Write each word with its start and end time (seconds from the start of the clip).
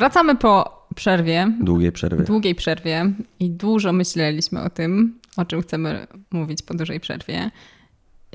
Wracamy 0.00 0.36
po 0.36 0.82
przerwie, 0.94 1.52
Długiej 1.60 1.92
przerwy. 1.92 2.24
długiej 2.24 2.54
przerwie 2.54 3.12
i 3.40 3.50
dużo 3.50 3.92
myśleliśmy 3.92 4.62
o 4.62 4.70
tym, 4.70 5.18
o 5.36 5.44
czym 5.44 5.62
chcemy 5.62 6.06
mówić 6.30 6.62
po 6.62 6.74
dużej 6.74 7.00
przerwie. 7.00 7.50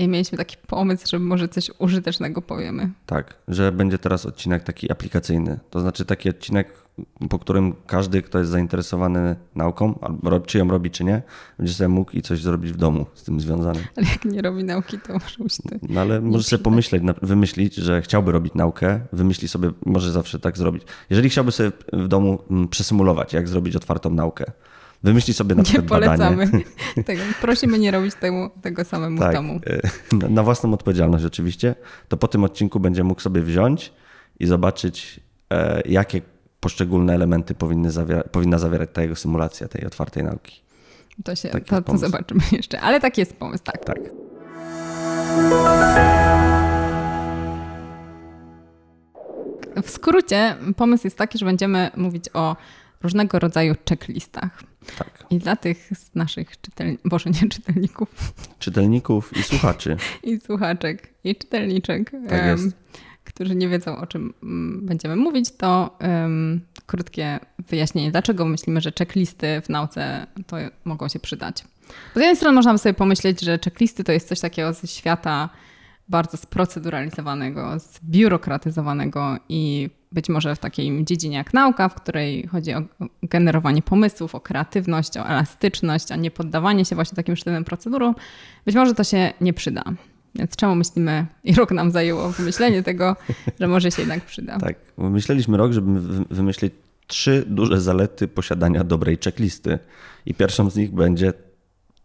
I 0.02 0.08
mieliśmy 0.08 0.38
taki 0.38 0.58
pomysł, 0.68 1.08
że 1.08 1.20
może 1.20 1.48
coś 1.48 1.72
użytecznego 1.80 2.42
powiemy. 2.42 2.90
Tak, 3.06 3.34
że 3.48 3.72
będzie 3.72 3.98
teraz 3.98 4.26
odcinek 4.26 4.64
taki 4.64 4.92
aplikacyjny. 4.92 5.60
To 5.70 5.80
znaczy 5.80 6.06
taki 6.06 6.30
odcinek, 6.30 6.74
po 7.30 7.40
którym 7.40 7.76
każdy, 7.88 8.22
kto 8.22 8.40
jest 8.40 8.52
zainteresowany 8.52 9.36
nauką, 9.56 10.00
albo 10.02 10.40
czy 10.40 10.58
ją 10.58 10.68
robi, 10.68 10.92
czy 10.92 11.04
nie, 11.04 11.22
będzie 11.58 11.74
sobie 11.74 11.88
mógł 11.88 12.12
i 12.12 12.22
coś 12.22 12.42
zrobić 12.42 12.72
w 12.72 12.78
domu 12.78 13.06
z 13.14 13.24
tym 13.24 13.42
związanym. 13.42 13.84
Ale 13.96 14.08
jak 14.08 14.26
nie 14.26 14.42
robi 14.42 14.64
nauki, 14.64 15.00
to 15.00 15.14
może 15.14 15.44
być 15.44 15.58
to. 15.58 15.76
No 15.90 16.02
ale 16.02 16.22
może 16.22 16.44
sobie 16.44 16.64
pomyśleć, 16.64 17.04
wymyślić, 17.22 17.76
że 17.76 18.02
chciałby 18.02 18.32
robić 18.32 18.54
naukę, 18.54 19.00
wymyśli 19.14 19.48
sobie, 19.48 19.72
może 19.86 20.12
zawsze 20.12 20.40
tak 20.40 20.58
zrobić. 20.58 20.84
Jeżeli 21.10 21.30
chciałby 21.30 21.52
sobie 21.52 21.72
w 21.94 22.08
domu 22.08 22.40
mm, 22.52 22.68
przesymulować, 22.68 23.34
jak 23.34 23.48
zrobić 23.48 23.76
otwartą 23.76 24.10
naukę, 24.10 24.46
wymyśli 25.04 25.34
sobie 25.34 25.56
na 25.56 25.60
Nie 25.60 25.66
przykład 25.66 25.88
polecamy 25.88 26.46
badanie. 26.46 26.64
tego. 27.06 27.22
Prosimy 27.42 27.80
nie 27.80 27.92
robić 27.92 28.16
tego, 28.16 28.52
tego 28.62 28.84
samemu 28.86 29.20
Tak, 29.20 29.34
domu. 29.34 29.60
e, 30.24 30.30
na- 30.30 30.44
własną 30.44 30.74
odpowiedzialność 30.74 31.26
oczywiście, 31.26 31.76
to 32.08 32.18
po 32.18 32.28
tym 32.28 32.44
odcinku 32.44 32.80
będzie 32.80 33.04
mógł 33.04 33.22
sobie 33.22 33.42
wziąć 33.42 33.94
i 34.40 34.46
zobaczyć, 34.48 35.20
e, 35.54 35.82
jakie 35.86 36.22
poszczególne 36.60 37.14
elementy 37.16 37.56
powinny 37.56 37.90
zawiera- 37.90 38.24
powinna 38.30 38.60
zawierać 38.60 38.90
ta 38.94 39.02
jego 39.02 39.16
symulacja 39.16 39.68
tej 39.68 39.86
otwartej 39.86 40.24
nauki. 40.24 40.62
To, 41.24 41.36
się, 41.36 41.50
taki 41.50 41.66
to, 41.66 41.82
to 41.82 41.98
zobaczymy 41.98 42.42
jeszcze. 42.58 42.80
Ale 42.82 43.00
taki 43.00 43.22
jest 43.22 43.34
pomysł, 43.36 43.64
tak. 43.64 43.86
Tak. 43.86 44.00
W 49.84 49.90
skrócie 49.90 50.56
pomysł 50.78 51.08
jest 51.08 51.18
taki, 51.18 51.38
że 51.38 51.46
będziemy 51.46 51.92
mówić 51.98 52.26
o 52.34 52.56
różnego 53.04 53.40
rodzaju 53.40 53.76
checklistach. 53.90 54.64
Tak. 54.98 55.26
I 55.30 55.40
dla 55.40 55.56
tych 55.56 55.90
z 55.94 56.16
naszych 56.16 56.62
czytelników, 56.62 57.10
boże 57.10 57.30
nie 57.30 57.50
czytelników, 57.50 58.34
Czytelników 58.60 59.38
i 59.38 59.44
słuchaczy. 59.44 59.98
i 60.24 60.40
słuchaczek, 60.40 61.14
i 61.24 61.36
czytelniczek, 61.36 62.12
Tak 62.30 62.46
jest. 62.46 62.76
którzy 63.24 63.56
nie 63.56 63.70
wiedzą 63.70 63.98
o 63.98 64.08
czym 64.08 64.34
mm, 64.44 64.86
będziemy 64.86 65.16
mówić, 65.16 65.52
to 65.58 65.96
em, 66.00 66.62
krótkie 66.86 67.40
wyjaśnienie, 67.70 68.12
dlaczego 68.12 68.46
myślimy, 68.46 68.82
że 68.82 68.92
checklisty 69.00 69.62
w 69.62 69.70
nauce 69.70 70.28
to 70.48 70.58
mogą 70.86 71.08
się 71.08 71.20
przydać. 71.20 71.64
Bo 71.88 72.20
z 72.20 72.24
jednej 72.24 72.36
strony 72.36 72.56
można 72.56 72.72
by 72.74 72.78
sobie 72.80 72.94
pomyśleć, 72.94 73.42
że 73.42 73.60
checklisty 73.64 74.04
to 74.04 74.12
jest 74.12 74.28
coś 74.28 74.40
takiego 74.40 74.74
ze 74.74 74.88
świata 74.88 75.50
bardzo 76.12 76.38
sproceduralizowanego, 76.38 77.80
zbiurokratyzowanego 77.80 79.38
i 79.50 79.90
być 80.12 80.30
może 80.30 80.56
w 80.56 80.60
takiej 80.60 81.06
dziedzinie 81.06 81.38
jak 81.38 81.54
nauka, 81.54 81.90
w 81.90 81.96
której 81.96 82.48
chodzi 82.48 82.74
o 82.74 82.82
generowanie 83.24 83.82
pomysłów, 83.82 84.36
o 84.36 84.40
kreatywność, 84.40 85.18
o 85.18 85.28
elastyczność, 85.28 86.12
a 86.12 86.16
nie 86.16 86.32
poddawanie 86.32 86.86
się 86.86 86.96
właśnie 86.96 87.16
takim 87.16 87.36
sztywnym 87.36 87.64
procedurom, 87.64 88.16
być 88.66 88.76
może 88.76 88.94
to 88.94 89.04
się 89.04 89.34
nie 89.42 89.54
przyda. 89.54 89.84
Więc 90.36 90.56
czemu 90.56 90.76
myślimy, 90.76 91.26
i 91.44 91.54
rok 91.54 91.72
nam 91.72 91.92
zajęło 91.92 92.30
wymyślenie 92.30 92.84
tego, 92.84 93.16
że 93.60 93.68
może 93.68 93.92
się 93.92 94.02
jednak 94.02 94.26
przyda. 94.26 94.60
Tak. 94.60 94.76
Myśleliśmy 94.98 95.58
rok, 95.58 95.72
żeby 95.72 96.00
wy- 96.02 96.26
wymyślić 96.30 96.74
trzy 97.08 97.44
duże 97.48 97.82
zalety 97.82 98.28
posiadania 98.28 98.84
dobrej 98.84 99.18
checklisty. 99.26 99.80
I 100.26 100.34
pierwszą 100.34 100.70
z 100.70 100.76
nich 100.76 100.92
będzie. 100.92 101.34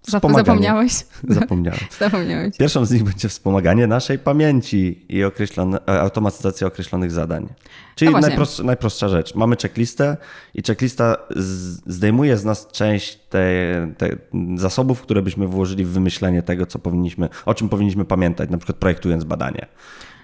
Zapomniałeś? 0.06 0.92
Zapomniałem. 1.28 1.80
Zapomniałeś. 1.98 2.56
Pierwszą 2.56 2.84
z 2.84 2.90
nich 2.90 3.02
będzie 3.04 3.28
wspomaganie 3.28 3.86
naszej 3.86 4.18
pamięci 4.18 5.06
i 5.08 5.24
określone, 5.24 5.78
e, 5.88 6.00
automatyzacja 6.00 6.66
określonych 6.66 7.12
zadań. 7.12 7.48
Czyli 7.94 8.10
No 8.12 8.20
najprostsza, 8.20 8.62
najprostsza 8.62 9.08
rzecz. 9.08 9.34
Mamy 9.34 9.56
checklistę 9.62 10.16
i 10.54 10.62
checklista 10.62 11.16
zdejmuje 11.86 12.36
z 12.36 12.44
nas 12.44 12.68
część 12.72 13.16
te, 13.16 13.40
te 13.98 14.08
zasobów, 14.56 15.02
które 15.02 15.22
byśmy 15.22 15.46
włożyli 15.46 15.84
w 15.84 15.88
wymyślenie 15.88 16.42
tego, 16.42 16.66
co 16.66 16.78
powinniśmy, 16.78 17.28
o 17.46 17.54
czym 17.54 17.68
powinniśmy 17.68 18.04
pamiętać, 18.04 18.50
na 18.50 18.58
przykład 18.58 18.76
projektując 18.76 19.24
badanie. 19.24 19.66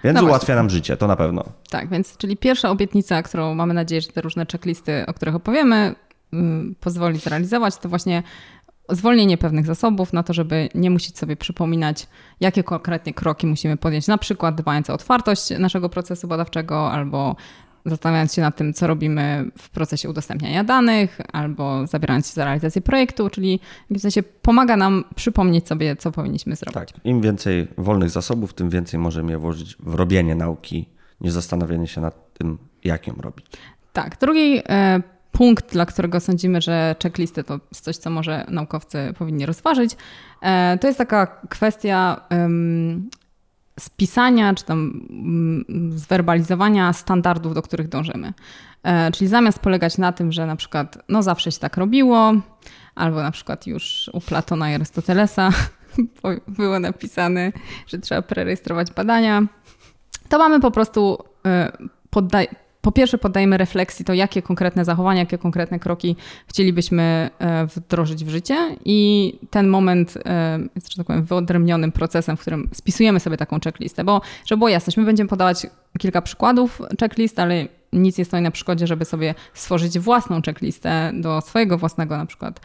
Więc 0.03 0.21
No 0.21 0.25
ułatwia 0.27 0.55
nam 0.55 0.69
życie, 0.69 0.97
to 0.97 1.07
na 1.07 1.15
pewno. 1.15 1.43
Tak, 1.69 1.89
więc 1.89 2.17
czyli 2.17 2.37
pierwsza 2.37 2.69
obietnica, 2.69 3.23
którą 3.23 3.55
mamy 3.55 3.73
nadzieję, 3.73 4.01
że 4.01 4.07
te 4.07 4.21
różne 4.21 4.45
checklisty, 4.51 5.05
o 5.07 5.13
których 5.13 5.35
opowiemy, 5.35 5.95
ym, 6.33 6.75
pozwoli 6.79 7.19
zrealizować, 7.19 7.77
to 7.77 7.89
właśnie 7.89 8.23
zwolnienie 8.95 9.37
pewnych 9.37 9.65
zasobów 9.65 10.13
na 10.13 10.23
to, 10.23 10.33
żeby 10.33 10.69
nie 10.75 10.89
musieć 10.89 11.17
sobie 11.17 11.35
przypominać, 11.35 12.07
jakie 12.39 12.63
konkretnie 12.63 13.13
kroki 13.13 13.47
musimy 13.47 13.77
podjąć, 13.77 14.07
na 14.07 14.17
przykład 14.17 14.55
dbając 14.55 14.89
o 14.89 14.93
otwartość 14.93 15.49
naszego 15.59 15.89
procesu 15.89 16.27
badawczego 16.27 16.91
albo 16.91 17.35
zastanawiając 17.85 18.33
się 18.33 18.41
nad 18.41 18.55
tym, 18.55 18.73
co 18.73 18.87
robimy 18.87 19.51
w 19.57 19.69
procesie 19.69 20.09
udostępniania 20.09 20.63
danych, 20.63 21.21
albo 21.33 21.87
zabierając 21.87 22.27
się 22.27 22.33
za 22.33 22.45
realizację 22.45 22.81
projektu, 22.81 23.29
czyli 23.29 23.59
w 23.59 23.81
jakimś 23.81 24.01
sensie 24.01 24.23
pomaga 24.23 24.77
nam 24.77 25.03
przypomnieć 25.15 25.67
sobie, 25.67 25.95
co 25.95 26.11
powinniśmy 26.11 26.55
zrobić. 26.55 26.73
Tak. 26.73 27.05
Im 27.05 27.21
więcej 27.21 27.67
wolnych 27.77 28.09
zasobów, 28.09 28.53
tym 28.53 28.69
więcej 28.69 28.99
możemy 28.99 29.31
je 29.31 29.37
włożyć 29.37 29.75
w 29.79 29.93
robienie 29.93 30.35
nauki, 30.35 30.85
niż 31.21 31.33
zastanawianie 31.33 31.87
się 31.87 32.01
nad 32.01 32.33
tym, 32.33 32.57
jak 32.83 33.07
ją 33.07 33.13
robić. 33.13 33.45
Tak. 33.93 34.17
Drugi 34.19 34.61
e, 34.69 35.01
punkt, 35.33 35.73
dla 35.73 35.85
którego 35.85 36.19
sądzimy, 36.19 36.61
że 36.61 36.95
checklisty 37.03 37.43
to 37.43 37.59
jest 37.71 37.83
coś, 37.83 37.97
co 37.97 38.09
może 38.09 38.45
naukowcy 38.49 39.13
powinni 39.17 39.45
rozważyć, 39.45 39.95
e, 40.41 40.77
to 40.81 40.87
jest 40.87 40.97
taka 40.97 41.25
kwestia 41.49 42.21
spisania 43.79 44.53
czy 44.53 44.65
tam 44.65 45.07
mm, 45.09 45.97
zwerbalizowania 45.97 46.93
standardów, 46.93 47.53
do 47.53 47.61
których 47.61 47.89
dążymy. 47.89 48.33
E, 48.83 49.11
czyli 49.11 49.27
zamiast 49.27 49.59
polegać 49.59 49.97
na 49.97 50.11
tym, 50.11 50.31
że 50.31 50.45
na 50.45 50.55
przykład 50.55 50.97
no 51.09 51.23
zawsze 51.23 51.51
się 51.51 51.59
tak 51.59 51.77
robiło, 51.77 52.33
albo 52.95 53.23
na 53.23 53.31
przykład 53.31 53.67
już 53.67 54.09
u 54.13 54.21
Platona 54.21 54.71
i 54.71 54.73
Arystotelesa 54.73 55.49
było 56.57 56.79
napisane, 56.79 57.51
że 57.87 57.99
trzeba 57.99 58.21
prerejestrować 58.21 58.91
badania, 58.91 59.43
to 60.29 60.37
mamy 60.37 60.59
po 60.59 60.71
prostu 60.71 61.17
y, 61.47 61.87
poddaj, 62.09 62.47
po 62.83 62.91
pierwsze 62.91 63.17
poddajemy 63.17 63.57
refleksji 63.57 64.05
to, 64.05 64.13
jakie 64.13 64.41
konkretne 64.41 64.85
zachowania, 64.85 65.19
jakie 65.19 65.37
konkretne 65.37 65.79
kroki 65.79 66.15
chcielibyśmy 66.47 67.29
e, 67.39 67.65
wdrożyć 67.65 68.25
w 68.25 68.29
życie. 68.29 68.55
I 68.85 69.39
ten 69.49 69.67
moment 69.67 70.17
e, 70.25 70.59
jest, 70.75 70.91
że 70.91 70.97
tak 70.97 71.07
powiem, 71.07 71.23
wyodrębnionym 71.23 71.91
procesem, 71.91 72.37
w 72.37 72.41
którym 72.41 72.69
spisujemy 72.73 73.19
sobie 73.19 73.37
taką 73.37 73.59
checklistę, 73.59 74.03
bo 74.03 74.21
żeby 74.45 74.57
było 74.57 74.69
jasność, 74.69 74.97
my 74.97 75.03
będziemy 75.03 75.27
podawać 75.27 75.67
kilka 75.99 76.21
przykładów 76.21 76.81
checklist, 76.99 77.39
ale 77.39 77.67
nic 77.93 78.17
nie 78.17 78.25
stoi 78.25 78.41
na 78.41 78.51
przykładzie, 78.51 78.87
żeby 78.87 79.05
sobie 79.05 79.35
stworzyć 79.53 79.99
własną 79.99 80.41
checklistę 80.41 81.11
do 81.13 81.41
swojego 81.41 81.77
własnego 81.77 82.17
na 82.17 82.25
przykład 82.25 82.61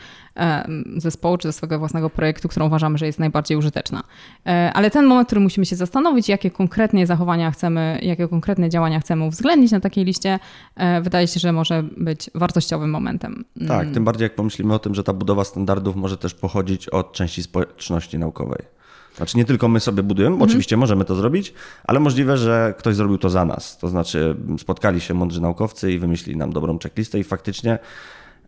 zespołu, 0.97 1.39
czy 1.39 1.49
do 1.49 1.53
swojego 1.53 1.79
własnego 1.79 2.11
projektu, 2.11 2.49
którą 2.49 2.67
uważamy, 2.67 2.99
że 2.99 3.07
jest 3.07 3.19
najbardziej 3.19 3.57
użyteczna. 3.57 4.03
E, 4.47 4.73
Ale 4.75 4.91
ten 4.91 5.07
moment, 5.07 5.27
w 5.27 5.29
którym 5.29 5.43
musimy 5.43 5.67
się 5.67 5.77
zastanowić, 5.77 6.29
jakie 6.29 6.51
konkretnie 6.51 7.07
zachowania 7.07 7.51
chcemy, 7.51 7.99
jakie 8.03 8.29
konkretne 8.29 8.69
działania 8.69 9.01
chcemy 9.01 9.25
uwzględnić 9.25 9.73
na 9.73 9.81
takiej 9.81 10.05
liście, 10.05 10.39
e, 10.77 11.01
wydaje 11.01 11.27
się, 11.27 11.41
że 11.41 11.53
może 11.53 11.83
być 11.97 12.31
wartościowym 12.35 12.91
momentem. 12.91 13.45
Tak, 13.69 13.91
tym 13.91 14.05
bardziej 14.05 14.23
jak 14.23 14.35
pomyślimy 14.35 14.75
o 14.75 14.79
tym, 14.79 14.95
że 14.95 15.05
ta 15.05 15.13
budowa 15.13 15.45
standardów 15.45 15.97
może 15.97 16.17
też 16.17 16.35
pochodzić 16.35 16.89
od 16.89 17.13
części 17.13 17.43
społeczności 17.43 18.19
naukowej. 18.19 18.78
Znaczy 19.19 19.37
nie 19.37 19.45
tylko 19.45 19.69
my 19.69 19.81
sobie 19.81 20.03
budujemy, 20.03 20.37
bo 20.37 20.45
oczywiście 20.45 20.77
możemy 20.77 21.05
to 21.05 21.15
zrobić, 21.15 21.55
ale 21.85 22.01
możliwe, 22.01 22.37
że 22.37 22.75
ktoś 22.79 22.95
zrobił 22.95 23.19
to 23.19 23.31
za 23.31 23.45
nas. 23.45 23.79
To 23.79 23.89
znaczy 23.89 24.37
spotkali 24.59 25.01
się 25.01 25.15
mądrzy 25.15 25.41
naukowcy 25.41 25.93
i 25.93 25.99
wymyślili 25.99 26.39
nam 26.39 26.53
dobrą 26.53 26.79
checklistę 26.79 27.19
i 27.19 27.25
faktycznie 27.25 27.79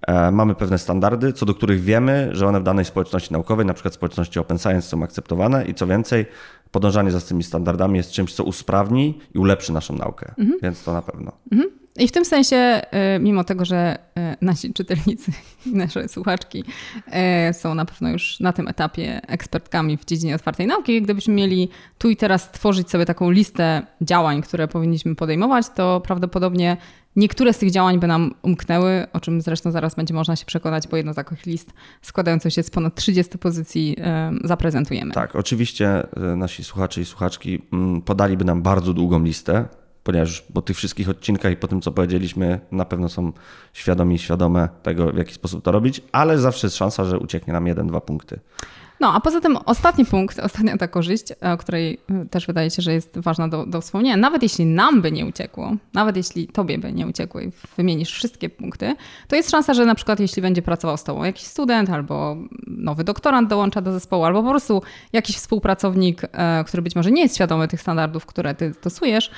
e, 0.06 0.30
mamy 0.30 0.54
pewne 0.54 0.78
standardy, 0.78 1.32
co 1.32 1.46
do 1.46 1.54
których 1.54 1.80
wiemy, 1.80 2.28
że 2.32 2.46
one 2.46 2.60
w 2.60 2.62
danej 2.62 2.84
społeczności 2.84 3.32
naukowej, 3.32 3.66
na 3.66 3.74
przykład 3.74 3.94
społeczności 3.94 4.38
open 4.38 4.58
science 4.58 4.88
są 4.88 5.02
akceptowane 5.02 5.64
i 5.64 5.74
co 5.74 5.86
więcej, 5.86 6.26
podążanie 6.70 7.10
za 7.10 7.20
tymi 7.20 7.42
standardami 7.42 7.96
jest 7.96 8.10
czymś, 8.10 8.34
co 8.34 8.44
usprawni 8.44 9.18
i 9.34 9.38
ulepszy 9.38 9.72
naszą 9.72 9.96
naukę. 9.96 10.34
Więc 10.62 10.84
to 10.84 10.92
na 10.92 11.02
pewno. 11.02 11.32
I 12.00 12.08
w 12.08 12.12
tym 12.12 12.24
sensie, 12.24 12.82
y, 13.16 13.20
mimo 13.20 13.44
tego, 13.44 13.64
że 13.64 13.98
y, 14.18 14.36
nasi 14.40 14.72
czytelnicy 14.72 15.32
i 15.66 15.70
nasze 15.74 16.08
słuchaczki 16.08 16.64
y, 17.50 17.54
są 17.54 17.74
na 17.74 17.84
pewno 17.84 18.08
już 18.08 18.40
na 18.40 18.52
tym 18.52 18.68
etapie 18.68 19.20
ekspertkami 19.26 19.96
w 19.96 20.04
dziedzinie 20.04 20.34
otwartej 20.34 20.66
nauki, 20.66 21.02
gdybyśmy 21.02 21.34
mieli 21.34 21.68
tu 21.98 22.10
i 22.10 22.16
teraz 22.16 22.42
stworzyć 22.42 22.90
sobie 22.90 23.06
taką 23.06 23.30
listę 23.30 23.82
działań, 24.00 24.42
które 24.42 24.68
powinniśmy 24.68 25.14
podejmować, 25.14 25.66
to 25.68 26.00
prawdopodobnie 26.00 26.76
niektóre 27.16 27.52
z 27.52 27.58
tych 27.58 27.70
działań 27.70 27.98
by 27.98 28.06
nam 28.06 28.34
umknęły, 28.42 29.06
o 29.12 29.20
czym 29.20 29.40
zresztą 29.40 29.70
zaraz 29.70 29.94
będzie 29.94 30.14
można 30.14 30.36
się 30.36 30.46
przekonać, 30.46 30.88
bo 30.88 30.96
jedno 30.96 31.12
z 31.12 31.16
takich 31.16 31.46
list 31.46 31.72
składających 32.02 32.52
się 32.52 32.62
z 32.62 32.70
ponad 32.70 32.94
30 32.94 33.38
pozycji 33.38 33.96
zaprezentujemy. 34.44 35.12
Tak, 35.12 35.36
oczywiście 35.36 36.06
nasi 36.36 36.64
słuchacze 36.64 37.00
i 37.00 37.04
słuchaczki 37.04 37.62
mm, 37.72 38.02
podaliby 38.02 38.44
nam 38.44 38.62
bardzo 38.62 38.92
długą 38.94 39.22
listę, 39.24 39.68
ponieważ 40.10 40.40
po 40.40 40.62
tych 40.62 40.76
wszystkich 40.76 41.08
odcinkach 41.08 41.52
i 41.52 41.56
po 41.56 41.68
tym, 41.68 41.80
co 41.80 41.92
powiedzieliśmy, 41.92 42.60
na 42.72 42.84
pewno 42.84 43.08
są 43.08 43.32
świadomi 43.72 44.14
i 44.14 44.18
świadome 44.18 44.68
tego, 44.82 45.12
w 45.12 45.16
jaki 45.16 45.34
sposób 45.34 45.64
to 45.64 45.72
robić, 45.72 46.02
ale 46.12 46.38
zawsze 46.38 46.66
jest 46.66 46.76
szansa, 46.76 47.04
że 47.04 47.18
ucieknie 47.18 47.52
nam 47.52 47.66
jeden, 47.66 47.86
dwa 47.86 48.00
punkty. 48.00 48.40
No, 49.00 49.14
a 49.14 49.20
poza 49.20 49.40
tym 49.40 49.56
ostatni 49.66 50.04
punkt, 50.04 50.38
ostatnia 50.48 50.76
ta 50.76 50.88
korzyść, 50.88 51.24
o 51.54 51.56
której 51.56 51.98
y, 52.24 52.28
też 52.28 52.46
wydaje 52.46 52.70
się, 52.70 52.82
że 52.82 52.92
jest 52.92 53.18
ważna 53.18 53.48
do, 53.48 53.66
do 53.66 53.80
wspomnienia. 53.80 54.16
Nawet 54.16 54.42
jeśli 54.42 54.66
nam 54.66 55.02
by 55.02 55.12
nie 55.12 55.26
uciekło, 55.26 55.76
nawet 55.94 56.16
jeśli 56.16 56.46
tobie 56.48 56.78
by 56.78 56.92
nie 56.92 57.06
uciekło 57.06 57.40
i 57.40 57.52
wymienisz 57.76 58.12
wszystkie 58.12 58.50
punkty, 58.50 58.96
to 59.28 59.36
jest 59.36 59.50
szansa, 59.50 59.74
że 59.74 59.86
na 59.86 59.94
przykład 59.94 60.20
jeśli 60.20 60.42
będzie 60.42 60.62
pracował 60.62 60.96
z 60.96 61.04
tobą 61.04 61.24
jakiś 61.24 61.46
student 61.46 61.90
albo 61.90 62.36
nowy 62.66 63.04
doktorant 63.04 63.48
dołącza 63.48 63.80
do 63.80 63.92
zespołu, 63.92 64.24
albo 64.24 64.42
po 64.42 64.50
prostu 64.50 64.82
jakiś 65.12 65.36
współpracownik, 65.36 66.22
e, 66.32 66.64
który 66.64 66.82
być 66.82 66.96
może 66.96 67.10
nie 67.10 67.22
jest 67.22 67.34
świadomy 67.34 67.68
tych 67.68 67.80
standardów, 67.80 68.26
które 68.26 68.54
ty 68.54 68.74
stosujesz, 68.74 69.30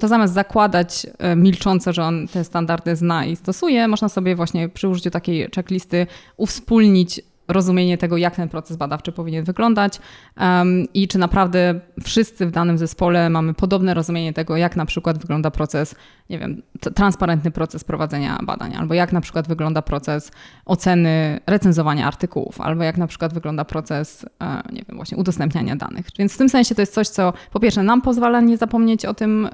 to 0.00 0.08
zamiast 0.08 0.34
zakładać 0.34 1.06
e, 1.18 1.36
milcząco, 1.36 1.92
że 1.92 2.02
on 2.04 2.28
te 2.28 2.44
standardy 2.44 2.96
zna 2.96 3.24
i 3.24 3.36
stosuje, 3.36 3.88
można 3.88 4.08
sobie 4.08 4.36
właśnie 4.36 4.68
przy 4.68 4.88
użyciu 4.88 5.10
takiej 5.10 5.48
checklisty 5.54 6.06
uwspólnić 6.36 7.20
rozumienie 7.48 7.98
tego, 7.98 8.16
jak 8.16 8.36
ten 8.36 8.48
proces 8.48 8.76
badawczy 8.76 9.12
powinien 9.12 9.44
wyglądać 9.44 10.00
um, 10.40 10.84
i 10.94 11.08
czy 11.08 11.18
naprawdę 11.18 11.80
wszyscy 12.04 12.46
w 12.46 12.50
danym 12.50 12.78
zespole 12.78 13.30
mamy 13.30 13.54
podobne 13.54 13.94
rozumienie 13.94 14.32
tego, 14.32 14.56
jak 14.56 14.76
na 14.76 14.86
przykład 14.86 15.18
wygląda 15.18 15.50
proces, 15.50 15.94
nie 16.30 16.38
wiem, 16.38 16.62
transparentny 16.94 17.50
proces 17.50 17.84
prowadzenia 17.84 18.38
badań, 18.42 18.74
albo 18.74 18.94
jak 18.94 19.12
na 19.12 19.20
przykład 19.20 19.48
wygląda 19.48 19.82
proces 19.82 20.32
oceny 20.64 21.40
recenzowania 21.46 22.06
artykułów, 22.06 22.60
albo 22.60 22.84
jak 22.84 22.98
na 22.98 23.06
przykład 23.06 23.34
wygląda 23.34 23.64
proces, 23.64 24.26
e, 24.42 24.62
nie 24.72 24.82
wiem, 24.88 24.96
właśnie 24.96 25.18
udostępniania 25.18 25.76
danych. 25.76 26.06
Więc 26.18 26.34
w 26.34 26.38
tym 26.38 26.48
sensie 26.48 26.74
to 26.74 26.82
jest 26.82 26.94
coś, 26.94 27.08
co 27.08 27.32
po 27.52 27.60
pierwsze 27.60 27.82
nam 27.82 28.02
pozwala 28.02 28.40
nie 28.40 28.56
zapomnieć 28.56 29.04
o 29.04 29.14
tym, 29.14 29.48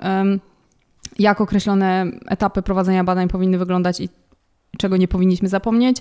jak 1.19 1.40
określone 1.40 2.06
etapy 2.26 2.62
prowadzenia 2.62 3.05
badań 3.05 3.29
powinny 3.29 3.58
wyglądać 3.58 4.00
i 4.00 4.08
czego 4.76 4.97
nie 4.97 5.09
powinniśmy 5.09 5.49
zapomnieć. 5.49 5.97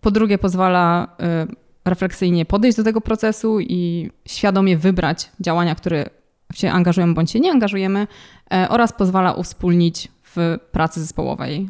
Po 0.00 0.10
drugie, 0.10 0.38
pozwala 0.38 1.08
y, 1.50 1.56
refleksyjnie 1.84 2.44
podejść 2.44 2.76
do 2.76 2.84
tego 2.84 3.00
procesu 3.00 3.60
i 3.60 4.10
świadomie 4.26 4.78
wybrać 4.78 5.30
działania, 5.40 5.74
które 5.74 6.10
się 6.54 6.70
angażują 6.70 7.14
bądź 7.14 7.30
się 7.30 7.40
nie 7.40 7.50
angażujemy, 7.50 8.06
e, 8.52 8.68
oraz 8.68 8.92
pozwala 8.92 9.32
uwspólnić 9.32 10.08
w 10.22 10.58
pracy 10.72 11.00
zespołowej. 11.00 11.68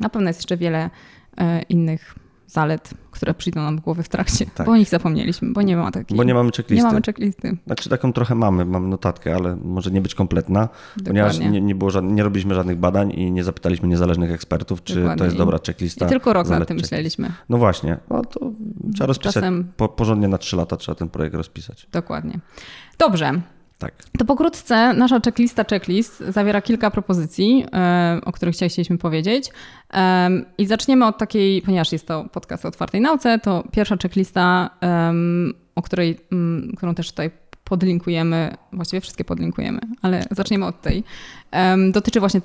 Na 0.00 0.08
pewno 0.08 0.28
jest 0.28 0.40
jeszcze 0.40 0.56
wiele 0.56 0.90
e, 1.36 1.62
innych 1.62 2.14
zalet, 2.52 2.90
które 3.10 3.34
przyjdą 3.34 3.62
nam 3.62 3.76
w 3.76 3.80
głowę 3.80 4.02
w 4.02 4.08
trakcie, 4.08 4.46
tak. 4.54 4.66
bo 4.66 4.72
o 4.72 4.76
nich 4.76 4.88
zapomnieliśmy, 4.88 5.52
bo 5.52 5.62
nie 5.62 5.76
ma 5.76 5.90
takiej. 5.90 6.16
Bo 6.16 6.24
nie 6.24 6.34
mamy 6.34 6.50
checklisty. 6.50 6.74
Nie 6.74 6.82
mamy 6.82 7.00
checklisty. 7.06 7.56
Znaczy 7.66 7.88
taką 7.90 8.12
trochę 8.12 8.34
mamy, 8.34 8.64
mamy 8.64 8.88
notatkę, 8.88 9.34
ale 9.34 9.56
może 9.56 9.90
nie 9.90 10.00
być 10.00 10.14
kompletna, 10.14 10.60
Dokładnie. 10.60 11.04
ponieważ 11.04 11.38
nie, 11.38 11.60
nie, 11.60 11.74
było 11.74 11.90
żadnych, 11.90 12.14
nie 12.14 12.22
robiliśmy 12.22 12.54
żadnych 12.54 12.78
badań 12.78 13.12
i 13.12 13.32
nie 13.32 13.44
zapytaliśmy 13.44 13.88
niezależnych 13.88 14.32
ekspertów, 14.32 14.84
czy 14.84 14.94
Dokładnie. 14.94 15.18
to 15.18 15.24
jest 15.24 15.36
dobra 15.36 15.58
checklista. 15.66 16.06
I 16.06 16.08
tylko 16.08 16.32
rok 16.32 16.48
nad 16.48 16.68
tym 16.68 16.76
myśleliśmy. 16.76 17.32
No 17.48 17.58
właśnie, 17.58 17.96
no 18.10 18.22
to 18.24 18.40
trzeba 18.94 19.06
rozpisać 19.06 19.34
Czasem... 19.34 19.72
po, 19.76 19.88
porządnie 19.88 20.28
na 20.28 20.38
trzy 20.38 20.56
lata 20.56 20.76
trzeba 20.76 20.96
ten 20.96 21.08
projekt 21.08 21.36
rozpisać. 21.36 21.86
Dokładnie. 21.92 22.38
Dobrze, 22.98 23.42
tak. 23.82 23.94
To 24.18 24.24
pokrótce 24.24 24.92
nasza 24.92 25.20
checklista 25.20 25.64
checklist 25.64 26.24
zawiera 26.28 26.62
kilka 26.62 26.90
propozycji, 26.90 27.66
e, 27.72 28.20
o 28.24 28.32
których 28.32 28.54
chcieliśmy 28.54 28.98
powiedzieć. 28.98 29.50
I 30.58 30.66
zaczniemy 30.66 31.06
od 31.06 31.18
takiej, 31.18 31.62
ponieważ 31.62 31.92
jest 31.92 32.06
to 32.06 32.24
podcast 32.32 32.64
o 32.64 32.68
otwartej 32.68 33.00
nauce, 33.00 33.38
to 33.38 33.64
pierwsza 33.72 33.96
checklista, 34.02 34.70
o 35.74 35.82
której, 35.82 36.18
mm, 36.32 36.72
którą 36.76 36.94
też 36.94 37.10
tutaj 37.10 37.30
podlinkujemy, 37.64 38.56
właściwie 38.72 39.00
wszystkie 39.00 39.24
podlinkujemy, 39.24 39.80
ale 40.02 40.24
zaczniemy 40.30 40.66
od 40.66 40.80
tej. 40.80 41.04
Dotyczy 41.92 42.20
właśnie 42.20 42.40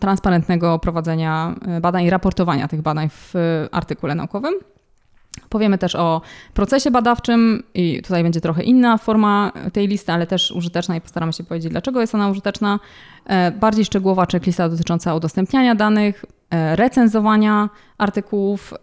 transparentnego 0.00 0.78
prowadzenia 0.78 1.54
e, 1.68 1.80
badań 1.80 2.04
i 2.04 2.10
raportowania 2.10 2.68
tych 2.68 2.82
badań 2.82 3.08
w 3.08 3.34
artykule 3.72 4.14
naukowym. 4.14 4.54
Powiemy 5.48 5.78
też 5.78 5.94
o 5.94 6.20
procesie 6.54 6.90
badawczym 6.90 7.62
i 7.74 8.02
tutaj 8.02 8.22
będzie 8.22 8.40
trochę 8.40 8.62
inna 8.62 8.98
forma 8.98 9.52
tej 9.72 9.88
listy, 9.88 10.12
ale 10.12 10.26
też 10.26 10.50
użyteczna 10.50 10.96
i 10.96 11.00
postaramy 11.00 11.32
się 11.32 11.44
powiedzieć, 11.44 11.72
dlaczego 11.72 12.00
jest 12.00 12.14
ona 12.14 12.28
użyteczna. 12.28 12.80
E, 13.26 13.50
bardziej 13.50 13.84
szczegółowa 13.84 14.26
checklista 14.32 14.68
dotycząca 14.68 15.14
udostępniania 15.14 15.74
danych, 15.74 16.24
e, 16.50 16.76
recenzowania 16.76 17.68
artykułów. 17.98 18.74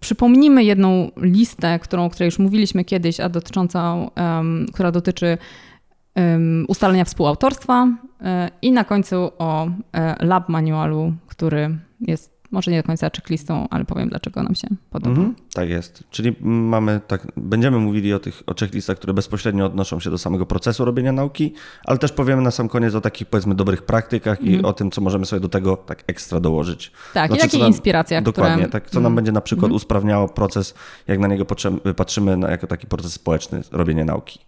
Przypomnimy 0.00 0.64
jedną 0.64 1.10
listę, 1.16 1.78
którą, 1.78 2.04
o 2.04 2.10
której 2.10 2.26
już 2.26 2.38
mówiliśmy 2.38 2.84
kiedyś, 2.84 3.20
a 3.20 3.28
dotyczącą, 3.28 4.10
która 4.74 4.92
dotyczy 4.92 5.38
ustalenia 6.68 7.04
współautorstwa 7.04 7.88
e, 8.20 8.50
i 8.62 8.72
na 8.72 8.84
końcu 8.84 9.30
o 9.38 9.68
lab 10.20 10.48
manualu, 10.48 11.12
który 11.26 11.78
jest 12.00 12.37
może 12.50 12.70
nie 12.70 12.82
do 12.82 12.86
końca 12.86 13.10
checklistą, 13.10 13.68
ale 13.70 13.84
powiem, 13.84 14.08
dlaczego 14.08 14.42
nam 14.42 14.54
się 14.54 14.68
podoba. 14.90 15.10
Mhm, 15.10 15.34
tak 15.54 15.68
jest. 15.68 16.04
Czyli 16.10 16.36
mamy 16.40 17.00
tak, 17.06 17.26
będziemy 17.36 17.78
mówili 17.78 18.14
o 18.14 18.18
tych 18.18 18.42
o 18.46 18.54
checklistach, 18.54 18.96
które 18.96 19.14
bezpośrednio 19.14 19.66
odnoszą 19.66 20.00
się 20.00 20.10
do 20.10 20.18
samego 20.18 20.46
procesu 20.46 20.84
robienia 20.84 21.12
nauki, 21.12 21.54
ale 21.84 21.98
też 21.98 22.12
powiemy 22.12 22.42
na 22.42 22.50
sam 22.50 22.68
koniec 22.68 22.94
o 22.94 23.00
takich 23.00 23.28
powiedzmy 23.28 23.54
dobrych 23.54 23.82
praktykach 23.82 24.38
mhm. 24.38 24.60
i 24.60 24.64
o 24.64 24.72
tym, 24.72 24.90
co 24.90 25.00
możemy 25.00 25.26
sobie 25.26 25.40
do 25.40 25.48
tego 25.48 25.76
tak 25.76 26.04
ekstra 26.06 26.40
dołożyć. 26.40 26.92
Tak, 27.14 27.30
znaczy, 27.30 27.46
i 27.46 27.50
takie 27.50 27.66
inspiracje. 27.66 28.22
Dokładnie, 28.22 28.56
które... 28.56 28.68
tak, 28.68 28.90
co 28.90 29.00
nam 29.00 29.06
mhm. 29.06 29.14
będzie 29.14 29.32
na 29.32 29.40
przykład 29.40 29.64
mhm. 29.64 29.76
usprawniało 29.76 30.28
proces, 30.28 30.74
jak 31.06 31.18
na 31.18 31.28
niego 31.28 31.44
patrzymy 31.96 32.36
na, 32.36 32.50
jako 32.50 32.66
taki 32.66 32.86
proces 32.86 33.12
społeczny, 33.12 33.62
robienia 33.72 34.04
nauki. 34.04 34.38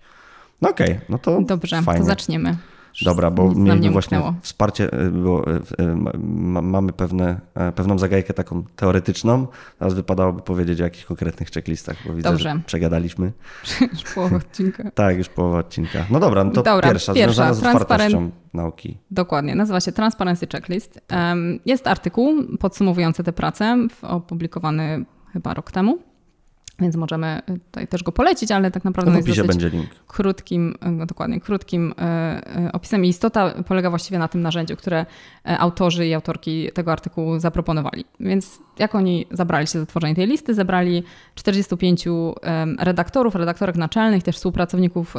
No 0.62 0.70
okej, 0.70 0.86
okay, 0.86 1.00
no 1.08 1.18
to 1.18 1.40
Dobrze, 1.40 1.82
fajnie. 1.82 2.00
to 2.00 2.06
zaczniemy. 2.06 2.56
Dobra, 3.02 3.30
bo 3.30 3.54
mieliśmy 3.54 3.90
właśnie 3.90 4.22
wsparcie, 4.42 5.00
y, 5.00 5.10
bo 5.10 5.50
y, 5.50 5.82
y, 5.82 6.18
mamy 6.62 6.92
pewne, 6.92 7.40
e, 7.54 7.72
pewną 7.72 7.98
zagajkę 7.98 8.34
taką 8.34 8.62
teoretyczną. 8.76 9.46
Teraz 9.78 9.94
wypadałoby 9.94 10.42
powiedzieć 10.42 10.80
o 10.80 10.84
jakichś 10.84 11.04
konkretnych 11.04 11.50
checklistach, 11.50 11.96
bo 12.06 12.14
widzę, 12.14 12.30
Dobrze. 12.30 12.52
że 12.56 12.60
przegadaliśmy. 12.66 13.32
Już 13.92 14.14
połowa 14.14 14.36
odcinka. 14.36 14.90
tak, 14.94 15.18
już 15.18 15.28
połowa 15.28 15.58
odcinka. 15.58 16.06
No 16.10 16.20
dobra, 16.20 16.44
no 16.44 16.50
to 16.50 16.62
dobra, 16.62 16.88
pierwsza, 16.88 17.14
pierwsza 17.14 17.54
związana 17.54 17.78
z 17.78 17.82
otwartością 17.82 18.30
nauki. 18.54 18.98
Dokładnie, 19.10 19.54
nazywa 19.54 19.80
się 19.80 19.92
Transparency 19.92 20.46
Checklist. 20.46 21.00
Jest 21.66 21.86
artykuł 21.86 22.34
podsumowujący 22.58 23.24
tę 23.24 23.32
pracę, 23.32 23.86
opublikowany 24.02 25.04
chyba 25.32 25.54
rok 25.54 25.70
temu 25.70 26.09
więc 26.80 26.96
możemy 26.96 27.42
tutaj 27.46 27.88
też 27.88 28.02
go 28.02 28.12
polecić, 28.12 28.50
ale 28.50 28.70
tak 28.70 28.84
naprawdę 28.84 29.12
w 29.12 29.16
opisie 29.16 29.44
będzie 29.44 29.68
link. 29.68 29.90
krótkim, 30.06 30.74
no 30.92 31.06
dokładnie, 31.06 31.40
krótkim 31.40 31.94
e, 31.98 32.70
opisem. 32.72 33.04
I 33.04 33.08
istota 33.08 33.54
polega 33.68 33.90
właściwie 33.90 34.18
na 34.18 34.28
tym 34.28 34.42
narzędziu, 34.42 34.76
które 34.76 35.06
autorzy 35.44 36.06
i 36.06 36.14
autorki 36.14 36.70
tego 36.74 36.92
artykułu 36.92 37.38
zaproponowali. 37.38 38.04
Więc 38.20 38.58
jak 38.80 38.94
oni 38.94 39.26
zabrali 39.30 39.66
się 39.66 39.78
za 39.78 39.86
tworzenie 39.86 40.14
tej 40.14 40.26
listy? 40.26 40.54
Zebrali 40.54 41.02
45 41.34 42.04
redaktorów, 42.78 43.34
redaktorek 43.34 43.76
naczelnych, 43.76 44.22
też 44.22 44.36
współpracowników 44.36 45.14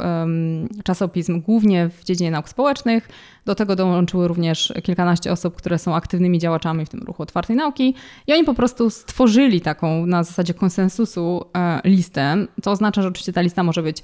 czasopism, 0.84 1.40
głównie 1.40 1.88
w 1.88 2.04
dziedzinie 2.04 2.30
nauk 2.30 2.48
społecznych. 2.48 3.08
Do 3.44 3.54
tego 3.54 3.76
dołączyły 3.76 4.28
również 4.28 4.72
kilkanaście 4.82 5.32
osób, 5.32 5.56
które 5.56 5.78
są 5.78 5.94
aktywnymi 5.94 6.38
działaczami 6.38 6.86
w 6.86 6.88
tym 6.88 7.00
ruchu 7.00 7.22
otwartej 7.22 7.56
nauki. 7.56 7.94
I 8.26 8.32
oni 8.32 8.44
po 8.44 8.54
prostu 8.54 8.90
stworzyli 8.90 9.60
taką 9.60 10.06
na 10.06 10.24
zasadzie 10.24 10.54
konsensusu 10.54 11.44
e, 11.56 11.80
listę, 11.84 12.46
co 12.62 12.70
oznacza, 12.70 13.02
że 13.02 13.08
oczywiście 13.08 13.32
ta 13.32 13.40
lista 13.40 13.62
może 13.62 13.82
być 13.82 14.02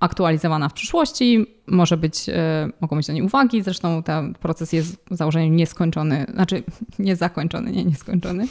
aktualizowana 0.00 0.68
w 0.68 0.72
przyszłości, 0.72 1.46
może 1.66 1.96
być, 1.96 2.28
e, 2.28 2.68
mogą 2.80 2.96
być 2.96 3.06
do 3.06 3.12
niej 3.12 3.22
uwagi, 3.22 3.62
zresztą 3.62 4.02
ten 4.02 4.34
proces 4.34 4.72
jest 4.72 4.96
w 5.10 5.16
założeniu 5.16 5.54
nieskończony, 5.54 6.26
znaczy 6.34 6.62
niezakończony, 6.98 7.72
nie 7.72 7.84
nieskończony. 7.84 8.46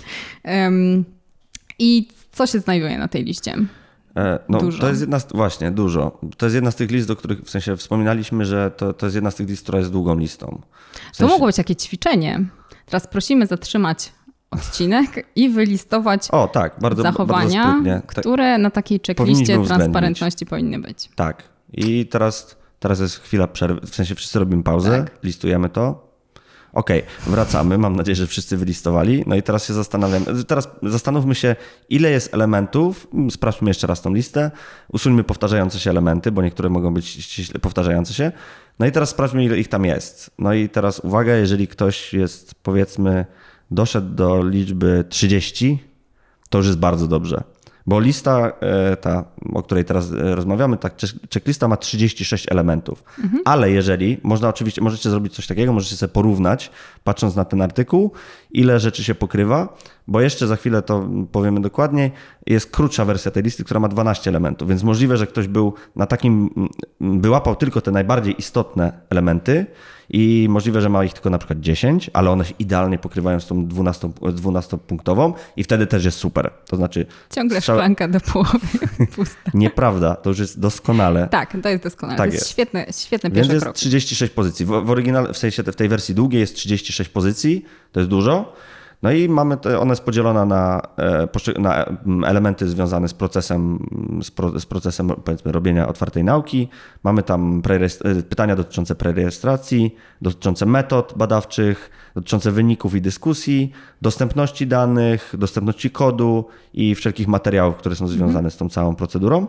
I 1.80 2.08
co 2.32 2.48
się 2.48 2.60
znajduje 2.60 2.98
na 2.98 3.08
tej 3.08 3.24
liście? 3.24 3.56
E, 4.16 4.40
no, 4.50 4.60
dużo. 4.60 4.82
To 4.82 4.90
jest 4.90 5.02
jedna 5.02 5.20
z, 5.20 5.28
właśnie, 5.34 5.72
dużo. 5.72 6.20
To 6.38 6.46
jest 6.46 6.56
jedna 6.56 6.72
z 6.72 6.76
tych 6.76 6.92
list, 6.92 7.08
do 7.08 7.16
których 7.16 7.42
w 7.42 7.50
sensie 7.50 7.78
wspominaliśmy, 7.78 8.46
że 8.46 8.72
to, 8.72 8.94
to 8.94 9.06
jest 9.06 9.16
jedna 9.16 9.32
z 9.32 9.36
tych 9.36 9.50
list, 9.50 9.64
która 9.64 9.80
jest 9.80 9.92
długą 9.92 10.16
listą. 10.16 10.62
W 10.92 11.16
sensie... 11.16 11.18
To 11.18 11.28
mogło 11.28 11.48
być 11.48 11.56
takie 11.56 11.76
ćwiczenie. 11.76 12.46
Teraz 12.86 13.08
prosimy 13.08 13.48
zatrzymać 13.48 14.12
odcinek 14.52 15.26
i 15.36 15.50
wylistować 15.50 16.28
o, 16.32 16.48
tak, 16.48 16.76
bardzo, 16.82 17.02
zachowania, 17.04 17.66
bardzo 17.66 17.90
tak. 17.90 18.06
które 18.06 18.58
na 18.58 18.70
takiej 18.70 19.00
checkliście 19.08 19.66
transparentności 19.66 20.46
powinny 20.46 20.80
być. 20.80 21.10
Tak. 21.16 21.44
I 21.74 22.06
teraz, 22.06 22.58
teraz 22.80 23.00
jest 23.00 23.20
chwila 23.20 23.48
przerwy, 23.48 23.88
w 23.88 23.96
sensie 23.96 24.16
wszyscy 24.16 24.40
robimy 24.40 24.64
pauzę, 24.64 25.04
tak. 25.04 25.24
listujemy 25.24 25.70
to, 25.70 26.10
Okej, 26.74 27.04
okay, 27.04 27.32
wracamy. 27.32 27.78
Mam 27.78 27.96
nadzieję, 27.96 28.16
że 28.16 28.28
wszyscy 28.28 28.58
wylistowali. 28.58 29.24
No 29.28 29.36
i 29.36 29.44
teraz 29.44 29.68
się 29.68 29.74
zastanawiam. 29.74 30.26
Teraz 30.48 30.70
zastanówmy 30.84 31.36
się, 31.36 31.56
ile 31.90 32.12
jest 32.12 32.34
elementów. 32.34 33.08
Sprawdźmy 33.32 33.70
jeszcze 33.70 33.88
raz 33.88 34.02
tą 34.02 34.14
listę. 34.14 34.52
Usuńmy 34.94 35.24
powtarzające 35.24 35.80
się 35.80 35.90
elementy, 35.90 36.32
bo 36.32 36.42
niektóre 36.42 36.70
mogą 36.70 36.94
być 36.94 37.08
ściśle 37.08 37.60
powtarzające 37.60 38.14
się. 38.14 38.32
No 38.80 38.86
i 38.86 38.92
teraz 38.92 39.10
sprawdźmy, 39.10 39.46
ile 39.46 39.58
ich 39.58 39.68
tam 39.68 39.86
jest. 39.86 40.32
No 40.40 40.54
i 40.54 40.70
teraz 40.70 41.00
uwaga, 41.00 41.36
jeżeli 41.36 41.68
ktoś 41.68 42.14
jest, 42.14 42.56
powiedzmy, 42.56 43.26
doszedł 43.72 44.16
do 44.16 44.44
liczby 44.44 45.06
30, 45.10 45.84
to 46.50 46.58
już 46.58 46.68
jest 46.68 46.80
bardzo 46.80 47.08
dobrze. 47.08 47.44
Bo 47.86 48.00
lista, 48.00 48.52
e, 48.60 48.98
ta, 48.98 49.26
o 49.54 49.64
której 49.64 49.86
teraz 49.86 50.12
e, 50.12 50.36
rozmawiamy, 50.36 50.78
ta 50.78 50.90
checklista 51.34 51.68
ma 51.68 51.78
36 51.78 52.52
elementów. 52.52 53.04
Mhm. 53.24 53.42
Ale 53.46 53.72
jeżeli, 53.72 54.18
można 54.24 54.50
oczywiście, 54.50 54.82
możecie 54.82 55.10
zrobić 55.10 55.34
coś 55.34 55.48
takiego, 55.48 55.74
możecie 55.74 55.96
sobie 55.96 56.14
porównać, 56.14 56.72
patrząc 57.04 57.36
na 57.36 57.46
ten 57.46 57.62
artykuł, 57.62 58.12
ile 58.52 58.80
rzeczy 58.80 59.04
się 59.04 59.16
pokrywa, 59.16 59.78
bo 60.08 60.22
jeszcze 60.22 60.48
za 60.48 60.56
chwilę 60.56 60.82
to 60.82 61.10
powiemy 61.32 61.62
dokładniej, 61.62 62.12
jest 62.48 62.72
krótsza 62.72 63.06
wersja 63.06 63.32
tej 63.32 63.44
listy, 63.44 63.64
która 63.64 63.80
ma 63.80 63.88
12 63.88 64.30
elementów, 64.30 64.70
więc 64.70 64.84
możliwe, 64.84 65.18
że 65.18 65.28
ktoś 65.28 65.48
był 65.48 65.74
na 65.96 66.06
takim, 66.06 66.50
wyłapał 67.02 67.56
tylko 67.56 67.82
te 67.82 67.92
najbardziej 67.92 68.36
istotne 68.40 69.02
elementy 69.10 69.66
i 70.10 70.48
możliwe, 70.50 70.82
że 70.82 70.90
ma 70.90 71.04
ich 71.04 71.14
tylko 71.14 71.30
na 71.30 71.38
przykład 71.38 71.60
10, 71.60 72.10
ale 72.14 72.32
one 72.32 72.46
się 72.46 72.54
idealnie 72.60 72.98
pokrywają 72.98 73.40
z 73.40 73.48
tą 73.48 73.68
12, 73.68 74.08
12-punktową 74.08 75.34
i 75.58 75.64
wtedy 75.64 75.88
też 75.88 76.06
jest 76.06 76.18
super. 76.18 76.52
To 76.68 76.76
znaczy... 76.76 77.06
Ciągle 77.30 77.62
strzał... 77.62 77.76
szklanka 77.78 78.08
do 78.08 78.20
połowy 78.20 78.60
pusta. 79.16 79.52
Nieprawda, 79.54 80.16
to 80.16 80.30
już 80.30 80.40
jest 80.40 80.60
doskonale. 80.60 81.28
Tak, 81.28 81.58
to 81.64 81.70
jest 81.70 81.84
doskonale. 81.84 82.18
Tak 82.18 82.30
to 82.30 82.34
jest, 82.34 82.46
jest. 82.46 82.52
świetne, 82.52 82.86
świetne 82.92 83.30
Więc 83.30 83.48
jest 83.48 83.64
krok. 83.64 83.76
36 83.76 84.34
pozycji. 84.34 84.66
W, 84.66 84.70
w 84.70 84.92
oryginale, 84.92 85.34
w 85.34 85.38
sensie 85.38 85.64
w 85.64 85.76
tej 85.76 85.90
wersji 85.90 86.16
długiej 86.16 86.42
jest 86.42 86.56
36 86.56 87.10
pozycji, 87.10 87.66
to 87.92 88.00
jest 88.00 88.10
dużo. 88.10 88.39
No 89.04 89.12
i 89.12 89.30
mamy 89.30 89.58
te, 89.58 89.80
ona 89.80 89.92
jest 89.92 90.04
podzielona 90.04 90.46
na, 90.46 90.82
e, 90.98 91.60
na 91.60 91.84
mm, 91.84 92.24
elementy 92.24 92.70
związane 92.70 93.08
z 93.08 93.14
procesem, 93.14 93.80
z, 94.24 94.32
pro, 94.32 94.60
z 94.60 94.66
procesem 94.66 95.12
powiedzmy, 95.26 95.52
robienia 95.52 95.88
otwartej 95.88 96.24
nauki. 96.24 96.70
Mamy 97.04 97.24
tam 97.24 97.62
e, 98.04 98.24
pytania 98.24 98.56
dotyczące 98.56 98.96
prerejestracji, 98.96 99.96
dotyczące 100.22 100.66
metod 100.66 101.14
badawczych, 101.18 101.90
dotyczące 102.16 102.52
wyników 102.52 102.96
i 102.96 103.02
dyskusji, 103.02 103.72
dostępności 104.02 104.68
danych, 104.68 105.36
dostępności 105.38 105.92
kodu 105.92 106.46
i 106.74 106.96
wszelkich 106.96 107.28
materiałów, 107.28 107.76
które 107.76 107.96
są 107.96 108.08
związane 108.08 108.52
z 108.52 108.58
tą 108.58 108.70
całą 108.70 108.96
procedurą. 108.96 109.48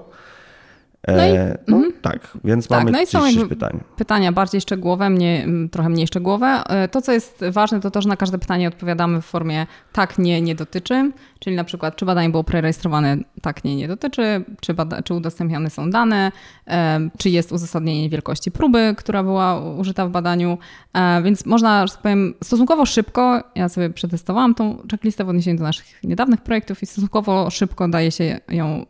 No, 1.08 1.26
i, 1.26 1.30
e, 1.30 1.58
no 1.68 1.76
mm. 1.76 1.92
tak, 2.02 2.38
więc 2.44 2.68
tak, 2.68 2.78
mamy 2.78 2.90
no 2.90 3.00
i 3.00 3.06
są 3.06 3.48
pytań. 3.48 3.80
Pytania 3.96 4.32
bardziej 4.32 4.60
szczegółowe, 4.60 5.10
mnie, 5.10 5.46
trochę 5.70 5.88
mniej 5.88 6.06
szczegółowe. 6.06 6.62
E, 6.66 6.88
to, 6.88 7.02
co 7.02 7.12
jest 7.12 7.44
ważne, 7.50 7.80
to 7.80 7.90
to, 7.90 8.02
że 8.02 8.08
na 8.08 8.16
każde 8.16 8.38
pytanie 8.38 8.68
odpowiadamy 8.68 9.22
w 9.22 9.24
formie 9.24 9.66
tak, 9.92 10.18
nie, 10.18 10.40
nie 10.40 10.54
dotyczy. 10.54 11.12
Czyli 11.38 11.56
na 11.56 11.64
przykład, 11.64 11.96
czy 11.96 12.04
badanie 12.04 12.30
było 12.30 12.44
prerejestrowane, 12.44 13.16
tak, 13.42 13.64
nie, 13.64 13.76
nie 13.76 13.88
dotyczy, 13.88 14.44
czy, 14.60 14.74
bada, 14.74 15.02
czy 15.02 15.14
udostępniane 15.14 15.70
są 15.70 15.90
dane, 15.90 16.32
e, 16.66 17.00
czy 17.18 17.30
jest 17.30 17.52
uzasadnienie 17.52 18.10
wielkości 18.10 18.50
próby, 18.50 18.94
która 18.98 19.22
była 19.22 19.60
użyta 19.60 20.06
w 20.06 20.10
badaniu. 20.10 20.58
Więc 21.22 21.46
można, 21.46 21.86
że 21.86 21.92
tak 21.92 22.02
powiem, 22.02 22.34
stosunkowo 22.44 22.86
szybko, 22.86 23.42
ja 23.54 23.68
sobie 23.68 23.90
przetestowałam 23.90 24.54
tą 24.54 24.82
checklistę 24.90 25.24
w 25.24 25.28
odniesieniu 25.28 25.58
do 25.58 25.64
naszych 25.64 26.04
niedawnych 26.04 26.40
projektów 26.40 26.82
i 26.82 26.86
stosunkowo 26.86 27.50
szybko 27.50 27.88
daje 27.88 28.10
się 28.10 28.40
ją 28.48 28.86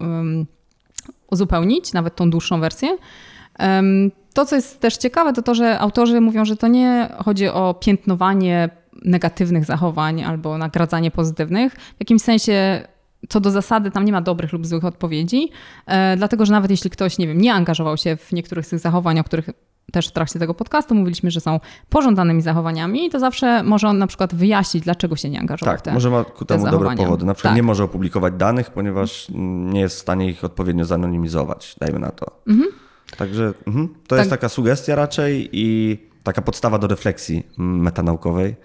uzupełnić, 1.30 1.92
nawet 1.92 2.16
tą 2.16 2.30
dłuższą 2.30 2.60
wersję. 2.60 2.96
To, 4.34 4.46
co 4.46 4.56
jest 4.56 4.80
też 4.80 4.96
ciekawe, 4.96 5.32
to 5.32 5.42
to, 5.42 5.54
że 5.54 5.78
autorzy 5.78 6.20
mówią, 6.20 6.44
że 6.44 6.56
to 6.56 6.68
nie 6.68 7.08
chodzi 7.24 7.48
o 7.48 7.74
piętnowanie 7.74 8.70
negatywnych 9.04 9.64
zachowań 9.64 10.22
albo 10.22 10.58
nagradzanie 10.58 11.10
pozytywnych. 11.10 11.72
W 11.72 12.00
jakimś 12.00 12.22
sensie 12.22 12.86
co 13.28 13.40
do 13.40 13.50
zasady 13.50 13.90
tam 13.90 14.04
nie 14.04 14.12
ma 14.12 14.20
dobrych 14.20 14.52
lub 14.52 14.66
złych 14.66 14.84
odpowiedzi, 14.84 15.50
e, 15.86 16.16
dlatego 16.16 16.46
że 16.46 16.52
nawet 16.52 16.70
jeśli 16.70 16.90
ktoś, 16.90 17.18
nie 17.18 17.26
wiem, 17.26 17.40
nie 17.40 17.54
angażował 17.54 17.96
się 17.96 18.16
w 18.16 18.32
niektórych 18.32 18.66
z 18.66 18.68
tych 18.68 18.78
zachowań, 18.78 19.18
o 19.18 19.24
których 19.24 19.50
też 19.90 20.08
w 20.08 20.12
trakcie 20.12 20.38
tego 20.38 20.54
podcastu 20.54 20.94
mówiliśmy, 20.94 21.30
że 21.30 21.40
są 21.40 21.60
pożądanymi 21.88 22.42
zachowaniami, 22.42 23.10
to 23.10 23.18
zawsze 23.18 23.62
może 23.62 23.88
on 23.88 23.98
na 23.98 24.06
przykład 24.06 24.34
wyjaśnić, 24.34 24.84
dlaczego 24.84 25.16
się 25.16 25.30
nie 25.30 25.40
angażował 25.40 25.74
tak, 25.74 25.80
w 25.80 25.82
te 25.82 25.92
może 25.92 26.10
ma 26.10 26.24
ku 26.24 26.44
temu 26.44 26.70
dobre 26.70 26.96
powody. 26.96 27.26
Na 27.26 27.34
przykład 27.34 27.50
tak. 27.50 27.56
nie 27.56 27.62
może 27.62 27.84
opublikować 27.84 28.34
danych, 28.34 28.70
ponieważ 28.70 29.26
nie 29.72 29.80
jest 29.80 29.96
w 29.96 29.98
stanie 29.98 30.28
ich 30.28 30.44
odpowiednio 30.44 30.84
zanonimizować, 30.84 31.76
dajmy 31.80 31.98
na 31.98 32.10
to. 32.10 32.26
Mhm. 32.48 32.68
Także 33.16 33.52
mhm, 33.66 33.88
to 33.88 33.94
tak. 34.08 34.18
jest 34.18 34.30
taka 34.30 34.48
sugestia 34.48 34.94
raczej 34.94 35.48
i 35.52 35.98
taka 36.22 36.42
podstawa 36.42 36.78
do 36.78 36.86
refleksji 36.86 37.46
metanaukowej 37.56 38.56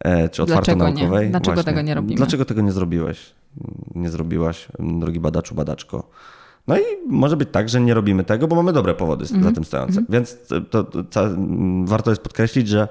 e, 0.00 0.28
czy 0.28 0.42
otwartonaukowej. 0.42 1.26
Nie? 1.26 1.30
Dlaczego 1.30 1.54
Właśnie. 1.54 1.72
tego 1.72 1.82
nie 1.82 1.94
robimy? 1.94 2.16
Dlaczego 2.16 2.44
tego 2.44 2.60
nie 2.60 2.72
zrobiłeś? 2.72 3.34
Nie 3.94 4.10
zrobiłaś, 4.10 4.68
drogi 4.78 5.20
badaczu, 5.20 5.54
badaczko. 5.54 6.10
No 6.66 6.78
i 6.78 6.82
może 7.06 7.36
być 7.36 7.48
tak, 7.52 7.68
że 7.68 7.80
nie 7.80 7.94
robimy 7.94 8.24
tego, 8.24 8.48
bo 8.48 8.56
mamy 8.56 8.72
dobre 8.72 8.94
powody 8.94 9.24
mm. 9.30 9.44
za 9.44 9.52
tym 9.52 9.64
stojące. 9.64 9.98
Mm. 9.98 10.06
Więc 10.08 10.36
to, 10.70 10.84
to, 10.84 11.04
to, 11.04 11.28
warto 11.84 12.10
jest 12.10 12.22
podkreślić, 12.22 12.68
że 12.68 12.88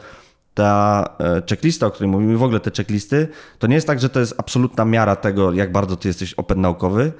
ta 0.53 1.03
e, 1.19 1.41
checklista, 1.49 1.85
o 1.87 1.91
której 1.91 2.11
mówimy, 2.11 2.37
w 2.37 2.43
ogóle 2.43 2.59
te 2.59 2.71
checklisty, 2.71 3.27
to 3.59 3.67
nie 3.67 3.75
jest 3.75 3.87
tak, 3.87 3.99
że 3.99 4.09
to 4.09 4.19
jest 4.19 4.35
absolutna 4.37 4.85
miara 4.85 5.15
tego, 5.15 5.53
jak 5.53 5.71
bardzo 5.71 5.95
ty 5.95 6.07
jesteś 6.07 6.33
open 6.33 6.61
naukowy 6.61 7.11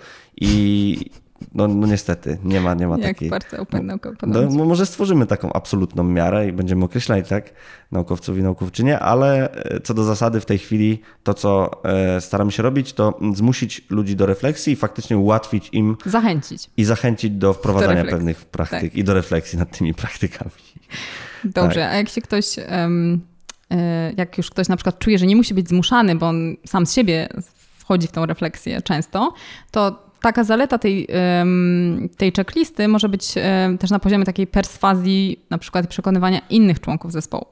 i, 0.41 1.12
no, 1.54 1.68
no 1.68 1.88
niestety, 1.88 2.38
nie 2.44 2.62
ma, 2.62 2.74
nie 2.74 2.88
ma 2.88 2.98
Jak 2.98 3.08
takiej. 3.08 3.30
bardzo 3.30 3.58
open 3.58 3.86
naukowy. 3.86 4.18
No, 4.27 4.65
może 4.65 4.86
stworzymy 4.86 5.25
taką 5.25 5.54
absolutną 5.54 6.04
miarę 6.04 6.48
i 6.48 6.51
będziemy 6.51 6.86
określać 6.86 7.30
tak 7.30 7.54
naukowców 7.92 8.38
i 8.38 8.44
naukowczynie, 8.44 9.00
ale 9.00 9.51
e, 9.51 9.80
co 9.80 9.94
do 9.94 10.04
zasady 10.04 10.39
w 10.39 10.46
tej 10.46 10.58
chwili 10.58 11.01
to, 11.24 11.34
co 11.34 11.82
e, 11.84 12.22
staramy 12.22 12.51
się 12.51 12.63
robić, 12.63 12.94
to 12.94 13.20
zmusić 13.34 13.86
ludzi 13.89 14.15
do 14.15 14.25
refleksji 14.25 14.74
i 14.74 14.75
faktycznie 14.75 15.18
ułatwić 15.18 15.70
im. 15.72 15.98
Zachęcić. 16.06 16.70
I 16.77 16.84
zachęcić 16.84 17.32
do 17.32 17.54
wprowadzania 17.54 18.04
do 18.04 18.10
pewnych 18.10 18.46
praktyk 18.46 18.92
tak. 18.92 18.96
i 18.96 19.04
do 19.04 19.13
refleksji 19.13 19.60
nad 19.60 19.77
tymi 19.77 19.94
praktykami. 19.94 20.51
Dobrze, 21.44 21.80
tak. 21.80 21.92
a 21.92 21.96
jak 21.96 22.10
się 22.10 22.22
ktoś. 22.22 22.46
Um, 22.72 23.22
jak 24.18 24.38
już 24.38 24.50
ktoś 24.50 24.68
na 24.68 24.75
przykład 24.75 25.00
czuje, 25.00 25.20
że 25.20 25.25
nie 25.25 25.36
musi 25.36 25.54
być 25.54 25.70
zmuszany, 25.70 26.15
bo 26.15 26.27
on 26.27 26.56
sam 26.65 26.86
z 26.86 26.94
siebie 26.94 27.30
wchodzi 27.77 28.08
w 28.08 28.12
tą 28.12 28.25
refleksję 28.25 28.82
często, 28.82 29.34
to 29.72 30.04
taka 30.25 30.44
zaleta 30.44 30.77
tej, 30.77 31.08
tej 32.17 32.32
checklisty 32.32 32.88
może 32.88 33.10
być 33.10 33.34
też 33.79 33.91
na 33.91 34.00
poziomie 34.00 34.25
takiej 34.25 34.48
perswazji, 34.48 35.39
na 35.50 35.58
przykład 35.58 35.88
przekonywania 35.88 36.41
innych 36.50 36.79
członków 36.79 37.12
zespołu. 37.12 37.46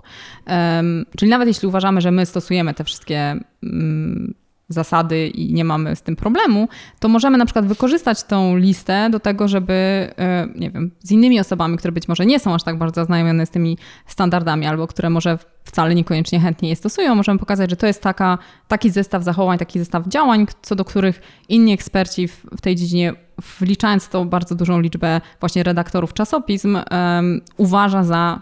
Czyli 1.18 1.32
nawet 1.32 1.48
jeśli 1.48 1.68
uważamy, 1.68 2.01
że 2.01 2.12
my 2.12 2.25
stosujemy 2.25 2.74
te 2.74 2.84
wszystkie 2.84 3.36
mm, 3.63 4.34
zasady 4.70 5.27
i 5.27 5.53
nie 5.53 5.65
mamy 5.65 5.96
z 5.96 6.01
tym 6.01 6.15
problemu, 6.15 6.67
to 7.00 7.10
możemy 7.10 7.38
na 7.38 7.46
przykład 7.46 7.65
wykorzystać 7.65 8.24
tą 8.24 8.58
listę 8.58 9.10
do 9.10 9.20
tego, 9.20 9.48
żeby, 9.48 9.74
e, 10.17 10.48
nie 10.55 10.72
wiem, 10.72 10.91
z 11.00 11.12
innymi 11.12 11.39
osobami, 11.39 11.77
które 11.77 11.91
być 11.91 12.08
może 12.08 12.25
nie 12.25 12.39
są 12.39 12.53
aż 12.53 12.63
tak 12.63 12.77
bardzo 12.77 13.01
zaznajomione 13.01 13.46
z 13.46 13.50
tymi 13.50 13.77
standardami, 14.08 14.65
albo 14.65 14.88
które 14.88 15.10
może 15.10 15.38
wcale 15.63 15.96
niekoniecznie 15.96 16.39
chętnie 16.39 16.70
je 16.70 16.75
stosują, 16.75 17.15
możemy 17.15 17.39
pokazać, 17.39 17.70
że 17.70 17.75
to 17.75 17.88
jest 17.88 18.01
taka, 18.01 18.38
taki 18.67 18.89
zestaw 18.89 19.24
zachowań, 19.24 19.58
taki 19.58 19.79
zestaw 19.79 20.08
działań, 20.08 20.46
co 20.62 20.75
do 20.75 20.86
których 20.86 21.22
inni 21.50 21.74
eksperci 21.74 22.27
w, 22.27 22.46
w 22.58 22.62
tej 22.62 22.75
dziedzinie, 22.75 23.13
wliczając 23.60 24.10
tą 24.10 24.29
bardzo 24.29 24.55
dużą 24.55 24.79
liczbę 24.79 25.22
właśnie 25.39 25.63
redaktorów 25.63 26.13
czasopism, 26.13 26.77
um, 26.91 27.41
uważa 27.58 28.03
za 28.03 28.41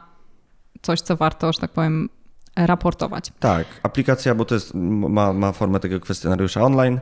coś, 0.82 1.02
co 1.02 1.18
warto, 1.18 1.54
że 1.54 1.60
tak 1.60 1.72
powiem, 1.72 2.10
raportować. 2.56 3.32
Tak, 3.40 3.68
aplikacja, 3.84 4.36
bo 4.36 4.46
to 4.46 4.56
jest, 4.56 4.72
ma, 4.74 5.34
ma 5.34 5.52
formę 5.52 5.80
takiego 5.80 6.00
kwestionariusza 6.00 6.62
online 6.62 7.00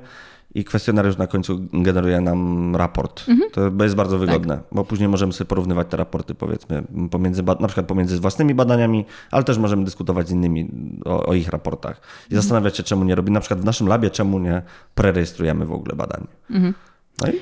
i 0.55 0.63
kwestionariusz 0.63 1.17
na 1.17 1.27
końcu 1.27 1.59
generuje 1.73 2.21
nam 2.21 2.75
raport. 2.75 3.23
Mhm. 3.27 3.51
To 3.51 3.83
jest 3.83 3.95
bardzo 3.95 4.17
wygodne, 4.17 4.57
tak. 4.57 4.65
bo 4.71 4.85
później 4.85 5.09
możemy 5.09 5.33
sobie 5.33 5.47
porównywać 5.47 5.87
te 5.89 5.97
raporty, 5.97 6.35
powiedzmy, 6.35 6.83
pomiędzy, 7.11 7.43
na 7.43 7.67
przykład 7.67 7.85
pomiędzy 7.85 8.19
własnymi 8.19 8.55
badaniami, 8.55 9.05
ale 9.31 9.43
też 9.43 9.57
możemy 9.57 9.85
dyskutować 9.85 10.27
z 10.27 10.31
innymi 10.31 10.71
o, 11.05 11.25
o 11.25 11.33
ich 11.33 11.49
raportach 11.49 11.97
i 11.97 12.23
mhm. 12.23 12.41
zastanawiać 12.41 12.77
się, 12.77 12.83
czemu 12.83 13.03
nie 13.03 13.15
robimy. 13.15 13.33
Na 13.33 13.39
przykład 13.39 13.61
w 13.61 13.65
naszym 13.65 13.87
labie, 13.87 14.09
czemu 14.09 14.39
nie 14.39 14.61
prerejestrujemy 14.95 15.65
w 15.65 15.73
ogóle 15.73 15.95
badań. 15.95 16.27
Mhm. 16.49 16.73
No 17.21 17.27
i 17.27 17.35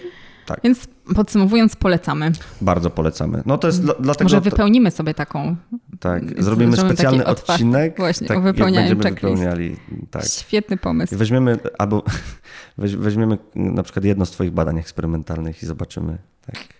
tak. 0.48 0.60
Więc 0.64 0.88
podsumowując, 1.16 1.76
polecamy. 1.76 2.32
Bardzo 2.62 2.90
polecamy. 2.90 3.44
No 3.46 3.58
to 3.58 3.68
jest 3.68 3.82
dla, 3.82 3.94
dlatego. 4.00 4.24
Może 4.26 4.42
wypełnimy 4.42 4.92
sobie 4.92 5.14
taką. 5.14 5.56
Tak, 6.00 6.44
zrobimy 6.44 6.78
specjalny 6.78 7.26
odcinek. 7.26 7.98
Właśnie, 7.98 8.28
tak, 8.28 8.38
o 8.38 8.42
wypełnianiu 8.42 8.96
będziemy 8.96 9.16
wypełniali. 9.16 9.76
Tak. 10.12 10.26
Świetny 10.26 10.78
pomysł. 10.78 11.18
Weźmiemy 11.18 11.60
albo 11.78 12.04
weźmiemy 12.78 13.38
na 13.56 13.84
przykład 13.84 14.06
jedno 14.06 14.26
z 14.26 14.32
Twoich 14.32 14.52
badań 14.52 14.80
eksperymentalnych 14.80 15.64
i 15.64 15.66
zobaczymy. 15.66 16.18
Tak. 16.46 16.77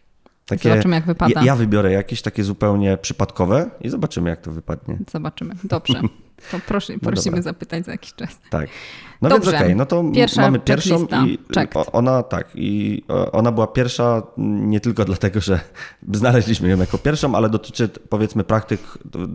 Takie, 0.48 0.70
zobaczymy, 0.70 0.96
jak 0.96 1.06
wypada. 1.06 1.40
Ja, 1.40 1.46
ja 1.46 1.56
wybiorę 1.56 1.92
jakieś 1.92 2.22
takie 2.22 2.44
zupełnie 2.44 2.98
przypadkowe 2.98 3.70
i 3.82 3.90
zobaczymy, 3.90 4.30
jak 4.30 4.42
to 4.42 4.52
wypadnie. 4.52 4.98
Zobaczymy. 5.12 5.56
Dobrze. 5.64 6.02
To 6.52 6.60
proszę, 6.68 6.94
no 6.94 7.00
prosimy 7.00 7.42
zapytać 7.42 7.86
za 7.86 7.92
jakiś 7.92 8.14
czas. 8.14 8.40
Tak. 8.50 8.70
No 9.22 9.30
Dobrze. 9.30 9.52
więc 9.52 9.56
okej, 9.56 9.68
okay, 9.68 9.76
no 9.76 9.86
to 9.86 10.04
Pierwsza 10.16 10.42
mamy 10.42 10.60
pierwszą 10.60 11.08
i 11.26 11.40
checked. 11.56 11.90
ona 11.92 12.24
tak, 12.24 12.48
i 12.56 13.04
ona 13.32 13.52
była 13.52 13.68
pierwsza 13.68 14.22
nie 14.38 14.80
tylko 14.80 15.06
dlatego, 15.06 15.42
że 15.42 15.60
znaleźliśmy 16.14 16.70
ją 16.70 16.78
jako 16.78 16.98
pierwszą, 16.98 17.36
ale 17.36 17.50
dotyczy 17.50 17.90
powiedzmy 18.10 18.44
praktyk 18.44 18.82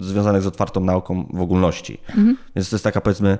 związanych 0.01 0.43
z 0.43 0.47
otwartą 0.47 0.81
nauką 0.81 1.27
w 1.33 1.41
ogólności. 1.41 1.99
Mhm. 2.09 2.37
Więc 2.57 2.71
to 2.71 2.77
jest 2.77 2.85
taka 2.85 3.01
powiedzmy 3.01 3.39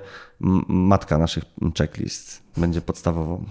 matka 0.67 1.17
naszych 1.17 1.43
checklist, 1.77 2.43
będzie 2.57 2.81
podstawową. 2.81 3.45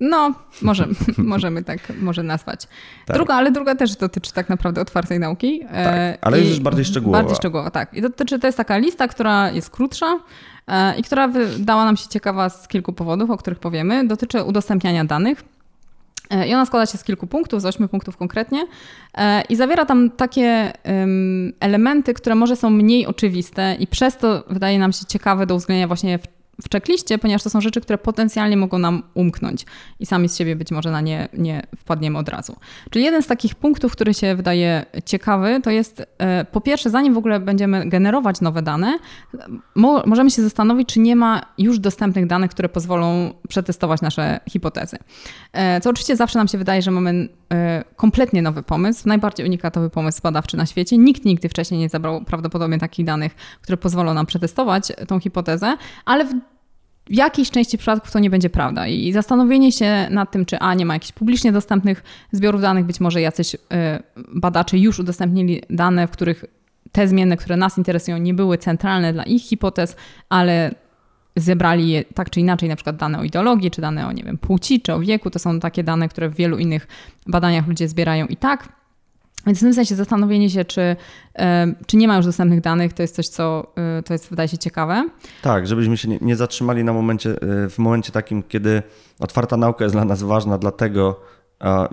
No, 0.00 0.34
może, 0.62 0.88
możemy 1.18 1.64
tak 1.64 1.78
może 2.00 2.22
nazwać. 2.22 2.68
Tak. 3.06 3.16
Druga, 3.16 3.34
ale 3.34 3.52
druga 3.52 3.74
też 3.74 3.96
dotyczy 3.96 4.32
tak 4.32 4.48
naprawdę 4.48 4.80
otwartej 4.80 5.18
nauki. 5.18 5.60
Tak, 5.60 5.70
e, 5.72 6.18
ale 6.20 6.40
już 6.40 6.60
bardziej 6.60 6.84
szczegółowa. 6.84 7.18
Bardziej 7.18 7.36
szczegółowa, 7.36 7.70
tak. 7.70 7.94
I 7.94 8.02
dotyczy, 8.02 8.38
to 8.38 8.46
jest 8.46 8.56
taka 8.56 8.78
lista, 8.78 9.08
która 9.08 9.50
jest 9.50 9.70
krótsza 9.70 10.18
e, 10.66 10.98
i 10.98 11.02
która 11.02 11.28
wydała 11.28 11.84
nam 11.84 11.96
się 11.96 12.08
ciekawa 12.08 12.48
z 12.48 12.68
kilku 12.68 12.92
powodów, 12.92 13.30
o 13.30 13.36
których 13.36 13.58
powiemy. 13.58 14.06
Dotyczy 14.06 14.42
udostępniania 14.42 15.04
danych. 15.04 15.44
E, 16.30 16.48
I 16.48 16.54
ona 16.54 16.66
składa 16.66 16.86
się 16.86 16.98
z 16.98 17.04
kilku 17.04 17.26
punktów, 17.26 17.62
z 17.62 17.64
ośmiu 17.64 17.88
punktów 17.88 18.16
konkretnie, 18.16 18.66
i 19.48 19.56
zawiera 19.56 19.86
tam 19.86 20.10
takie 20.10 20.72
elementy, 21.60 22.14
które 22.14 22.34
może 22.34 22.56
są 22.56 22.70
mniej 22.70 23.06
oczywiste, 23.06 23.76
i 23.78 23.86
przez 23.86 24.16
to 24.16 24.44
wydaje 24.50 24.78
nam 24.78 24.92
się 24.92 25.04
ciekawe 25.06 25.46
do 25.46 25.54
uwzględnienia 25.54 25.86
właśnie 25.86 26.18
w 26.18 26.39
w 26.62 26.72
checkliście, 26.72 27.18
ponieważ 27.18 27.42
to 27.42 27.50
są 27.50 27.60
rzeczy, 27.60 27.80
które 27.80 27.98
potencjalnie 27.98 28.56
mogą 28.56 28.78
nam 28.78 29.02
umknąć 29.14 29.66
i 30.00 30.06
sami 30.06 30.28
z 30.28 30.36
siebie 30.36 30.56
być 30.56 30.70
może 30.70 30.90
na 30.90 31.00
nie 31.00 31.28
nie 31.32 31.62
wpadniemy 31.76 32.18
od 32.18 32.28
razu. 32.28 32.56
Czyli 32.90 33.04
jeden 33.04 33.22
z 33.22 33.26
takich 33.26 33.54
punktów, 33.54 33.92
który 33.92 34.14
się 34.14 34.34
wydaje 34.34 34.86
ciekawy, 35.04 35.60
to 35.62 35.70
jest 35.70 36.02
e, 36.18 36.44
po 36.44 36.60
pierwsze, 36.60 36.90
zanim 36.90 37.14
w 37.14 37.18
ogóle 37.18 37.40
będziemy 37.40 37.88
generować 37.88 38.40
nowe 38.40 38.62
dane, 38.62 38.98
mo 39.74 40.02
możemy 40.06 40.30
się 40.30 40.42
zastanowić, 40.42 40.88
czy 40.88 41.00
nie 41.00 41.16
ma 41.16 41.40
już 41.58 41.78
dostępnych 41.78 42.26
danych, 42.26 42.50
które 42.50 42.68
pozwolą 42.68 43.34
przetestować 43.48 44.00
nasze 44.00 44.40
hipotezy. 44.48 44.98
E, 45.52 45.80
co 45.80 45.90
oczywiście 45.90 46.16
zawsze 46.16 46.38
nam 46.38 46.48
się 46.48 46.58
wydaje, 46.58 46.82
że 46.82 46.90
mamy 46.90 47.28
e, 47.52 47.84
kompletnie 47.96 48.42
nowy 48.42 48.62
pomysł, 48.62 49.08
najbardziej 49.08 49.46
unikatowy 49.46 49.90
pomysł 49.90 50.20
badawczy 50.22 50.56
na 50.56 50.66
świecie. 50.66 50.98
Nikt 50.98 51.24
nigdy 51.24 51.48
wcześniej 51.48 51.80
nie 51.80 51.88
zabrał 51.88 52.24
prawdopodobnie 52.24 52.78
takich 52.78 53.06
danych, 53.06 53.34
które 53.62 53.76
pozwolą 53.76 54.14
nam 54.14 54.26
przetestować 54.26 54.92
tą 55.08 55.20
hipotezę, 55.20 55.76
ale 56.04 56.24
w 56.24 56.34
w 57.10 57.14
jakiejś 57.14 57.50
części 57.50 57.78
przypadków 57.78 58.12
to 58.12 58.18
nie 58.18 58.30
będzie 58.30 58.50
prawda. 58.50 58.86
I 58.86 59.12
zastanowienie 59.12 59.72
się 59.72 60.06
nad 60.10 60.30
tym, 60.30 60.46
czy 60.46 60.58
A 60.58 60.74
nie 60.74 60.86
ma 60.86 60.94
jakichś 60.94 61.12
publicznie 61.12 61.52
dostępnych 61.52 62.02
zbiorów 62.32 62.60
danych, 62.60 62.84
być 62.84 63.00
może 63.00 63.20
jacyś 63.20 63.54
y, 63.54 63.58
badacze 64.34 64.78
już 64.78 64.98
udostępnili 64.98 65.62
dane, 65.70 66.06
w 66.06 66.10
których 66.10 66.44
te 66.92 67.08
zmienne, 67.08 67.36
które 67.36 67.56
nas 67.56 67.78
interesują, 67.78 68.18
nie 68.18 68.34
były 68.34 68.58
centralne 68.58 69.12
dla 69.12 69.22
ich 69.22 69.42
hipotez, 69.42 69.96
ale 70.28 70.74
zebrali 71.36 71.88
je 71.88 72.04
tak 72.04 72.30
czy 72.30 72.40
inaczej, 72.40 72.68
na 72.68 72.76
przykład 72.76 72.96
dane 72.96 73.18
o 73.18 73.24
ideologii, 73.24 73.70
czy 73.70 73.80
dane 73.80 74.06
o, 74.06 74.12
nie 74.12 74.22
wiem, 74.22 74.38
płci, 74.38 74.80
czy 74.80 74.94
o 74.94 75.00
wieku. 75.00 75.30
To 75.30 75.38
są 75.38 75.60
takie 75.60 75.84
dane, 75.84 76.08
które 76.08 76.28
w 76.28 76.34
wielu 76.34 76.58
innych 76.58 76.88
badaniach 77.26 77.66
ludzie 77.66 77.88
zbierają 77.88 78.26
i 78.26 78.36
tak. 78.36 78.79
Więc 79.46 79.58
w 79.58 79.60
tym 79.60 79.74
sensie 79.74 79.94
zastanowienie 79.94 80.50
się, 80.50 80.64
czy, 80.64 80.96
czy 81.86 81.96
nie 81.96 82.08
ma 82.08 82.16
już 82.16 82.26
dostępnych 82.26 82.60
danych, 82.60 82.92
to 82.92 83.02
jest 83.02 83.14
coś, 83.14 83.28
co 83.28 83.72
e, 83.98 84.02
to 84.02 84.12
jest, 84.12 84.30
wydaje 84.30 84.48
się 84.48 84.58
ciekawe. 84.58 85.08
Tak, 85.42 85.66
żebyśmy 85.66 85.96
się 85.96 86.08
nie, 86.08 86.36
zatrzymali 86.36 86.84
na 86.84 86.92
momencie, 86.92 87.30
e, 87.30 87.68
w 87.68 87.78
momencie 87.78 88.12
takim, 88.12 88.42
kiedy 88.42 88.82
otwarta 89.18 89.56
nauka 89.56 89.84
jest 89.84 89.94
dla 89.94 90.04
nas 90.04 90.22
ważna, 90.22 90.58
dlatego 90.58 91.20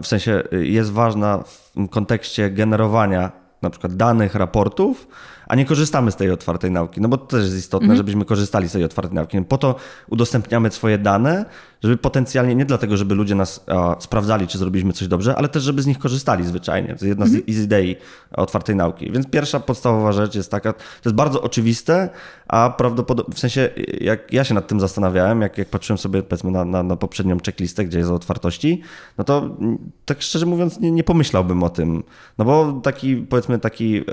w 0.01 0.07
sensie 0.07 0.43
e, 0.51 0.65
jest 0.65 0.91
ważna 0.91 1.43
w 1.75 1.89
kontekście 1.89 2.51
generowania 2.51 3.31
na 3.61 3.69
przykład 3.69 3.95
danych, 3.95 4.35
raportów, 4.35 5.07
a 5.47 5.55
nie 5.55 5.65
korzystamy 5.65 6.11
z 6.11 6.15
tej 6.15 6.31
otwartej 6.31 6.71
nauki. 6.71 7.01
No 7.01 7.09
bo 7.09 7.17
to 7.17 7.25
też 7.25 7.43
jest 7.43 7.57
istotne, 7.57 7.85
mhm. 7.85 7.97
żebyśmy 7.97 8.25
korzystali 8.25 8.69
z 8.69 8.71
tej 8.71 8.83
otwartej 8.83 9.15
nauki. 9.15 9.41
Po 9.41 9.57
to 9.57 9.75
udostępniamy 10.09 10.71
swoje 10.71 10.97
dane, 10.97 11.45
żeby 11.83 11.97
potencjalnie, 11.97 12.55
nie 12.55 12.65
dlatego, 12.65 12.97
żeby 12.97 13.15
ludzie 13.15 13.35
nas 13.35 13.65
a, 13.67 13.95
sprawdzali, 13.99 14.47
czy 14.47 14.57
zrobiliśmy 14.57 14.93
coś 14.93 15.07
dobrze, 15.07 15.35
ale 15.35 15.49
też, 15.49 15.63
żeby 15.63 15.81
z 15.81 15.87
nich 15.87 15.99
korzystali 15.99 16.45
zwyczajnie. 16.45 16.87
To 16.87 16.93
jest 16.93 17.03
jedna 17.03 17.25
mhm. 17.25 17.43
z, 17.47 17.47
idei 17.47 17.95
otwartej 18.31 18.75
nauki. 18.75 19.11
Więc 19.11 19.27
pierwsza 19.27 19.59
podstawowa 19.59 20.11
rzecz 20.11 20.35
jest 20.35 20.51
taka, 20.51 20.73
to 20.73 20.79
jest 21.05 21.15
bardzo 21.15 21.41
oczywiste, 21.41 22.09
a 22.47 22.69
prawdopodobnie, 22.69 23.35
w 23.35 23.39
sensie, 23.39 23.69
jak 24.01 24.33
ja 24.33 24.43
się 24.43 24.53
nad 24.53 24.67
tym 24.67 24.79
zastanawiałem, 24.79 25.41
jak, 25.41 25.57
jak 25.57 25.69
patrzyłem 25.69 25.97
sobie 25.97 26.23
powiedzmy 26.23 26.51
na, 26.51 26.65
na, 26.65 26.83
na 26.83 26.95
poprzednią 26.95 27.37
checklistę, 27.45 27.85
gdzie 27.85 27.97
jest 27.97 28.11
o 28.11 28.15
otwartości, 28.15 28.81
no 29.17 29.23
to 29.23 29.57
tak 30.05 30.21
szczerze 30.21 30.45
mówiąc 30.45 30.79
nie, 30.79 30.91
nie 30.91 31.03
pomyślałbym 31.03 31.63
o 31.63 31.69
tym. 31.69 32.03
No 32.37 32.45
bo 32.45 32.81
taki, 32.83 33.15
powiedzmy, 33.15 33.59
taki 33.59 33.97
e, 33.97 34.03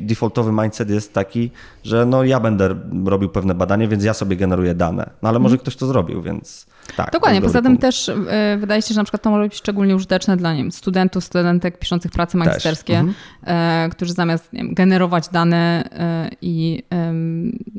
defaultowy 0.00 0.52
mindset 0.52 0.90
jest 0.90 1.12
taki, 1.12 1.50
że 1.84 2.06
no 2.06 2.24
ja 2.24 2.40
będę 2.40 2.74
robił 3.04 3.28
pewne 3.28 3.54
badanie, 3.54 3.88
więc 3.88 4.04
ja 4.04 4.14
sobie 4.14 4.36
generuję 4.36 4.74
dane. 4.74 5.10
No 5.22 5.28
ale 5.28 5.38
może 5.38 5.52
mhm. 5.52 5.60
ktoś 5.60 5.76
to 5.76 5.86
zrobił, 5.86 6.22
więc 6.22 6.66
tak. 6.96 7.12
Dokładnie, 7.12 7.42
poza 7.42 7.62
tym 7.62 7.78
też 7.78 8.08
y, 8.08 8.16
wydaje 8.58 8.82
się, 8.82 8.94
że 8.94 9.00
na 9.00 9.04
przykład 9.04 9.22
to 9.22 9.30
może 9.30 9.42
być 9.42 9.54
szczególnie 9.54 9.96
użyteczne 9.96 10.36
dla 10.36 10.52
nie 10.52 10.62
wiem, 10.62 10.72
studentów, 10.72 11.24
studentek 11.24 11.78
piszących 11.78 12.10
prace 12.10 12.38
magisterskie, 12.38 12.98
mhm. 12.98 13.86
y, 13.86 13.90
którzy 13.90 14.12
zamiast 14.12 14.48
wiem, 14.52 14.74
generować 14.74 15.28
dane 15.28 15.84
y, 16.32 16.36
i 16.42 16.82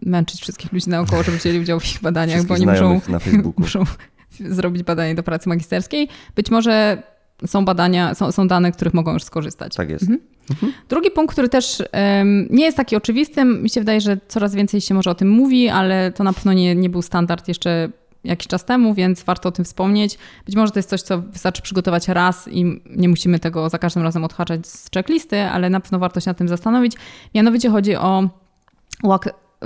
męczyć 0.06 0.42
wszystkich 0.42 0.74
ludzi 0.74 0.90
naokoło, 0.90 1.24
żeby 1.24 1.38
wzięli 1.38 1.60
udział 1.60 1.80
w 1.80 1.86
ich 1.86 2.02
badaniach, 2.02 2.44
bo 2.44 2.54
oni 2.54 2.66
muszą, 2.66 3.02
muszą 3.58 3.84
zrobić 4.40 4.84
badanie 4.84 5.16
do 5.16 5.24
pracy 5.24 5.50
magisterskiej, 5.50 6.08
być 6.36 6.52
może 6.52 7.04
są 7.46 7.66
badania, 7.66 8.16
są, 8.16 8.32
są 8.32 8.48
dane, 8.48 8.72
których 8.72 8.94
mogą 8.94 9.14
już 9.14 9.24
skorzystać. 9.24 9.76
Tak 9.76 9.90
jest. 9.90 10.04
Mhm. 10.04 10.20
Mhm. 10.50 10.74
Drugi 10.90 11.12
punkt, 11.12 11.34
który 11.34 11.50
też 11.50 11.84
um, 11.94 12.48
nie 12.50 12.66
jest 12.66 12.78
taki 12.78 12.96
oczywisty, 12.96 13.46
mi 13.46 13.70
się 13.70 13.82
wydaje, 13.82 14.02
że 14.02 14.18
coraz 14.28 14.56
więcej 14.56 14.82
się 14.82 14.94
może 14.94 15.12
o 15.12 15.16
tym 15.16 15.30
mówi, 15.30 15.70
ale 15.70 16.12
to 16.12 16.24
na 16.24 16.34
pewno 16.34 16.54
nie, 16.54 16.76
nie 16.76 16.90
był 16.90 17.02
standard 17.02 17.48
jeszcze 17.48 17.90
jakiś 18.24 18.48
czas 18.48 18.66
temu, 18.66 18.94
więc 18.94 19.24
warto 19.24 19.50
o 19.50 19.52
tym 19.52 19.66
wspomnieć. 19.66 20.18
Być 20.46 20.56
może 20.56 20.72
to 20.72 20.80
jest 20.80 20.90
coś, 20.90 21.02
co 21.02 21.22
wystarczy 21.22 21.62
przygotować 21.62 22.08
raz 22.08 22.48
i 22.48 22.82
nie 22.86 23.10
musimy 23.10 23.40
tego 23.40 23.70
za 23.70 23.78
każdym 23.78 24.04
razem 24.04 24.24
odhaczać 24.24 24.68
z 24.68 24.92
checklisty, 24.94 25.42
ale 25.42 25.70
na 25.70 25.80
pewno 25.80 26.00
warto 26.00 26.20
się 26.20 26.30
nad 26.30 26.38
tym 26.38 26.48
zastanowić. 26.48 26.94
Mianowicie 27.36 27.70
chodzi 27.70 27.96
o 27.96 28.30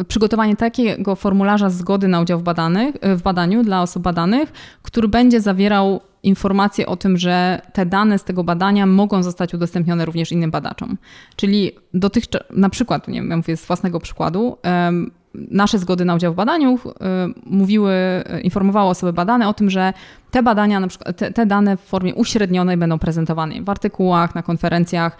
przygotowanie 0.07 0.55
takiego 0.55 1.15
formularza 1.15 1.69
zgody 1.69 2.07
na 2.07 2.21
udział 2.21 2.39
w, 2.39 2.43
badanych, 2.43 2.95
w 3.01 3.21
badaniu 3.21 3.63
dla 3.63 3.81
osób 3.81 4.03
badanych, 4.03 4.53
który 4.81 5.07
będzie 5.07 5.41
zawierał 5.41 6.01
informacje 6.23 6.85
o 6.85 6.95
tym, 6.95 7.17
że 7.17 7.61
te 7.73 7.85
dane 7.85 8.19
z 8.19 8.23
tego 8.23 8.43
badania 8.43 8.85
mogą 8.85 9.23
zostać 9.23 9.53
udostępnione 9.53 10.05
również 10.05 10.31
innym 10.31 10.51
badaczom. 10.51 10.97
Czyli 11.35 11.71
dotychczas, 11.93 12.41
na 12.49 12.69
przykład, 12.69 13.07
nie 13.07 13.21
wiem, 13.21 13.29
ja 13.29 13.37
mówię 13.37 13.57
z 13.57 13.65
własnego 13.65 13.99
przykładu, 13.99 14.57
nasze 15.33 15.79
zgody 15.79 16.05
na 16.05 16.15
udział 16.15 16.33
w 16.33 16.35
badaniu 16.35 16.79
mówiły, 17.45 17.93
informowały 18.43 18.89
osoby 18.89 19.13
badane 19.13 19.49
o 19.49 19.53
tym, 19.53 19.69
że 19.69 19.93
te 20.31 20.43
badania, 20.43 20.79
na 20.79 20.87
przykład 20.87 21.17
te, 21.17 21.31
te, 21.31 21.45
dane 21.45 21.77
w 21.77 21.81
formie 21.81 22.15
uśrednionej 22.15 22.77
będą 22.77 22.99
prezentowane 22.99 23.61
w 23.61 23.69
artykułach, 23.69 24.35
na 24.35 24.43
konferencjach, 24.43 25.17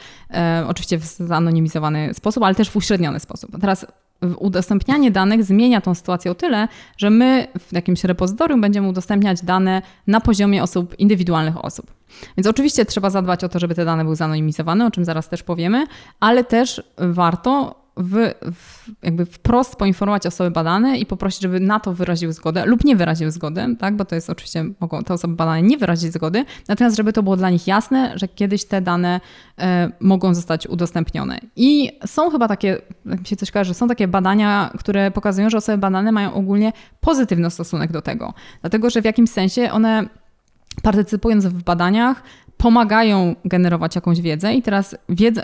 oczywiście 0.68 0.98
w 0.98 1.04
zanonimizowany 1.06 2.14
sposób, 2.14 2.44
ale 2.44 2.56
też 2.56 2.70
w 2.70 2.76
uśredniony 2.76 3.20
sposób. 3.20 3.52
Teraz 3.62 3.86
udostępnianie 4.38 5.12
danych 5.12 5.44
zmienia 5.44 5.82
tą 5.82 5.96
sytuację 5.96 6.32
o 6.32 6.36
tyle, 6.36 6.68
że 6.98 7.10
my 7.10 7.48
w 7.60 7.74
jakimś 7.74 8.04
repozytorium 8.04 8.62
będziemy 8.62 8.88
udostępniać 8.88 9.42
dane 9.44 9.82
na 10.08 10.22
poziomie 10.22 10.64
osób, 10.64 11.00
indywidualnych 11.00 11.66
osób. 11.66 11.94
Więc 12.38 12.48
oczywiście 12.48 12.86
trzeba 12.86 13.10
zadbać 13.10 13.44
o 13.44 13.50
to, 13.50 13.60
żeby 13.60 13.76
te 13.76 13.86
dane 13.86 14.04
były 14.04 14.16
zanonimizowane, 14.16 14.86
o 14.86 14.92
czym 14.92 15.06
zaraz 15.06 15.30
też 15.30 15.44
powiemy, 15.44 15.86
ale 16.20 16.44
też 16.44 16.84
warto 16.98 17.85
w, 17.98 18.32
w, 18.54 18.90
jakby 19.04 19.26
wprost 19.26 19.76
poinformować 19.76 20.26
osoby 20.26 20.52
badane 20.52 20.98
i 20.98 21.06
poprosić, 21.06 21.42
żeby 21.42 21.60
na 21.60 21.80
to 21.80 21.94
wyraziły 21.94 22.34
zgodę 22.34 22.66
lub 22.66 22.86
nie 22.86 22.96
wyraziły 22.96 23.32
zgody, 23.32 23.76
tak? 23.80 23.96
bo 23.96 24.06
to 24.06 24.16
jest 24.16 24.30
oczywiście, 24.30 24.66
mogą 24.80 25.04
te 25.04 25.14
osoby 25.14 25.36
badane 25.36 25.62
nie 25.62 25.78
wyrazić 25.78 26.14
zgody, 26.14 26.46
natomiast 26.68 26.98
żeby 26.98 27.14
to 27.14 27.24
było 27.24 27.38
dla 27.38 27.50
nich 27.50 27.68
jasne, 27.68 28.12
że 28.16 28.28
kiedyś 28.28 28.66
te 28.66 28.82
dane 28.82 29.22
e, 29.60 29.92
mogą 30.00 30.34
zostać 30.34 30.68
udostępnione. 30.68 31.40
I 31.56 32.00
są 32.06 32.32
chyba 32.32 32.48
takie, 32.48 32.82
jak 33.06 33.20
mi 33.20 33.26
się 33.26 33.36
coś 33.36 33.52
kojarzy, 33.52 33.74
są 33.74 33.88
takie 33.88 34.08
badania, 34.08 34.72
które 34.80 35.12
pokazują, 35.12 35.50
że 35.50 35.58
osoby 35.58 35.78
badane 35.78 36.12
mają 36.12 36.34
ogólnie 36.34 36.74
pozytywny 37.02 37.52
stosunek 37.52 37.92
do 37.92 38.02
tego, 38.02 38.34
dlatego 38.62 38.90
że 38.90 39.02
w 39.02 39.06
jakimś 39.06 39.30
sensie 39.30 39.72
one 39.72 40.10
partycypując 40.82 41.46
w 41.46 41.64
badaniach, 41.64 42.24
pomagają 42.58 43.36
generować 43.46 43.96
jakąś 43.96 44.22
wiedzę 44.22 44.54
i 44.54 44.62
teraz 44.62 44.96
wiedza, 45.10 45.44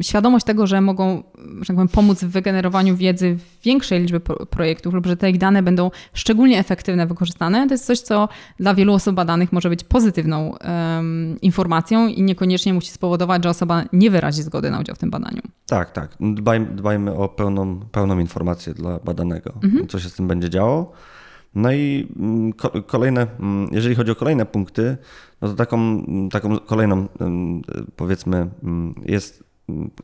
świadomość 0.00 0.46
tego, 0.46 0.66
że 0.66 0.80
mogą 0.80 1.22
że 1.60 1.66
tak 1.66 1.76
powiem, 1.76 1.88
pomóc 1.88 2.24
w 2.24 2.28
wygenerowaniu 2.28 2.96
wiedzy 2.96 3.36
większej 3.64 4.00
liczby 4.00 4.20
projektów 4.50 4.94
lub 4.94 5.06
że 5.06 5.16
te 5.16 5.30
ich 5.30 5.38
dane 5.38 5.62
będą 5.62 5.90
szczególnie 6.14 6.58
efektywne 6.58 7.06
wykorzystane, 7.06 7.66
to 7.66 7.74
jest 7.74 7.86
coś, 7.86 8.00
co 8.00 8.28
dla 8.60 8.74
wielu 8.74 8.94
osób 8.94 9.14
badanych 9.14 9.52
może 9.52 9.68
być 9.68 9.84
pozytywną 9.84 10.50
um, 10.50 11.40
informacją 11.40 12.06
i 12.08 12.22
niekoniecznie 12.22 12.74
musi 12.74 12.90
spowodować, 12.90 13.44
że 13.44 13.50
osoba 13.50 13.84
nie 13.92 14.10
wyrazi 14.10 14.42
zgody 14.42 14.70
na 14.70 14.80
udział 14.80 14.96
w 14.96 14.98
tym 14.98 15.10
badaniu. 15.10 15.42
Tak, 15.66 15.92
tak. 15.92 16.16
Dbajmy, 16.20 16.66
dbajmy 16.66 17.14
o 17.14 17.28
pełną, 17.28 17.80
pełną 17.80 18.18
informację 18.18 18.74
dla 18.74 18.98
badanego, 18.98 19.52
mhm. 19.64 19.88
co 19.88 20.00
się 20.00 20.08
z 20.08 20.14
tym 20.14 20.28
będzie 20.28 20.50
działo. 20.50 20.92
No 21.54 21.72
i 21.72 22.08
mm, 22.16 22.52
kolejne, 22.86 23.26
mm, 23.40 23.68
jeżeli 23.72 23.94
chodzi 23.94 24.10
o 24.10 24.14
kolejne 24.14 24.46
punkty, 24.46 24.96
no 25.42 25.48
to 25.48 25.54
taką, 25.54 26.04
taką 26.30 26.58
kolejną, 26.58 27.06
powiedzmy, 27.96 28.50
jest 29.04 29.44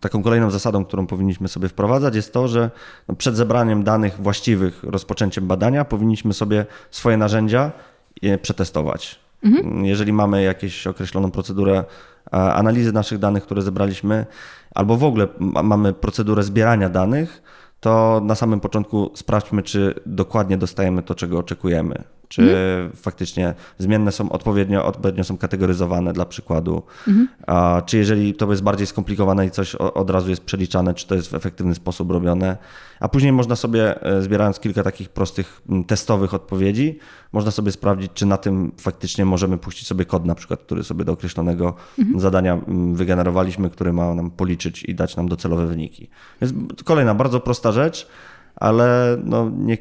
taką 0.01 0.22
kolejną 0.22 0.51
zasadą, 0.51 0.85
którą 0.85 1.07
powinniśmy 1.07 1.48
sobie 1.48 1.68
wprowadzać, 1.68 2.16
jest 2.16 2.33
to, 2.33 2.48
że 2.48 2.70
no, 3.09 3.14
przed 3.14 3.37
zebraniem 3.37 3.85
danych 3.85 4.22
właściwych, 4.22 4.85
rozpoczęciem 4.85 5.46
badania, 5.46 5.85
powinniśmy 5.85 6.33
sobie 6.33 6.66
swoje 6.90 7.16
narzędzia 7.16 7.72
przetestować. 8.42 9.20
Mhm. 9.42 9.85
Jeżeli 9.85 10.12
mamy 10.12 10.42
jakąś 10.42 10.87
określoną 10.87 11.31
procedurę 11.31 11.85
analizy 12.31 12.92
naszych 12.92 13.18
danych, 13.18 13.42
które 13.42 13.62
zebraliśmy, 13.62 14.27
albo 14.74 14.96
w 14.96 15.05
ogóle 15.05 15.29
mamy 15.62 15.92
procedurę 15.92 16.42
zbierania 16.42 16.88
danych, 16.88 17.42
to 17.81 18.20
na 18.24 18.35
samym 18.35 18.61
początku 18.61 19.11
sprawdźmy, 19.14 19.62
czy 19.62 19.94
dokładnie 20.07 20.57
dostajemy 20.57 21.03
to, 21.03 21.14
czego 21.14 21.38
oczekujemy. 21.38 22.05
Czy 22.28 22.42
mhm. 22.42 22.92
faktycznie 22.96 23.54
zmienne 23.78 24.12
są 24.12 24.32
odpowiednio, 24.32 24.84
odpowiednio 24.84 25.24
są 25.24 25.38
kategoryzowane 25.38 26.12
dla 26.12 26.24
przykładu? 26.24 26.82
Mhm. 27.08 27.28
A, 27.46 27.82
czy 27.86 27.96
jeżeli 27.96 28.34
to 28.34 28.50
jest 28.50 28.62
bardziej 28.62 28.86
skomplikowane 28.86 29.46
i 29.46 29.50
coś 29.50 29.74
od 29.74 30.10
razu 30.10 30.30
jest 30.30 30.42
przeliczane, 30.42 30.94
czy 30.94 31.06
to 31.06 31.14
jest 31.14 31.30
w 31.30 31.34
efektywny 31.34 31.74
sposób 31.74 32.10
robione? 32.10 32.56
A 33.00 33.08
później 33.08 33.32
można 33.32 33.56
sobie, 33.56 34.02
e, 34.02 34.22
zbierając 34.22 34.60
kilka 34.60 34.82
takich 34.82 35.08
prostych 35.08 35.62
testowych 35.86 36.34
odpowiedzi, 36.34 36.98
można 37.32 37.50
sobie 37.50 37.72
sprawdzić, 37.72 38.12
czy 38.14 38.26
na 38.26 38.36
tym 38.36 38.72
faktycznie 38.80 39.24
możemy 39.24 39.58
puścić 39.58 39.88
sobie 39.88 40.04
kod, 40.04 40.26
na 40.26 40.34
przykład, 40.34 40.60
który 40.60 40.84
sobie 40.84 41.04
do 41.04 41.12
określonego 41.12 41.74
mhm. 41.98 42.20
zadania 42.20 42.58
wygenerowaliśmy, 42.92 43.70
który 43.70 43.92
ma 43.92 44.14
nam 44.14 44.30
policzyć 44.30 44.82
i 44.82 44.94
dać 44.94 45.16
nam 45.16 45.28
docelowe 45.28 45.66
wyniki. 45.66 46.08
Więc 46.40 46.82
kolejna 46.84 47.14
bardzo 47.14 47.40
prosta 47.40 47.72
rzecz 47.72 48.08
ale 48.60 49.16
no, 49.24 49.50
nie, 49.50 49.78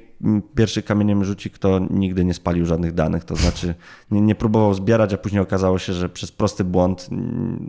pierwszy 0.56 0.84
kamieniem 0.84 1.24
rzuci, 1.24 1.50
kto 1.50 1.80
nigdy 1.90 2.26
nie 2.26 2.34
spalił 2.34 2.66
żadnych 2.66 2.94
danych, 2.94 3.24
to 3.24 3.36
znaczy 3.36 3.76
nie, 4.12 4.22
nie 4.22 4.36
próbował 4.36 4.74
zbierać, 4.74 5.14
a 5.14 5.18
później 5.18 5.42
okazało 5.42 5.80
się, 5.80 5.94
że 5.94 6.10
przez 6.10 6.32
prosty 6.32 6.64
błąd 6.64 7.08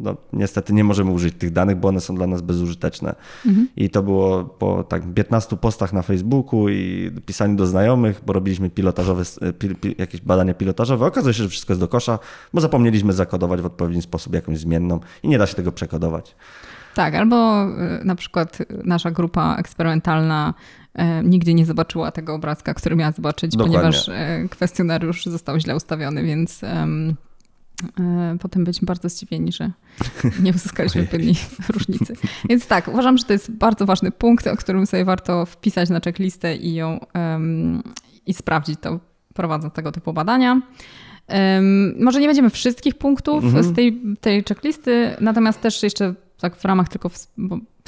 no, 0.03 0.17
niestety 0.33 0.73
nie 0.73 0.85
możemy 0.85 1.11
użyć 1.11 1.35
tych 1.35 1.51
danych, 1.51 1.77
bo 1.77 1.89
one 1.89 2.01
są 2.01 2.15
dla 2.15 2.27
nas 2.27 2.43
bezużyteczne. 2.43 3.15
Mhm. 3.47 3.69
I 3.77 3.91
to 3.91 4.03
było 4.03 4.45
po 4.45 4.85
tak 4.85 5.03
15 5.15 5.57
postach 5.57 5.93
na 5.93 6.03
Facebooku 6.03 6.69
i 6.69 7.11
pisaniu 7.27 7.57
do 7.57 7.67
znajomych, 7.67 8.21
bo 8.27 8.33
robiliśmy 8.33 8.71
pilotażowe, 8.71 9.23
pil, 9.59 9.77
pil, 9.77 9.95
jakieś 9.99 10.21
badania 10.21 10.55
pilotażowe. 10.55 11.07
Okazuje 11.07 11.35
się, 11.35 11.43
że 11.43 11.49
wszystko 11.49 11.73
jest 11.73 11.81
do 11.81 11.89
kosza, 11.89 12.19
bo 12.55 12.61
zapomnieliśmy 12.61 13.13
zakodować 13.13 13.61
w 13.61 13.67
odpowiedni 13.67 14.03
sposób 14.03 14.35
jakąś 14.35 14.59
zmienną 14.59 15.01
i 15.23 15.29
nie 15.29 15.39
da 15.39 15.47
się 15.47 15.55
tego 15.55 15.73
przekodować. 15.73 16.37
Tak, 16.95 17.15
albo 17.15 17.67
y, 18.01 18.05
na 18.05 18.15
przykład 18.15 18.59
nasza 18.85 19.11
grupa 19.11 19.57
eksperymentalna 19.59 20.55
e, 20.99 21.23
nigdy 21.25 21.55
nie 21.55 21.67
zobaczyła 21.67 22.11
tego 22.11 22.35
obrazka, 22.35 22.75
który 22.75 22.97
miała 22.97 23.13
zobaczyć, 23.13 23.53
Dokładnie. 23.53 23.79
ponieważ 23.79 24.09
e, 24.09 24.49
kwestionariusz 24.51 25.27
został 25.27 25.61
źle 25.61 25.77
ustawiony, 25.77 26.25
więc 26.25 26.63
um, 26.63 27.17
potem 28.41 28.65
byliśmy 28.65 28.87
bardzo 28.87 29.09
zdziwieni, 29.09 29.53
że 29.53 29.71
nie 30.43 30.51
uzyskaliśmy 30.51 31.07
pewnej 31.07 31.35
różnicy. 31.69 32.15
Więc 32.49 32.67
tak, 32.67 32.89
uważam, 32.89 33.19
że 33.19 33.25
to 33.25 33.33
jest 33.33 33.53
bardzo 33.53 33.87
ważny 33.87 34.11
punkt, 34.11 34.47
o 34.47 34.57
którym 34.57 34.87
sobie 34.87 35.05
warto 35.05 35.47
wpisać 35.47 35.91
na 35.91 36.01
checklistę 36.01 36.57
i 36.57 36.75
ją 36.75 37.01
i 38.27 38.35
sprawdzić 38.35 38.81
to 38.81 39.01
prowadząc 39.35 39.75
tego 39.75 39.93
typu 39.93 40.13
badania. 40.13 40.63
Może 42.01 42.21
nie 42.21 42.27
będziemy 42.27 42.51
wszystkich 42.51 42.95
punktów 42.95 43.45
mhm. 43.45 43.65
z 43.65 43.75
tej, 43.75 44.03
tej 44.21 44.45
checklisty, 44.45 45.17
natomiast 45.21 45.61
też 45.61 45.83
jeszcze 45.83 46.15
tak 46.41 46.57
w 46.57 46.65
ramach 46.65 46.89
tylko 46.89 47.11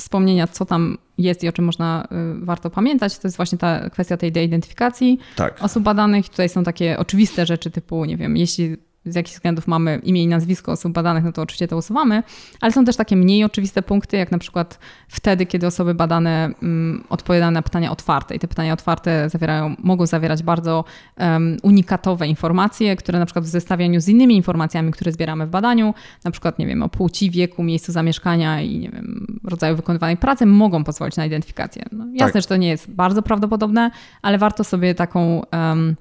wspomnienia, 0.01 0.47
co 0.47 0.65
tam 0.65 0.99
jest 1.19 1.45
i 1.45 1.49
o 1.49 1.53
czym 1.53 1.65
można, 1.65 2.09
y, 2.43 2.45
warto 2.45 2.71
pamiętać, 2.71 3.19
to 3.19 3.29
jest 3.29 3.37
właśnie 3.37 3.59
ta 3.59 3.91
kwestia 3.91 4.17
tej 4.17 4.33
deidentyfikacji 4.33 5.19
tak. 5.37 5.65
osób 5.65 5.83
badanych. 5.83 6.29
Tutaj 6.29 6.49
są 6.49 6.65
takie 6.65 6.99
oczywiste 6.99 7.47
rzeczy 7.47 7.71
typu, 7.71 8.05
nie 8.05 8.17
wiem, 8.17 8.37
jeśli 8.37 8.77
z 9.05 9.15
jakich 9.15 9.35
względów 9.35 9.67
mamy 9.67 10.01
imię 10.03 10.23
i 10.23 10.27
nazwisko 10.27 10.73
osób 10.73 10.93
badanych, 10.93 11.25
no 11.25 11.33
to 11.33 11.43
oczywiście 11.43 11.69
to 11.69 11.77
usuwamy, 11.77 12.23
ale 12.61 12.73
są 12.73 12.85
też 12.85 12.97
takie 12.97 13.17
mniej 13.17 13.45
oczywiste 13.45 13.83
punkty, 13.83 14.17
jak 14.17 14.31
na 14.31 14.39
przykład 14.39 14.79
wtedy, 15.09 15.47
kiedy 15.47 15.67
osoby 15.67 15.95
badane 15.95 16.51
um, 16.63 17.05
odpowiadają 17.09 17.51
na 17.51 17.63
pytania 17.63 17.91
otwarte 17.91 18.35
i 18.35 18.39
te 18.39 18.49
pytania 18.49 18.73
otwarte 18.73 19.29
zawierają, 19.29 19.75
mogą 19.79 20.07
zawierać 20.07 20.43
bardzo 20.43 20.85
um, 21.19 21.57
unikatowe 21.63 22.27
informacje, 22.27 22.97
które 22.97 23.19
na 23.19 23.27
przykład 23.27 23.45
w 23.45 23.49
zestawieniu 23.49 24.01
z 24.01 24.09
innymi 24.09 24.37
informacjami, 24.37 24.93
które 24.93 25.13
zbieramy 25.13 25.47
w 25.47 25.51
badaniu, 25.51 25.95
na 26.25 26.31
przykład, 26.31 26.59
nie 26.59 26.67
wiem, 26.67 26.83
o 26.83 26.89
płci, 26.89 27.31
wieku, 27.31 27.63
miejscu 27.63 27.93
zamieszkania 27.93 28.61
i, 28.61 28.79
nie 28.79 28.91
wiem, 28.91 29.27
rodzaju 29.45 29.77
wykonywanej 29.77 30.17
pracy, 30.17 30.47
mogą 30.47 30.85
pozwolić 30.85 31.17
na 31.17 31.27
identyfikację. 31.27 31.85
No, 31.93 32.07
jasne, 32.13 32.33
tak. 32.33 32.43
że 32.43 32.49
to 32.49 32.57
nie 32.57 32.69
jest 32.69 32.91
bardzo 32.91 33.23
prawdopodobne, 33.23 33.91
ale 34.23 34.39
warto 34.39 34.65
sobie 34.65 34.95
taką... 34.95 35.43
Um, 35.53 35.97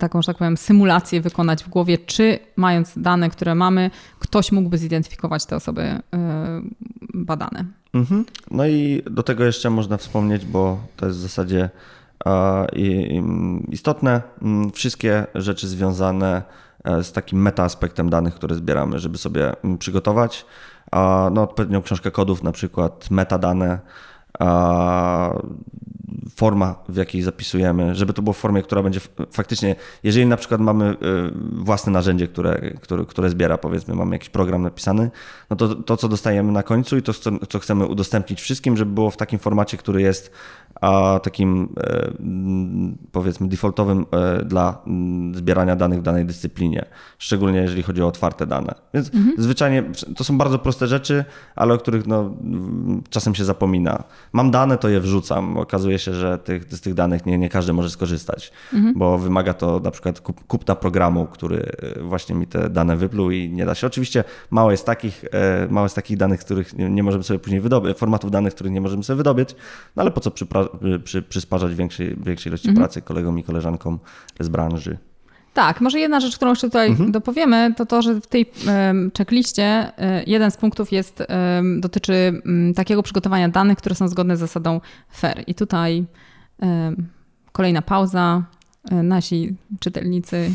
taką, 0.00 0.22
że 0.22 0.26
tak 0.26 0.36
powiem, 0.36 0.56
symulację 0.56 1.20
wykonać 1.20 1.64
w 1.64 1.68
głowie, 1.68 1.98
czy 1.98 2.38
mając 2.56 2.92
dane, 2.96 3.30
które 3.30 3.54
mamy, 3.54 3.90
ktoś 4.18 4.52
mógłby 4.52 4.78
zidentyfikować 4.78 5.46
te 5.46 5.56
osoby 5.56 5.82
y, 5.82 5.98
badane. 7.14 7.64
Mhm. 7.94 8.24
No 8.50 8.66
i 8.66 9.02
do 9.10 9.22
tego 9.22 9.44
jeszcze 9.44 9.70
można 9.70 9.96
wspomnieć, 9.96 10.46
bo 10.46 10.80
to 10.96 11.06
jest 11.06 11.18
w 11.18 11.22
zasadzie 11.22 11.70
istotne, 13.68 14.22
mm, 14.42 14.70
wszystkie 14.70 15.26
rzeczy 15.34 15.68
związane 15.68 16.42
e, 16.84 17.04
z 17.04 17.12
takim 17.12 17.42
meta-aspektem 17.42 18.10
danych, 18.10 18.34
które 18.34 18.54
zbieramy, 18.54 18.98
żeby 18.98 19.18
sobie 19.18 19.64
mm, 19.64 19.78
przygotować 19.78 20.46
no, 21.32 21.42
odpowiednią 21.42 21.82
książkę 21.82 22.10
kodów, 22.10 22.42
na 22.42 22.52
przykład 22.52 23.10
metadane, 23.10 23.78
forma, 26.36 26.74
w 26.88 26.96
jakiej 26.96 27.22
zapisujemy, 27.22 27.94
żeby 27.94 28.12
to 28.12 28.22
było 28.22 28.32
w 28.32 28.38
formie, 28.38 28.62
która 28.62 28.82
będzie 28.82 29.00
faktycznie, 29.32 29.76
jeżeli 30.02 30.26
na 30.26 30.36
przykład 30.36 30.60
mamy 30.60 30.90
y, 30.90 30.96
własne 31.52 31.92
narzędzie, 31.92 32.28
które, 32.28 32.72
które, 32.80 33.04
które 33.04 33.30
zbiera, 33.30 33.58
powiedzmy, 33.58 33.94
mamy 33.94 34.14
jakiś 34.14 34.28
program 34.28 34.62
napisany, 34.62 35.10
no 35.50 35.56
to 35.56 35.74
to, 35.74 35.96
co 35.96 36.08
dostajemy 36.08 36.52
na 36.52 36.62
końcu 36.62 36.96
i 36.96 37.02
to, 37.02 37.12
co 37.48 37.58
chcemy 37.58 37.86
udostępnić 37.86 38.40
wszystkim, 38.40 38.76
żeby 38.76 38.92
było 38.92 39.10
w 39.10 39.16
takim 39.16 39.38
formacie, 39.38 39.76
który 39.76 40.02
jest 40.02 40.30
a 40.80 41.20
takim 41.22 41.74
e, 41.80 42.12
powiedzmy 43.12 43.48
defaultowym 43.48 44.06
e, 44.10 44.44
dla 44.44 44.82
zbierania 45.32 45.76
danych 45.76 45.98
w 45.98 46.02
danej 46.02 46.24
dyscyplinie, 46.24 46.84
szczególnie 47.18 47.60
jeżeli 47.60 47.82
chodzi 47.82 48.02
o 48.02 48.06
otwarte 48.06 48.46
dane. 48.46 48.74
Więc 48.94 49.14
mhm. 49.14 49.34
zwyczajnie 49.38 49.84
to 50.16 50.24
są 50.24 50.38
bardzo 50.38 50.58
proste 50.58 50.86
rzeczy, 50.86 51.24
ale 51.56 51.74
o 51.74 51.78
których 51.78 52.06
no, 52.06 52.34
czasem 53.10 53.34
się 53.34 53.44
zapomina. 53.44 54.04
Mam 54.32 54.50
dane, 54.50 54.78
to 54.78 54.88
je 54.88 55.00
wrzucam. 55.00 55.56
Okazuje 55.56 55.98
się, 55.98 56.14
że 56.14 56.38
tych, 56.38 56.64
z 56.74 56.80
tych 56.80 56.94
danych 56.94 57.26
nie, 57.26 57.38
nie 57.38 57.48
każdy 57.48 57.72
może 57.72 57.90
skorzystać, 57.90 58.52
mhm. 58.74 58.94
bo 58.98 59.18
wymaga 59.18 59.54
to 59.54 59.80
na 59.80 59.90
przykład 59.90 60.20
kup, 60.20 60.46
kupna 60.46 60.74
programu, 60.74 61.26
który 61.26 61.72
właśnie 62.02 62.34
mi 62.34 62.46
te 62.46 62.70
dane 62.70 62.96
wypluł 62.96 63.30
i 63.30 63.50
nie 63.50 63.66
da 63.66 63.74
się. 63.74 63.86
Oczywiście 63.86 64.24
mało 64.50 64.70
jest 64.70 64.86
takich, 64.86 65.24
e, 65.32 65.68
mało 65.70 65.84
jest 65.84 65.94
takich 65.94 66.16
danych, 66.16 66.40
których 66.40 66.78
nie, 66.78 66.90
nie 66.90 67.02
możemy 67.02 67.24
sobie 67.24 67.38
później 67.38 67.60
wydobyć, 67.60 67.98
formatów 67.98 68.30
danych, 68.30 68.54
których 68.54 68.72
nie 68.72 68.80
możemy 68.80 69.04
sobie 69.04 69.16
wydobyć, 69.16 69.56
no 69.96 70.02
ale 70.02 70.10
po 70.10 70.20
co 70.20 70.30
przypra 70.30 70.67
przy, 71.04 71.22
przysparzać 71.22 71.74
większej, 71.74 72.16
większej 72.16 72.50
ilości 72.50 72.68
mhm. 72.68 72.84
pracy 72.84 73.02
kolegom 73.02 73.38
i 73.38 73.44
koleżankom 73.44 73.98
z 74.40 74.48
branży. 74.48 74.98
Tak, 75.54 75.80
może 75.80 75.98
jedna 75.98 76.20
rzecz, 76.20 76.36
którą 76.36 76.50
jeszcze 76.50 76.66
tutaj 76.66 76.88
mhm. 76.88 77.12
dopowiemy, 77.12 77.74
to 77.76 77.86
to, 77.86 78.02
że 78.02 78.20
w 78.20 78.26
tej 78.26 78.50
checkliście 79.18 79.64
e, 79.64 80.24
jeden 80.26 80.50
z 80.50 80.56
punktów 80.56 80.92
jest, 80.92 81.22
dotyczy 81.78 82.42
um, 82.44 82.74
takiego 82.74 83.02
przygotowania 83.02 83.48
danych, 83.48 83.78
które 83.78 83.94
są 83.94 84.08
zgodne 84.08 84.36
z 84.36 84.40
zasadą 84.40 84.80
FAIR. 85.10 85.44
I 85.46 85.54
tutaj 85.54 86.04
kolejna 87.52 87.82
pauza. 87.82 88.42
E, 88.90 89.02
nasi 89.02 89.54
czytelnicy 89.80 90.50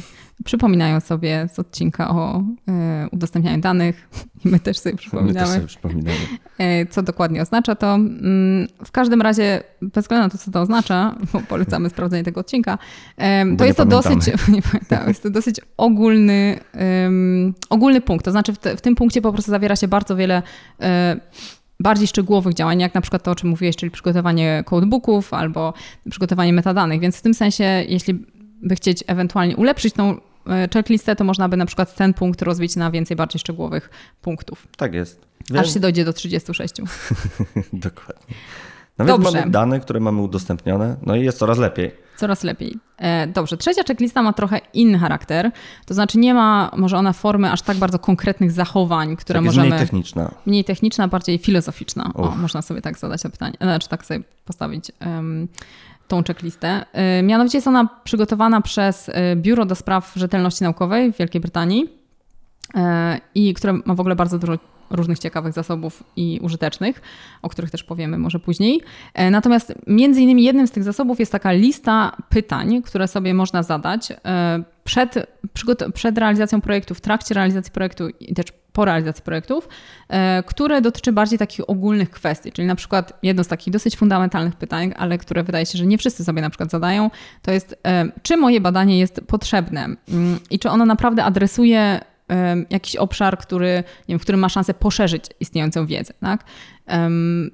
przypominają 0.46 1.00
sobie 1.00 1.48
z 1.54 1.60
odcinka 1.60 2.10
o 2.10 2.44
e, 2.68 3.08
udostępnianiu 3.12 3.62
danych 3.62 4.10
i 4.46 4.48
my 4.48 4.60
też 4.60 4.80
sobie 4.80 4.96
przypominamy, 4.96 5.34
my 5.34 5.40
też 5.40 5.50
sobie 5.50 5.68
przypominamy. 5.68 6.18
E, 6.58 6.86
co 6.86 7.04
dokładnie 7.04 7.42
oznacza 7.42 7.76
to. 7.76 7.94
Mm, 7.94 8.68
w 8.86 8.92
każdym 8.92 9.22
razie, 9.22 9.64
bez 9.82 10.04
względu 10.04 10.24
na 10.24 10.30
to, 10.30 10.38
co 10.38 10.52
to 10.52 10.62
oznacza, 10.62 11.16
bo 11.34 11.40
polecamy 11.40 11.90
sprawdzenie 11.90 12.24
tego 12.24 12.40
odcinka, 12.40 12.78
to 13.58 13.66
jest 13.66 13.78
to, 13.78 13.86
dosyć, 13.86 14.28
nie 14.48 14.62
pamiętam, 14.62 15.08
jest 15.08 15.24
to 15.24 15.30
dosyć 15.30 15.62
ogólny, 15.78 16.60
um, 17.04 17.54
ogólny 17.70 18.02
punkt. 18.02 18.26
To 18.26 18.32
znaczy 18.32 18.54
w, 18.54 18.58
te, 18.58 18.78
w, 18.78 18.82
tym 18.82 18.96
punkcie 18.96 19.22
po 19.22 19.34
prostu 19.34 19.52
zawiera 19.52 19.76
się 19.76 19.88
bardzo 19.88 20.16
wiele 20.16 20.42
bardziej 21.84 22.08
szczegółowych 22.08 22.54
działań, 22.54 22.80
jak 22.80 22.94
na 22.94 23.02
przykład 23.02 23.24
to, 23.24 23.32
o 23.32 23.36
czym 23.36 23.50
mówiłeś, 23.50 23.76
czyli 23.76 23.92
przygotowanie 23.92 24.64
codebooków 24.66 25.34
albo 25.34 25.74
przygotowanie 26.10 26.54
metadanych. 26.54 27.00
Więc 27.00 27.18
w 27.18 27.22
tym 27.22 27.34
sensie, 27.34 27.64
jeśli 27.88 28.26
by 28.62 28.76
chcieć 28.76 29.04
ewentualnie 29.08 29.58
ulepszyć 29.58 29.94
tą 29.94 30.18
e, 30.48 30.68
checklistę, 30.74 31.16
to 31.16 31.24
można 31.24 31.50
by 31.50 31.58
na 31.58 31.66
przykład 31.66 31.96
ten 31.96 32.14
punkt 32.14 32.42
rozbić 32.42 32.76
na 32.76 32.92
więcej 32.92 33.18
bardziej 33.18 33.40
szczegółowych 33.40 33.90
punktów. 34.22 34.68
Tak 34.78 34.94
jest. 34.94 35.26
Wiem. 35.50 35.62
Aż 35.62 35.74
się 35.74 35.80
dojdzie 35.80 36.06
do 36.06 36.14
36. 36.14 36.74
Dokładnie. 37.74 38.36
Nawet 38.98 39.16
Dobrze. 39.16 39.40
mamy 39.40 39.52
dane, 39.52 39.80
które 39.80 40.00
mamy 40.00 40.22
udostępnione, 40.22 40.96
no 41.06 41.16
i 41.16 41.24
jest 41.24 41.38
coraz 41.38 41.58
lepiej. 41.58 41.92
Coraz 42.18 42.44
lepiej. 42.44 42.78
E, 42.98 43.28
dobrze, 43.28 43.58
trzecia 43.58 43.84
checklista 43.88 44.22
ma 44.22 44.34
trochę 44.34 44.62
inny 44.74 45.00
charakter. 45.00 45.52
To 45.86 45.94
znaczy 45.94 46.18
nie 46.18 46.34
ma 46.34 46.72
może 46.78 46.98
ona 46.98 47.14
formy 47.14 47.52
aż 47.52 47.62
tak 47.62 47.78
bardzo 47.78 48.00
konkretnych 48.00 48.52
zachowań, 48.52 49.16
które 49.16 49.40
tak, 49.40 49.46
możemy... 49.46 49.68
mniej 49.68 49.80
techniczna. 49.80 50.32
Mniej 50.46 50.64
techniczna, 50.64 51.08
bardziej 51.08 51.38
filozoficzna. 51.38 52.12
O, 52.14 52.32
można 52.32 52.62
sobie 52.62 52.82
tak 52.82 52.98
zadać 52.98 53.22
to 53.22 53.30
pytanie, 53.30 53.54
znaczy 53.62 53.90
tak 53.90 54.06
sobie 54.06 54.24
postawić. 54.46 54.92
Um, 55.06 55.48
tą 56.08 56.24
checklistę. 56.24 56.86
Y, 57.20 57.24
mianowicie 57.24 57.58
jest 57.58 57.68
ona 57.68 57.88
przygotowana 58.04 58.62
przez 58.62 59.10
y, 59.10 59.14
Biuro 59.36 59.66
do 59.66 59.76
Spraw 59.76 60.14
Rzetelności 60.16 60.64
Naukowej 60.64 61.14
w 61.14 61.18
Wielkiej 61.18 61.42
Brytanii 61.42 61.90
i 63.36 63.54
które 63.54 63.74
ma 63.74 63.96
w 63.96 64.00
ogóle 64.00 64.16
bardzo 64.16 64.40
dużo 64.40 64.58
różnych 64.90 65.20
ciekawych 65.20 65.54
zasobów 65.54 66.04
i 66.16 66.40
użytecznych, 66.42 67.02
o 67.42 67.50
których 67.50 67.72
też 67.72 67.84
powiemy 67.84 68.18
może 68.18 68.40
później. 68.40 68.82
Natomiast 69.32 69.74
między 69.88 70.22
innymi 70.22 70.44
jednym 70.44 70.68
z 70.68 70.72
tych 70.72 70.84
zasobów 70.84 71.20
jest 71.20 71.32
taka 71.32 71.52
lista 71.52 72.18
pytań, 72.30 72.82
które 72.82 73.08
sobie 73.08 73.34
można 73.34 73.64
zadać 73.64 74.14
przed, 74.84 75.16
przed 75.94 76.18
realizacją 76.18 76.62
projektu, 76.62 76.96
w 76.96 77.02
trakcie 77.02 77.34
realizacji 77.36 77.72
projektu 77.72 78.10
i 78.20 78.34
też 78.34 78.46
po 78.74 78.86
realizacji 78.86 79.24
projektów, 79.24 79.70
e, 80.10 80.44
które 80.44 80.82
dotyczy 80.82 81.12
bardziej 81.12 81.40
takich 81.40 81.70
ogólnych 81.70 82.10
kwestii, 82.10 82.52
czyli 82.52 82.68
na 82.68 82.76
przykład 82.76 83.20
jedno 83.24 83.44
z 83.44 83.48
takich 83.48 83.74
dosyć 83.74 83.96
fundamentalnych 83.96 84.56
pytań, 84.56 84.94
ale 84.98 85.18
które 85.18 85.44
wydaje 85.44 85.66
się, 85.66 85.78
że 85.78 85.86
nie 85.86 85.98
wszyscy 85.98 86.24
sobie 86.24 86.42
na 86.42 86.50
przykład 86.50 86.72
zadają, 86.72 87.10
to 87.42 87.52
jest 87.52 87.80
e, 87.88 88.06
czy 88.24 88.38
moje 88.38 88.62
badanie 88.62 89.00
jest 89.00 89.22
potrzebne 89.28 89.84
mm, 89.84 90.40
i 90.50 90.60
czy 90.60 90.70
ono 90.70 90.86
naprawdę 90.86 91.24
adresuje 91.24 92.00
jakiś 92.70 92.96
obszar, 92.96 93.38
który, 93.38 93.84
nie 94.00 94.14
wiem, 94.14 94.20
w 94.20 94.22
którym 94.22 94.40
ma 94.40 94.50
szansę 94.50 94.74
poszerzyć 94.74 95.26
istniejącą 95.40 95.86
wiedzę. 95.86 96.14
Tak? 96.22 96.44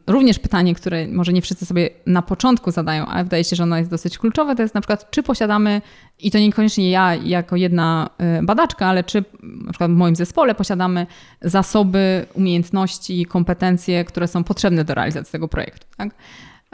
Również 0.07 0.39
pytanie, 0.39 0.75
które 0.75 1.07
może 1.07 1.33
nie 1.33 1.41
wszyscy 1.41 1.65
sobie 1.65 1.89
na 2.05 2.21
początku 2.21 2.71
zadają, 2.71 3.05
ale 3.05 3.23
wydaje 3.23 3.43
się, 3.43 3.55
że 3.55 3.63
ono 3.63 3.77
jest 3.77 3.89
dosyć 3.89 4.17
kluczowe, 4.17 4.55
to 4.55 4.61
jest 4.61 4.75
na 4.75 4.81
przykład, 4.81 5.11
czy 5.11 5.23
posiadamy, 5.23 5.81
i 6.19 6.31
to 6.31 6.39
niekoniecznie 6.39 6.91
ja 6.91 7.15
jako 7.15 7.55
jedna 7.55 8.09
y, 8.39 8.43
badaczka, 8.45 8.87
ale 8.87 9.03
czy 9.03 9.23
na 9.43 9.71
przykład 9.71 9.91
w 9.91 9.95
moim 9.95 10.15
zespole 10.15 10.55
posiadamy 10.55 11.07
zasoby, 11.41 12.25
umiejętności, 12.33 13.25
kompetencje, 13.25 14.05
które 14.05 14.27
są 14.27 14.43
potrzebne 14.43 14.83
do 14.83 14.93
realizacji 14.93 15.31
tego 15.31 15.47
projektu. 15.47 15.87
Tak? 15.97 16.09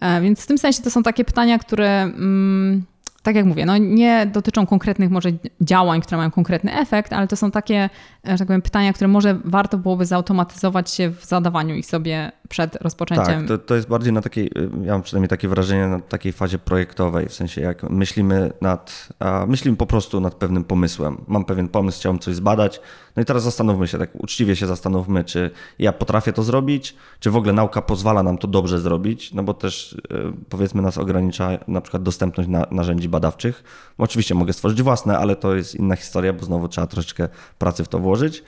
E, 0.01 0.21
więc 0.21 0.43
w 0.43 0.47
tym 0.47 0.58
sensie 0.58 0.84
to 0.84 0.91
są 0.91 1.03
takie 1.03 1.25
pytania, 1.25 1.60
które. 1.60 2.01
Mm, 2.01 2.84
tak 3.26 3.36
jak 3.36 3.46
mówię, 3.46 3.66
no 3.66 3.78
nie 3.78 4.26
dotyczą 4.26 4.66
konkretnych 4.66 5.10
może 5.10 5.30
działań, 5.62 6.02
które 6.02 6.18
mają 6.18 6.32
konkretny 6.32 6.74
efekt, 6.74 7.14
ale 7.14 7.28
to 7.28 7.36
są 7.36 7.52
takie, 7.52 7.90
że 8.24 8.38
tak 8.38 8.48
powiem, 8.48 8.62
pytania, 8.62 8.94
które 8.94 9.08
może 9.08 9.40
warto 9.46 9.78
byłoby 9.78 10.06
zautomatyzować 10.06 10.92
się 10.92 11.10
w 11.10 11.26
zadawaniu 11.26 11.76
ich 11.76 11.86
sobie 11.86 12.32
przed 12.49 12.75
rozpoczęciem. 12.75 13.25
Tak, 13.25 13.47
to, 13.47 13.58
to 13.58 13.75
jest 13.75 13.88
bardziej 13.88 14.13
na 14.13 14.21
takiej, 14.21 14.51
ja 14.84 14.91
mam 14.91 15.01
przynajmniej 15.01 15.29
takie 15.29 15.47
wrażenie 15.47 15.88
na 15.88 15.99
takiej 15.99 16.34
fazie 16.34 16.60
projektowej, 16.60 17.29
w 17.29 17.34
sensie 17.34 17.62
jak 17.62 17.84
myślimy 17.84 18.51
nad, 18.62 19.10
myślimy 19.47 19.77
po 19.77 19.86
prostu 19.86 20.19
nad 20.19 20.36
pewnym 20.36 20.63
pomysłem. 20.63 21.17
Mam 21.27 21.45
pewien 21.45 21.67
pomysł, 21.67 21.99
chciałbym 21.99 22.19
coś 22.19 22.36
zbadać, 22.36 22.81
no 23.15 23.21
i 23.21 23.25
teraz 23.25 23.43
zastanówmy 23.43 23.88
się, 23.88 23.97
tak 23.97 24.10
uczciwie 24.15 24.55
się 24.55 24.67
zastanówmy, 24.67 25.23
czy 25.23 25.51
ja 25.79 25.93
potrafię 25.93 26.34
to 26.34 26.43
zrobić, 26.43 26.95
czy 27.19 27.31
w 27.31 27.36
ogóle 27.36 27.53
nauka 27.53 27.81
pozwala 27.81 28.23
nam 28.23 28.38
to 28.38 28.47
dobrze 28.47 28.79
zrobić, 28.79 29.34
no 29.34 29.43
bo 29.43 29.53
też 29.53 29.97
e, 30.12 30.17
powiedzmy 30.49 30.81
nas 30.81 30.97
ogranicza 30.97 31.49
na 31.67 31.81
przykład 31.81 32.03
dostępność 32.03 32.49
na, 32.49 32.65
narzędzi 32.71 33.10
badawczych. 33.10 33.63
Oczywiście 33.97 34.36
mogę 34.36 34.53
stworzyć 34.53 34.81
własne, 34.81 35.17
ale 35.17 35.36
to 35.36 35.55
jest 35.55 35.75
inna 35.75 35.95
historia, 35.95 36.34
bo 36.34 36.45
znowu 36.45 36.67
trzeba 36.67 36.88
troszeczkę 36.88 37.29
pracy 37.60 37.84
w 37.84 37.88
to 37.88 37.99
włożyć. 37.99 38.43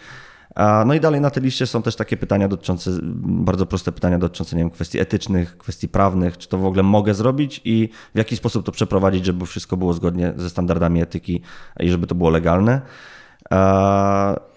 No 0.85 0.93
i 0.93 0.99
dalej 0.99 1.21
na 1.21 1.29
tej 1.29 1.43
liście 1.43 1.67
są 1.67 1.81
też 1.81 1.95
takie 1.95 2.17
pytania 2.17 2.47
dotyczące, 2.47 2.91
bardzo 3.23 3.65
proste 3.65 3.91
pytania 3.91 4.19
dotyczące 4.19 4.55
nie 4.55 4.61
wiem, 4.61 4.69
kwestii 4.69 4.99
etycznych, 4.99 5.57
kwestii 5.57 5.87
prawnych, 5.87 6.37
czy 6.37 6.47
to 6.47 6.57
w 6.57 6.65
ogóle 6.65 6.83
mogę 6.83 7.13
zrobić 7.13 7.61
i 7.65 7.89
w 8.15 8.17
jaki 8.17 8.37
sposób 8.37 8.65
to 8.65 8.71
przeprowadzić, 8.71 9.25
żeby 9.25 9.45
wszystko 9.45 9.77
było 9.77 9.93
zgodnie 9.93 10.33
ze 10.37 10.49
standardami 10.49 11.01
etyki 11.01 11.41
i 11.79 11.89
żeby 11.89 12.07
to 12.07 12.15
było 12.15 12.29
legalne. 12.29 12.81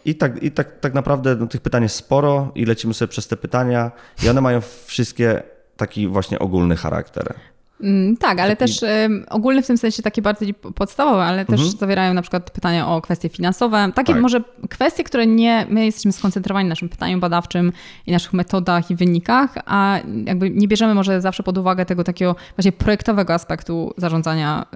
I 0.05 0.15
tak, 0.15 0.43
i 0.43 0.51
tak, 0.51 0.81
tak 0.81 0.95
naprawdę 0.95 1.37
no, 1.37 1.47
tych 1.47 1.61
pytań 1.61 1.83
jest 1.83 1.97
sporo 1.97 2.53
i 2.55 2.65
lecimy 2.65 2.95
sobie 2.95 3.09
przez 3.09 3.29
te 3.29 3.37
pytania 3.37 3.91
i 4.25 4.29
one 4.29 4.41
mają 4.41 4.61
wszystkie 4.85 5.43
taki 5.77 6.09
właśnie 6.09 6.39
ogólny 6.39 6.77
charakter. 6.77 7.35
Mm, 7.83 8.16
tak, 8.16 8.40
ale 8.40 8.57
Taki... 8.57 8.73
też 8.73 8.83
y, 8.83 9.09
ogólny 9.31 9.62
w 9.62 9.66
tym 9.66 9.79
sensie 9.79 10.03
takie 10.03 10.23
bardziej 10.23 10.55
podstawowe, 10.55 11.23
ale 11.23 11.45
też 11.45 11.61
mhm. 11.61 11.79
zawierają 11.79 12.14
na 12.14 12.23
przykład 12.23 12.51
pytania 12.51 12.88
o 12.88 13.01
kwestie 13.01 13.29
finansowe. 13.29 13.93
Takie 13.95 14.12
tak. 14.12 14.23
może 14.23 14.43
kwestie, 14.71 15.05
które 15.05 15.27
nie, 15.27 15.66
my 15.69 15.85
jesteśmy 15.85 16.12
skoncentrowani 16.12 16.64
na 16.64 16.73
naszym 16.73 16.88
pytaniu 16.88 17.19
badawczym 17.19 17.73
i 18.07 18.12
naszych 18.12 18.33
metodach 18.33 18.90
i 18.90 18.97
wynikach, 18.97 19.55
a 19.66 19.99
jakby 20.27 20.51
nie 20.51 20.69
bierzemy 20.69 20.95
może 20.95 21.21
zawsze 21.21 21.43
pod 21.43 21.59
uwagę 21.59 21.87
tego 21.87 22.05
takiego 22.05 22.37
właśnie 22.57 22.73
projektowego 22.73 23.35
aspektu 23.35 23.95
zarządzania 23.97 24.66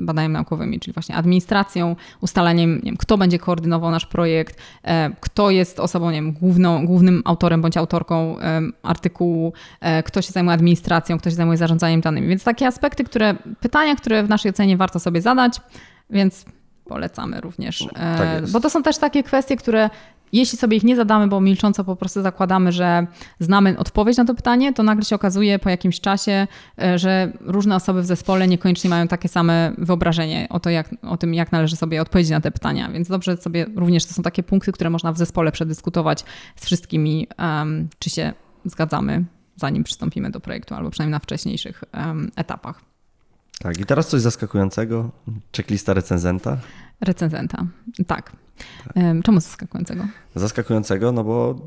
y, 0.00 0.04
badaniami 0.04 0.34
naukowymi, 0.34 0.80
czyli 0.80 0.94
właśnie 0.94 1.16
administracją, 1.16 1.96
ustaleniem, 2.20 2.74
nie 2.74 2.82
wiem, 2.82 2.96
kto 2.96 3.18
będzie 3.18 3.38
koordynował 3.38 3.90
nasz 3.90 4.06
projekt, 4.06 4.56
y, 4.56 4.88
kto 5.20 5.50
jest 5.50 5.80
osobą, 5.80 6.10
nie 6.10 6.16
wiem, 6.16 6.32
główną, 6.32 6.86
głównym 6.86 7.22
autorem 7.24 7.62
bądź 7.62 7.76
autorką 7.76 8.36
artykułu, 8.82 9.52
kto 10.04 10.22
się 10.22 10.32
zajmuje 10.32 10.54
administracją, 10.54 11.18
kto 11.18 11.30
się 11.30 11.36
zajmuje 11.36 11.58
zarządzaniem 11.58 12.00
danymi. 12.00 12.28
Więc 12.28 12.44
takie 12.48 12.66
aspekty, 12.66 13.04
które, 13.04 13.34
pytania, 13.60 13.96
które 13.96 14.22
w 14.22 14.28
naszej 14.28 14.50
ocenie 14.50 14.76
warto 14.76 14.98
sobie 14.98 15.20
zadać, 15.20 15.60
więc 16.10 16.44
polecamy 16.84 17.40
również. 17.40 17.86
Tak 17.94 18.20
e, 18.20 18.42
bo 18.52 18.60
to 18.60 18.70
są 18.70 18.82
też 18.82 18.98
takie 18.98 19.22
kwestie, 19.22 19.56
które 19.56 19.90
jeśli 20.32 20.58
sobie 20.58 20.76
ich 20.76 20.84
nie 20.84 20.96
zadamy, 20.96 21.28
bo 21.28 21.40
milcząco 21.40 21.84
po 21.84 21.96
prostu 21.96 22.22
zakładamy, 22.22 22.72
że 22.72 23.06
znamy 23.40 23.78
odpowiedź 23.78 24.16
na 24.16 24.24
to 24.24 24.34
pytanie, 24.34 24.72
to 24.72 24.82
nagle 24.82 25.04
się 25.04 25.16
okazuje 25.16 25.58
po 25.58 25.70
jakimś 25.70 26.00
czasie, 26.00 26.46
e, 26.82 26.98
że 26.98 27.32
różne 27.40 27.76
osoby 27.76 28.02
w 28.02 28.06
zespole 28.06 28.48
niekoniecznie 28.48 28.90
mają 28.90 29.08
takie 29.08 29.28
same 29.28 29.72
wyobrażenie 29.78 30.46
o, 30.50 30.60
to, 30.60 30.70
jak, 30.70 30.94
o 31.02 31.16
tym, 31.16 31.34
jak 31.34 31.52
należy 31.52 31.76
sobie 31.76 32.02
odpowiedzieć 32.02 32.30
na 32.30 32.40
te 32.40 32.50
pytania. 32.50 32.90
Więc 32.90 33.08
dobrze 33.08 33.36
sobie 33.36 33.66
również 33.76 34.06
to 34.06 34.14
są 34.14 34.22
takie 34.22 34.42
punkty, 34.42 34.72
które 34.72 34.90
można 34.90 35.12
w 35.12 35.18
zespole 35.18 35.52
przedyskutować 35.52 36.24
z 36.56 36.64
wszystkimi, 36.64 37.26
um, 37.38 37.88
czy 37.98 38.10
się 38.10 38.32
zgadzamy 38.64 39.24
zanim 39.60 39.84
przystąpimy 39.84 40.30
do 40.30 40.40
projektu, 40.40 40.74
albo 40.74 40.90
przynajmniej 40.90 41.12
na 41.12 41.18
wcześniejszych 41.18 41.84
etapach. 42.36 42.80
Tak, 43.58 43.80
i 43.80 43.84
teraz 43.84 44.08
coś 44.08 44.20
zaskakującego. 44.20 45.10
Checklista 45.56 45.94
recenzenta. 45.94 46.56
Recenzenta, 47.00 47.66
tak. 48.06 48.32
tak. 48.94 48.94
Czemu 49.24 49.40
zaskakującego? 49.40 50.04
Zaskakującego, 50.34 51.12
no 51.12 51.24
bo 51.24 51.66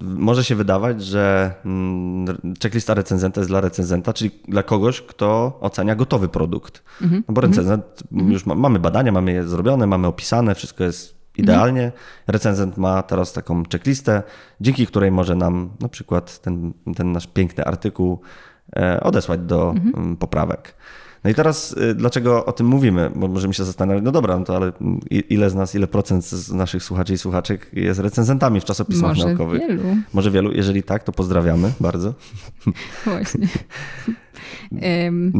może 0.00 0.44
się 0.44 0.54
wydawać, 0.54 1.04
że 1.04 1.54
mm, 1.64 2.26
checklista 2.62 2.94
recenzenta 2.94 3.40
jest 3.40 3.50
dla 3.50 3.60
recenzenta, 3.60 4.12
czyli 4.12 4.30
dla 4.48 4.62
kogoś, 4.62 5.02
kto 5.02 5.58
ocenia 5.60 5.94
gotowy 5.94 6.28
produkt. 6.28 6.82
-hmm. 7.00 7.22
No 7.28 7.34
bo 7.34 7.40
recenzent, 7.40 7.84
-hmm. 8.12 8.32
już 8.32 8.46
ma, 8.46 8.54
mamy 8.54 8.78
badania, 8.78 9.12
mamy 9.12 9.32
je 9.32 9.48
zrobione, 9.48 9.86
mamy 9.86 10.06
opisane, 10.06 10.54
wszystko 10.54 10.84
jest 10.84 11.17
idealnie. 11.38 11.84
Mhm. 11.84 12.02
Recenzent 12.26 12.76
ma 12.76 13.02
teraz 13.02 13.32
taką 13.32 13.62
checklistę, 13.72 14.22
dzięki 14.60 14.86
której 14.86 15.10
może 15.10 15.34
nam 15.34 15.70
na 15.80 15.88
przykład 15.88 16.38
ten, 16.38 16.72
ten 16.96 17.12
nasz 17.12 17.26
piękny 17.26 17.64
artykuł 17.64 18.20
e, 18.76 19.00
odesłać 19.00 19.40
do 19.40 19.70
mhm. 19.70 20.16
Poprawek. 20.16 20.74
No 21.24 21.30
i 21.30 21.34
teraz 21.34 21.72
y, 21.72 21.94
dlaczego 21.94 22.44
o 22.44 22.52
tym 22.52 22.66
mówimy? 22.66 23.10
Bo 23.14 23.28
możemy 23.28 23.54
się 23.54 23.64
zastanawiać, 23.64 24.04
no 24.04 24.12
dobra, 24.12 24.38
no 24.38 24.44
to 24.44 24.56
ale 24.56 24.72
ile 25.10 25.50
z 25.50 25.54
nas, 25.54 25.74
ile 25.74 25.86
procent 25.86 26.24
z 26.24 26.52
naszych 26.52 26.82
słuchaczy 26.82 27.12
i 27.12 27.18
słuchaczek 27.18 27.70
jest 27.72 28.00
recenzentami 28.00 28.60
w 28.60 28.64
czasopismach 28.64 29.16
Może 29.16 29.28
naukowych? 29.28 29.60
Wielu. 29.68 29.82
Może 30.12 30.30
wielu. 30.30 30.52
Jeżeli 30.52 30.82
tak, 30.82 31.04
to 31.04 31.12
pozdrawiamy 31.12 31.72
bardzo. 31.80 32.14
Właśnie. 33.04 33.48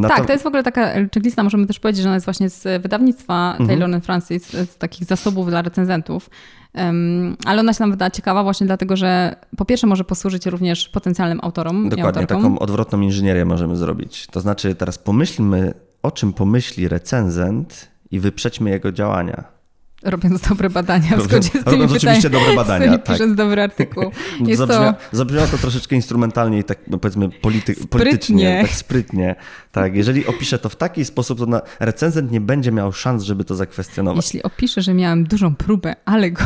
tak, 0.02 0.18
to... 0.18 0.24
to 0.24 0.32
jest 0.32 0.44
w 0.44 0.46
ogóle 0.46 0.62
taka 0.62 0.92
checklista, 0.94 1.42
możemy 1.42 1.66
też 1.66 1.80
powiedzieć, 1.80 2.02
że 2.02 2.08
ona 2.08 2.14
jest 2.14 2.26
właśnie 2.26 2.50
z 2.50 2.82
wydawnictwa 2.82 3.50
mhm. 3.50 3.68
Taylor 3.68 3.94
and 3.94 4.04
Francis, 4.04 4.48
z 4.50 4.76
takich 4.76 5.04
zasobów 5.04 5.48
dla 5.48 5.62
recenzentów. 5.62 6.30
Um, 6.74 7.36
ale 7.44 7.60
ona 7.60 7.72
się 7.72 7.82
nam 7.82 7.90
wyda 7.90 8.10
ciekawa 8.10 8.42
właśnie 8.42 8.66
dlatego, 8.66 8.96
że 8.96 9.36
po 9.56 9.64
pierwsze 9.64 9.86
może 9.86 10.04
posłużyć 10.04 10.46
również 10.46 10.88
potencjalnym 10.88 11.40
autorom. 11.42 11.88
Dokładnie, 11.88 12.26
taką 12.26 12.58
odwrotną 12.58 13.00
inżynierię 13.00 13.44
możemy 13.44 13.76
zrobić. 13.76 14.26
To 14.26 14.40
znaczy 14.40 14.74
teraz 14.74 14.98
pomyślmy, 14.98 15.74
o 16.02 16.10
czym 16.10 16.32
pomyśli 16.32 16.88
recenzent 16.88 17.88
i 18.10 18.20
wyprzedźmy 18.20 18.70
jego 18.70 18.92
działania. 18.92 19.57
Robiąc 20.02 20.48
dobre 20.48 20.70
badania 20.70 21.16
w 21.16 21.22
zgodzie 21.22 21.48
z 21.48 21.52
tymi 21.64 21.64
Robiąc 21.64 21.92
oczywiście 21.92 22.30
dobre 22.30 22.56
badania, 22.56 22.98
tak. 22.98 23.14
pisząc 23.16 23.34
dobry 23.34 23.62
artykuł. 23.62 24.04
Jest 24.46 24.58
zabrzmia, 24.58 24.92
to... 24.92 25.16
Zabrzmiało 25.16 25.46
to 25.46 25.58
troszeczkę 25.58 25.96
instrumentalnie 25.96 26.58
i 26.58 26.64
tak 26.64 26.78
no 26.88 26.98
powiedzmy 26.98 27.28
polity, 27.28 27.74
politycznie, 27.90 28.58
tak 28.62 28.70
sprytnie. 28.70 29.36
Tak, 29.72 29.96
jeżeli 29.96 30.26
opiszę 30.26 30.58
to 30.58 30.68
w 30.68 30.76
taki 30.76 31.04
sposób, 31.04 31.38
to 31.38 31.46
na, 31.46 31.62
recenzent 31.80 32.32
nie 32.32 32.40
będzie 32.40 32.72
miał 32.72 32.92
szans, 32.92 33.22
żeby 33.22 33.44
to 33.44 33.54
zakwestionować. 33.54 34.24
Jeśli 34.24 34.42
opiszę, 34.42 34.82
że 34.82 34.94
miałem 34.94 35.24
dużą 35.24 35.56
próbę, 35.56 35.96
ale 36.04 36.30
go 36.30 36.44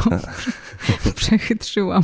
przechytrzyłam. 1.17 2.03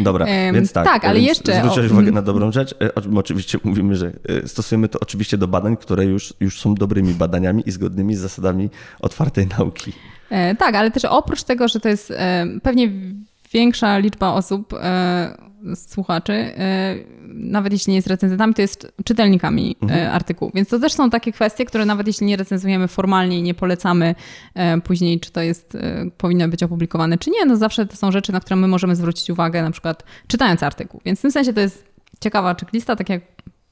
Dobra, 0.00 0.26
więc 0.52 0.72
tak. 0.72 0.84
Tak, 0.84 1.04
ale 1.04 1.20
jeszcze... 1.20 1.54
Zwróciłeś 1.54 1.90
uwagę 1.90 2.12
na 2.12 2.22
dobrą 2.22 2.52
rzecz. 2.52 2.74
E, 2.82 2.94
oczywiście 3.16 3.58
mówimy, 3.64 3.96
że 3.96 4.12
e, 4.28 4.48
stosujemy 4.48 4.88
to 4.88 5.00
oczywiście 5.00 5.38
do 5.38 5.48
badań, 5.48 5.76
które 5.76 6.04
już, 6.04 6.34
już 6.40 6.60
są 6.60 6.74
dobrymi 6.74 7.14
badaniami 7.14 7.62
i 7.66 7.70
zgodnymi 7.70 8.16
z 8.16 8.20
zasadami 8.20 8.70
otwartej 9.00 9.46
nauki. 9.58 9.92
E, 10.30 10.54
tak, 10.54 10.74
ale 10.74 10.90
też 10.90 11.04
oprócz 11.04 11.42
tego, 11.42 11.68
że 11.68 11.80
to 11.80 11.88
jest 11.88 12.12
pewnie 12.62 12.90
większa 13.54 13.98
liczba 13.98 14.32
osób, 14.32 14.74
słuchaczy, 15.74 16.52
nawet 17.28 17.72
jeśli 17.72 17.90
nie 17.90 17.96
jest 17.96 18.08
recenzentami, 18.08 18.54
to 18.54 18.62
jest 18.62 18.92
czytelnikami 19.04 19.76
mhm. 19.82 20.14
artykułu. 20.14 20.50
Więc 20.54 20.68
to 20.68 20.78
też 20.78 20.92
są 20.92 21.10
takie 21.10 21.32
kwestie, 21.32 21.64
które 21.64 21.86
nawet 21.86 22.06
jeśli 22.06 22.26
nie 22.26 22.36
recenzujemy 22.36 22.88
formalnie 22.88 23.38
i 23.38 23.42
nie 23.42 23.54
polecamy 23.54 24.14
później, 24.84 25.20
czy 25.20 25.32
to 25.32 25.40
jest, 25.40 25.76
powinno 26.18 26.48
być 26.48 26.62
opublikowane, 26.62 27.18
czy 27.18 27.30
nie, 27.30 27.46
no 27.46 27.56
zawsze 27.56 27.86
to 27.86 27.96
są 27.96 28.12
rzeczy, 28.12 28.32
na 28.32 28.40
które 28.40 28.56
my 28.56 28.68
możemy 28.68 28.96
zwrócić 28.96 29.30
uwagę, 29.30 29.62
na 29.62 29.70
przykład 29.70 30.04
czytając 30.26 30.62
artykuł. 30.62 31.00
Więc 31.04 31.18
w 31.18 31.22
tym 31.22 31.30
sensie 31.30 31.52
to 31.52 31.60
jest 31.60 31.84
ciekawa 32.20 32.54
checklista, 32.54 32.96
tak 32.96 33.08
jak 33.08 33.22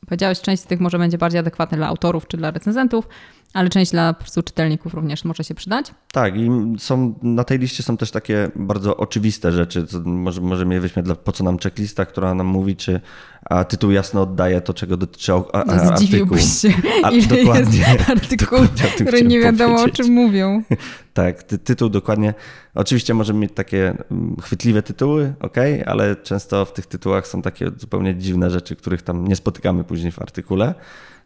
powiedziałeś, 0.06 0.40
część 0.40 0.62
z 0.62 0.66
tych 0.66 0.80
może 0.80 0.98
będzie 0.98 1.18
bardziej 1.18 1.38
adekwatna 1.38 1.76
dla 1.76 1.86
autorów 1.86 2.26
czy 2.26 2.36
dla 2.36 2.50
recenzentów, 2.50 3.08
ale 3.52 3.68
część 3.68 3.90
dla 3.90 4.12
po 4.12 4.20
prostu 4.20 4.42
czytelników 4.42 4.94
również 4.94 5.24
może 5.24 5.44
się 5.44 5.54
przydać. 5.54 5.94
Tak, 6.12 6.36
i 6.36 6.50
są, 6.78 7.14
na 7.22 7.44
tej 7.44 7.58
liście 7.58 7.82
są 7.82 7.96
też 7.96 8.10
takie 8.10 8.50
bardzo 8.56 8.96
oczywiste 8.96 9.52
rzeczy. 9.52 9.86
Może, 10.04 10.40
możemy 10.40 10.74
je 10.74 11.02
dla, 11.02 11.14
po 11.14 11.32
co 11.32 11.44
nam 11.44 11.58
checklista, 11.58 12.06
która 12.06 12.34
nam 12.34 12.46
mówi, 12.46 12.76
czy 12.76 13.00
a 13.44 13.64
tytuł 13.64 13.90
jasno 13.90 14.22
oddaje 14.22 14.60
to, 14.60 14.74
czego 14.74 14.96
dotyczy 14.96 15.32
a, 15.32 15.52
a, 15.52 15.64
no, 15.64 15.96
Zdziwiłbyś 15.96 16.60
się, 16.60 16.72
a, 17.02 17.10
ile 17.10 17.26
dokładnie, 17.26 17.78
jest 17.78 18.10
artykułów, 18.10 18.68
które 19.00 19.22
nie 19.22 19.40
wiadomo 19.40 19.76
powiedzieć. 19.76 20.00
o 20.00 20.02
czym 20.02 20.12
mówią. 20.12 20.62
tak, 21.14 21.42
ty, 21.42 21.58
tytuł 21.58 21.88
dokładnie. 21.88 22.34
Oczywiście 22.74 23.14
możemy 23.14 23.38
mieć 23.38 23.52
takie 23.54 23.94
mm, 24.10 24.36
chwytliwe 24.42 24.82
tytuły, 24.82 25.34
ok, 25.40 25.56
ale 25.86 26.16
często 26.16 26.64
w 26.64 26.72
tych 26.72 26.86
tytułach 26.86 27.26
są 27.26 27.42
takie 27.42 27.70
zupełnie 27.76 28.14
dziwne 28.14 28.50
rzeczy, 28.50 28.76
których 28.76 29.02
tam 29.02 29.28
nie 29.28 29.36
spotykamy 29.36 29.84
później 29.84 30.12
w 30.12 30.18
artykule. 30.18 30.74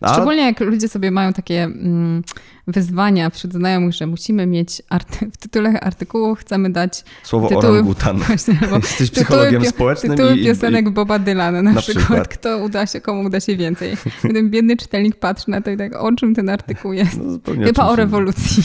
A... 0.01 0.13
Szczególnie 0.13 0.43
jak 0.43 0.61
ludzie 0.61 0.89
sobie 0.89 1.11
mają 1.11 1.33
takie 1.33 1.63
mm, 1.65 2.23
wyzwania 2.67 3.31
wśród 3.31 3.53
znajomych, 3.53 3.95
że 3.95 4.07
musimy 4.07 4.47
mieć 4.47 4.83
arty- 4.91 5.31
w 5.35 5.37
tytule 5.37 5.81
artykułu 5.81 6.35
chcemy 6.35 6.71
dać 6.71 7.05
słowo 7.23 7.49
tytuły, 7.49 7.73
orangutan. 7.73 8.17
Właśnie, 8.27 8.59
Jesteś 8.83 9.11
psychologiem 9.11 9.51
tytuły, 9.51 9.69
społecznym. 9.69 10.17
Tytuły 10.17 10.37
i, 10.37 10.45
piosenek 10.45 10.91
Boba 10.91 11.19
Dylana 11.19 11.63
na, 11.63 11.73
na 11.73 11.81
przykład. 11.81 12.05
przykład. 12.05 12.29
Kto 12.29 12.59
uda 12.59 12.87
się, 12.87 13.01
komu 13.01 13.23
uda 13.23 13.41
się 13.41 13.57
więcej. 13.57 13.97
Ten 14.23 14.51
biedny 14.51 14.77
czytelnik 14.77 15.17
patrzy 15.17 15.51
na 15.51 15.61
to 15.61 15.71
i 15.71 15.77
tak, 15.77 15.95
o 15.95 16.13
czym 16.13 16.35
ten 16.35 16.49
artykuł 16.49 16.93
jest? 16.93 17.21
No, 17.23 17.55
Chyba 17.65 17.87
o 17.87 17.97
rewolucji. 17.97 18.63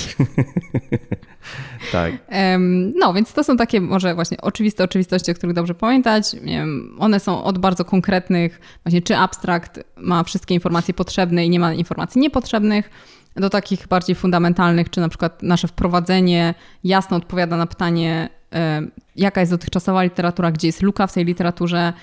Tak. 1.91 2.13
No, 2.99 3.13
więc 3.13 3.33
to 3.33 3.43
są 3.43 3.57
takie 3.57 3.81
może 3.81 4.15
właśnie 4.15 4.41
oczywiste 4.41 4.83
oczywistości, 4.83 5.31
o 5.31 5.33
których 5.33 5.55
dobrze 5.55 5.75
pamiętać. 5.75 6.35
Wiem, 6.43 6.95
one 6.99 7.19
są 7.19 7.43
od 7.43 7.57
bardzo 7.57 7.85
konkretnych, 7.85 8.59
właśnie 8.83 9.01
czy 9.01 9.17
abstrakt 9.17 9.79
ma 9.97 10.23
wszystkie 10.23 10.53
informacje 10.53 10.93
potrzebne 10.93 11.45
i 11.45 11.49
nie 11.49 11.59
ma 11.59 11.73
informacji 11.73 12.21
niepotrzebnych, 12.21 12.89
do 13.35 13.49
takich 13.49 13.87
bardziej 13.87 14.15
fundamentalnych, 14.15 14.89
czy 14.89 15.01
na 15.01 15.09
przykład 15.09 15.43
nasze 15.43 15.67
wprowadzenie 15.67 16.53
jasno 16.83 17.17
odpowiada 17.17 17.57
na 17.57 17.67
pytanie, 17.67 18.29
jaka 19.15 19.39
jest 19.39 19.51
dotychczasowa 19.51 20.03
literatura, 20.03 20.51
gdzie 20.51 20.67
jest 20.67 20.81
luka 20.81 21.07
w 21.07 21.13
tej 21.13 21.25
literaturze 21.25 21.93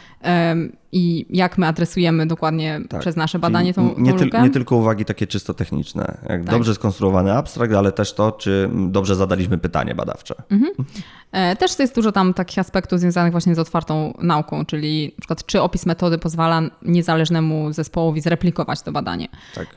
i 0.93 1.27
jak 1.31 1.59
my 1.59 1.67
adresujemy 1.67 2.27
dokładnie 2.27 2.81
tak. 2.89 3.01
przez 3.01 3.17
nasze 3.17 3.39
badanie 3.39 3.75
tą, 3.75 3.95
nie, 3.99 4.13
tą 4.13 4.25
lukę. 4.25 4.43
nie 4.43 4.51
tylko 4.51 4.77
uwagi 4.77 5.05
takie 5.05 5.27
czysto 5.27 5.55
techniczne, 5.55 6.19
jak 6.29 6.45
tak. 6.45 6.51
dobrze 6.51 6.75
skonstruowany 6.75 7.33
abstrakt, 7.33 7.75
ale 7.75 7.93
też 7.93 8.15
to, 8.15 8.33
czy 8.33 8.71
dobrze 8.73 9.17
zadaliśmy 9.17 9.59
pytanie 9.69 9.95
badawcze. 9.95 10.35
Mhm. 10.51 10.73
E, 11.33 11.57
też 11.57 11.79
jest 11.79 11.95
dużo 11.95 12.13
tam 12.13 12.35
takich 12.35 12.59
aspektów 12.59 13.01
związanych 13.01 13.33
właśnie 13.33 13.55
z 13.55 13.59
otwartą 13.59 14.15
nauką, 14.23 14.65
czyli 14.65 15.13
na 15.17 15.21
przykład 15.21 15.47
czy 15.47 15.63
opis 15.63 15.87
metody 15.87 16.19
pozwala 16.19 16.63
niezależnemu 16.83 17.73
zespołowi 17.73 18.21
zreplikować 18.21 18.83
to 18.83 18.93
badanie. 18.93 19.29
Tak. 19.55 19.77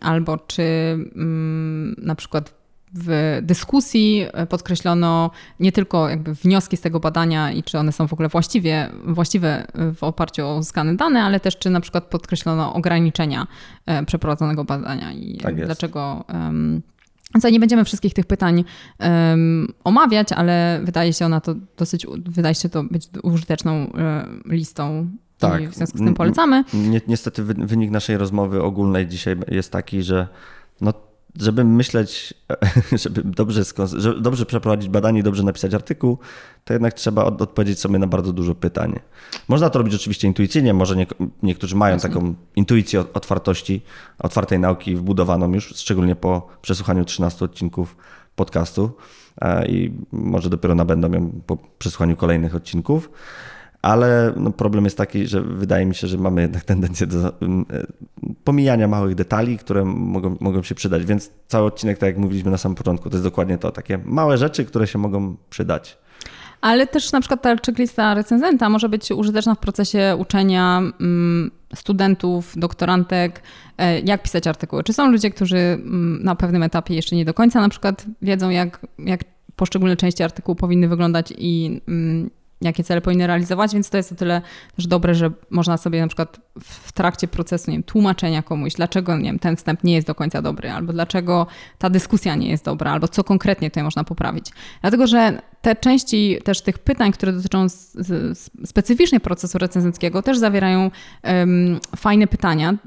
Albo 0.00 0.38
czy 0.38 0.62
mm, 0.62 1.94
na 1.98 2.14
przykład 2.14 2.62
w 2.94 3.38
dyskusji 3.42 4.26
podkreślono 4.48 5.30
nie 5.60 5.72
tylko 5.72 6.08
jakby 6.08 6.34
wnioski 6.34 6.76
z 6.76 6.80
tego 6.80 7.00
badania 7.00 7.52
i 7.52 7.62
czy 7.62 7.78
one 7.78 7.92
są 7.92 8.06
w 8.06 8.12
ogóle 8.12 8.28
właściwie, 8.28 8.88
właściwe 9.04 9.66
w 9.94 10.04
oparciu 10.04 10.46
o 10.46 10.56
uzyskane 10.56 10.96
dane, 10.96 11.22
ale 11.22 11.40
też 11.40 11.58
czy 11.58 11.70
na 11.70 11.80
przykład 11.80 12.04
podkreślono 12.04 12.74
ograniczenia 12.74 13.46
e, 13.86 14.04
przeprowadzonego 14.04 14.64
badania 14.64 15.12
i 15.12 15.38
tak 15.38 15.64
dlaczego. 15.64 16.24
Um, 16.28 16.82
co 17.40 17.50
nie 17.50 17.60
będziemy 17.60 17.84
wszystkich 17.84 18.14
tych 18.14 18.26
pytań 18.26 18.64
um, 19.00 19.72
omawiać, 19.84 20.32
ale 20.32 20.80
wydaje 20.84 21.12
się 21.12 21.26
ona 21.26 21.40
to 21.40 21.54
dosyć, 21.76 22.06
wydaje 22.24 22.54
się 22.54 22.68
to 22.68 22.84
być 22.84 23.08
użyteczną 23.22 23.84
um, 23.84 24.42
listą 24.46 25.10
tak. 25.38 25.62
i 25.62 25.66
w 25.66 25.74
związku 25.74 25.98
z 25.98 26.00
tym 26.00 26.14
polecamy. 26.14 26.64
Niestety 27.08 27.42
wynik 27.44 27.90
naszej 27.90 28.16
rozmowy 28.16 28.62
ogólnej 28.62 29.06
dzisiaj 29.06 29.36
jest 29.48 29.72
taki, 29.72 30.02
że 30.02 30.28
no 30.80 30.92
żeby 31.40 31.64
myśleć, 31.64 32.34
żeby 33.02 33.22
dobrze, 33.24 33.62
żeby 33.96 34.20
dobrze 34.20 34.46
przeprowadzić 34.46 34.88
badanie 34.88 35.20
i 35.20 35.22
dobrze 35.22 35.42
napisać 35.42 35.74
artykuł, 35.74 36.18
to 36.64 36.72
jednak 36.72 36.94
trzeba 36.94 37.24
od, 37.24 37.42
odpowiedzieć 37.42 37.78
sobie 37.80 37.98
na 37.98 38.06
bardzo 38.06 38.32
dużo 38.32 38.54
pytań. 38.54 39.00
Można 39.48 39.70
to 39.70 39.78
robić 39.78 39.94
oczywiście 39.94 40.28
intuicyjnie, 40.28 40.74
może 40.74 40.96
nie, 40.96 41.06
niektórzy 41.42 41.76
mają 41.76 41.98
taką 41.98 42.34
intuicję 42.56 43.04
otwartości, 43.14 43.82
otwartej 44.18 44.58
nauki 44.58 44.96
wbudowaną 44.96 45.52
już, 45.52 45.74
szczególnie 45.76 46.16
po 46.16 46.48
przesłuchaniu 46.62 47.04
13 47.04 47.44
odcinków 47.44 47.96
podcastu 48.36 48.90
e, 49.40 49.66
i 49.66 49.92
może 50.12 50.50
dopiero 50.50 50.74
nabędą 50.74 51.12
ją 51.12 51.30
po 51.46 51.58
przesłuchaniu 51.78 52.16
kolejnych 52.16 52.54
odcinków 52.54 53.10
ale 53.82 54.32
no 54.36 54.50
problem 54.50 54.84
jest 54.84 54.96
taki, 54.96 55.26
że 55.26 55.40
wydaje 55.40 55.86
mi 55.86 55.94
się, 55.94 56.06
że 56.06 56.18
mamy 56.18 56.42
jednak 56.42 56.64
tendencję 56.64 57.06
do 57.06 57.40
mm, 57.40 57.66
e, 57.72 57.82
pomijania 58.44 58.88
małych 58.88 59.14
detali, 59.14 59.58
które 59.58 59.84
mogą, 59.84 60.36
mogą 60.40 60.62
się 60.62 60.74
przydać. 60.74 61.04
Więc 61.04 61.30
cały 61.48 61.66
odcinek, 61.66 61.98
tak 61.98 62.06
jak 62.06 62.18
mówiliśmy 62.18 62.50
na 62.50 62.58
samym 62.58 62.76
początku, 62.76 63.10
to 63.10 63.16
jest 63.16 63.24
dokładnie 63.24 63.58
to, 63.58 63.70
takie 63.70 63.98
małe 64.04 64.38
rzeczy, 64.38 64.64
które 64.64 64.86
się 64.86 64.98
mogą 64.98 65.36
przydać. 65.50 65.98
Ale 66.60 66.86
też 66.86 67.12
na 67.12 67.20
przykład 67.20 67.42
ta 67.42 67.56
checklista 67.66 68.14
recenzenta 68.14 68.68
może 68.68 68.88
być 68.88 69.10
użyteczna 69.10 69.54
w 69.54 69.58
procesie 69.58 70.16
uczenia 70.18 70.78
mm, 70.78 71.50
studentów, 71.74 72.52
doktorantek, 72.56 73.42
e, 73.78 74.00
jak 74.00 74.22
pisać 74.22 74.46
artykuły. 74.46 74.84
Czy 74.84 74.92
są 74.92 75.10
ludzie, 75.10 75.30
którzy 75.30 75.56
mm, 75.56 76.18
na 76.22 76.34
pewnym 76.34 76.62
etapie 76.62 76.94
jeszcze 76.94 77.16
nie 77.16 77.24
do 77.24 77.34
końca 77.34 77.60
na 77.60 77.68
przykład 77.68 78.04
wiedzą, 78.22 78.50
jak, 78.50 78.86
jak 78.98 79.20
poszczególne 79.56 79.96
części 79.96 80.22
artykułu 80.22 80.56
powinny 80.56 80.88
wyglądać 80.88 81.34
i 81.38 81.80
jakie 82.62 82.84
cele 82.84 83.00
powinny 83.00 83.26
realizować, 83.26 83.72
więc 83.72 83.90
to 83.90 83.96
jest 83.96 84.12
o 84.12 84.14
tyle 84.14 84.42
też 84.76 84.86
dobre, 84.86 85.14
że 85.14 85.30
można 85.50 85.76
sobie 85.76 86.00
na 86.00 86.06
przykład 86.06 86.40
w 86.60 86.92
trakcie 86.92 87.28
procesu 87.28 87.70
nie 87.70 87.76
wiem, 87.76 87.82
tłumaczenia 87.82 88.42
komuś, 88.42 88.74
dlaczego 88.74 89.16
nie 89.16 89.24
wiem, 89.24 89.38
ten 89.38 89.56
wstęp 89.56 89.84
nie 89.84 89.94
jest 89.94 90.06
do 90.06 90.14
końca 90.14 90.42
dobry, 90.42 90.70
albo 90.70 90.92
dlaczego 90.92 91.46
ta 91.78 91.90
dyskusja 91.90 92.34
nie 92.34 92.50
jest 92.50 92.64
dobra, 92.64 92.92
albo 92.92 93.08
co 93.08 93.24
konkretnie 93.24 93.70
tutaj 93.70 93.82
można 93.82 94.04
poprawić. 94.04 94.50
Dlatego, 94.80 95.06
że 95.06 95.42
te 95.62 95.76
części 95.76 96.38
też 96.44 96.60
tych 96.60 96.78
pytań, 96.78 97.12
które 97.12 97.32
dotyczą 97.32 97.66
specyficznie 98.64 99.20
procesu 99.20 99.58
recenzenckiego, 99.58 100.22
też 100.22 100.38
zawierają 100.38 100.90
um, 101.24 101.80
fajne 101.96 102.26
pytania, 102.26 102.68
um, 102.68 102.78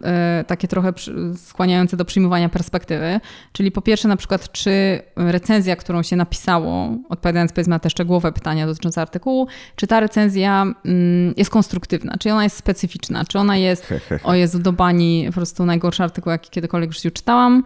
takie 0.47 0.67
trochę 0.67 0.93
skłaniające 1.35 1.97
do 1.97 2.05
przyjmowania 2.05 2.49
perspektywy. 2.49 3.19
Czyli 3.51 3.71
po 3.71 3.81
pierwsze, 3.81 4.07
na 4.07 4.17
przykład, 4.17 4.51
czy 4.51 5.01
recenzja, 5.15 5.75
którą 5.75 6.03
się 6.03 6.15
napisało, 6.15 6.89
odpowiadając 7.09 7.51
powiedzmy 7.51 7.69
na 7.69 7.79
te 7.79 7.89
szczegółowe 7.89 8.31
pytania 8.31 8.67
dotyczące 8.67 9.01
artykułu, 9.01 9.47
czy 9.75 9.87
ta 9.87 9.99
recenzja 9.99 10.63
um, 10.63 11.33
jest 11.37 11.51
konstruktywna, 11.51 12.15
czy 12.19 12.31
ona 12.31 12.43
jest 12.43 12.57
specyficzna, 12.57 13.25
czy 13.25 13.39
ona 13.39 13.57
jest, 13.57 13.93
o 14.23 14.35
Jezu, 14.35 14.59
do 14.59 14.73
bani, 14.73 15.23
po 15.27 15.33
prostu 15.33 15.65
najgorszy 15.65 16.03
artykuł, 16.03 16.31
jaki 16.31 16.49
kiedykolwiek 16.49 16.89
w 16.89 16.93
życiu 16.93 17.11
czytałam, 17.11 17.63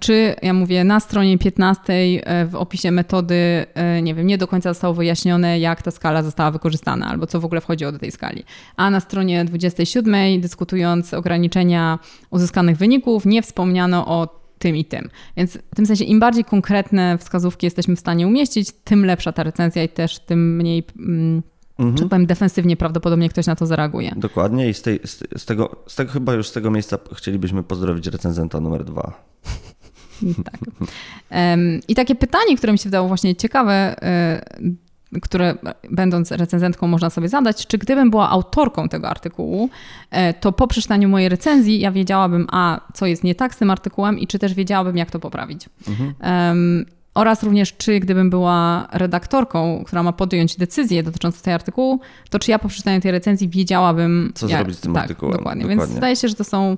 czy 0.00 0.34
ja 0.42 0.52
mówię 0.52 0.84
na 0.84 1.00
stronie 1.00 1.38
15 1.38 1.92
e, 1.92 2.46
w 2.46 2.54
opisie 2.54 2.90
metody, 2.90 3.66
e, 3.74 4.02
nie 4.02 4.11
nie 4.12 4.16
wiem, 4.16 4.26
nie 4.26 4.38
do 4.38 4.48
końca 4.48 4.70
zostało 4.70 4.94
wyjaśnione, 4.94 5.58
jak 5.58 5.82
ta 5.82 5.90
skala 5.90 6.22
została 6.22 6.50
wykorzystana, 6.50 7.06
albo 7.06 7.26
co 7.26 7.40
w 7.40 7.44
ogóle 7.44 7.60
wchodziło 7.60 7.92
do 7.92 7.98
tej 7.98 8.10
skali. 8.10 8.44
A 8.76 8.90
na 8.90 9.00
stronie 9.00 9.44
27, 9.44 10.40
dyskutując 10.40 11.14
ograniczenia 11.14 11.98
uzyskanych 12.30 12.76
wyników, 12.76 13.26
nie 13.26 13.42
wspomniano 13.42 14.06
o 14.06 14.42
tym 14.58 14.76
i 14.76 14.84
tym. 14.84 15.08
Więc 15.36 15.58
w 15.72 15.76
tym 15.76 15.86
sensie, 15.86 16.04
im 16.04 16.20
bardziej 16.20 16.44
konkretne 16.44 17.18
wskazówki 17.18 17.66
jesteśmy 17.66 17.96
w 17.96 18.00
stanie 18.00 18.26
umieścić, 18.26 18.72
tym 18.84 19.04
lepsza 19.04 19.32
ta 19.32 19.42
recenzja 19.42 19.82
i 19.82 19.88
też 19.88 20.18
tym 20.18 20.56
mniej. 20.56 20.84
Mm, 20.98 21.42
Mhm. 21.78 21.96
Czy 21.96 22.08
powiem 22.08 22.26
defensywnie, 22.26 22.76
prawdopodobnie 22.76 23.28
ktoś 23.28 23.46
na 23.46 23.56
to 23.56 23.66
zareaguje. 23.66 24.12
Dokładnie 24.16 24.68
i 24.68 24.74
z, 24.74 24.82
tej, 24.82 25.00
z, 25.04 25.22
z, 25.36 25.44
tego, 25.44 25.76
z 25.86 25.96
tego 25.96 26.10
chyba 26.10 26.34
już 26.34 26.48
z 26.48 26.52
tego 26.52 26.70
miejsca 26.70 26.98
chcielibyśmy 27.14 27.62
pozdrowić 27.62 28.06
recenzenta 28.06 28.60
numer 28.60 28.84
dwa. 28.84 29.12
Tak. 30.44 30.60
I 31.88 31.94
takie 31.94 32.14
pytanie, 32.14 32.56
które 32.56 32.72
mi 32.72 32.78
się 32.78 32.84
wydało 32.84 33.08
właśnie 33.08 33.36
ciekawe, 33.36 34.02
e, 34.02 34.42
które 35.22 35.54
będąc 35.90 36.30
recenzentką 36.30 36.86
można 36.86 37.10
sobie 37.10 37.28
zadać, 37.28 37.66
czy 37.66 37.78
gdybym 37.78 38.10
była 38.10 38.30
autorką 38.30 38.88
tego 38.88 39.08
artykułu, 39.08 39.70
e, 40.10 40.34
to 40.34 40.52
po 40.52 40.66
przeczytaniu 40.66 41.08
mojej 41.08 41.28
recenzji 41.28 41.80
ja 41.80 41.92
wiedziałabym, 41.92 42.46
a 42.52 42.80
co 42.94 43.06
jest 43.06 43.24
nie 43.24 43.34
tak 43.34 43.54
z 43.54 43.58
tym 43.58 43.70
artykułem 43.70 44.18
i 44.18 44.26
czy 44.26 44.38
też 44.38 44.54
wiedziałabym, 44.54 44.96
jak 44.96 45.10
to 45.10 45.18
poprawić. 45.18 45.68
Mhm. 45.88 46.14
Um, 46.22 46.86
oraz 47.14 47.42
również, 47.42 47.76
czy 47.76 48.00
gdybym 48.00 48.30
była 48.30 48.88
redaktorką, 48.92 49.82
która 49.86 50.02
ma 50.02 50.12
podjąć 50.12 50.56
decyzję 50.56 51.02
dotyczącą 51.02 51.42
tego 51.42 51.54
artykułu, 51.54 52.00
to 52.30 52.38
czy 52.38 52.50
ja 52.50 52.58
po 52.58 52.68
przeczytaniu 52.68 53.00
tej 53.00 53.12
recenzji 53.12 53.48
wiedziałabym, 53.48 54.32
co 54.34 54.48
jak, 54.48 54.58
zrobić 54.58 54.78
z 54.78 54.80
tym 54.80 54.94
tak, 54.94 55.02
artykułem. 55.02 55.36
Dokładnie. 55.36 55.62
dokładnie. 55.62 55.84
Więc 55.86 55.94
wydaje 55.94 56.16
się, 56.16 56.28
że 56.28 56.34
to 56.34 56.44
są 56.44 56.76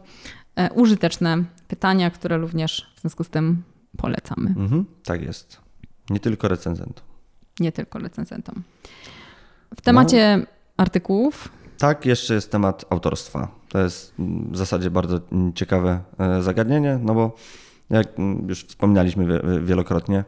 użyteczne 0.74 1.44
pytania, 1.68 2.10
które 2.10 2.38
również 2.38 2.92
w 2.96 3.00
związku 3.00 3.24
z 3.24 3.30
tym 3.30 3.62
polecamy. 3.96 4.48
Mhm, 4.48 4.84
tak 5.04 5.22
jest. 5.22 5.60
Nie 6.10 6.20
tylko 6.20 6.48
recenzentom. 6.48 7.04
Nie 7.60 7.72
tylko 7.72 7.98
recenzentom. 7.98 8.62
W 9.76 9.80
temacie 9.80 10.36
no, 10.38 10.46
artykułów. 10.76 11.48
Tak, 11.78 12.06
jeszcze 12.06 12.34
jest 12.34 12.50
temat 12.50 12.84
autorstwa. 12.90 13.48
To 13.68 13.78
jest 13.78 14.14
w 14.50 14.56
zasadzie 14.56 14.90
bardzo 14.90 15.20
ciekawe 15.54 16.00
e, 16.18 16.42
zagadnienie, 16.42 16.98
no 17.02 17.14
bo 17.14 17.36
jak 17.90 18.08
już 18.46 18.64
wspominaliśmy 18.64 19.40
wielokrotnie, 19.62 20.24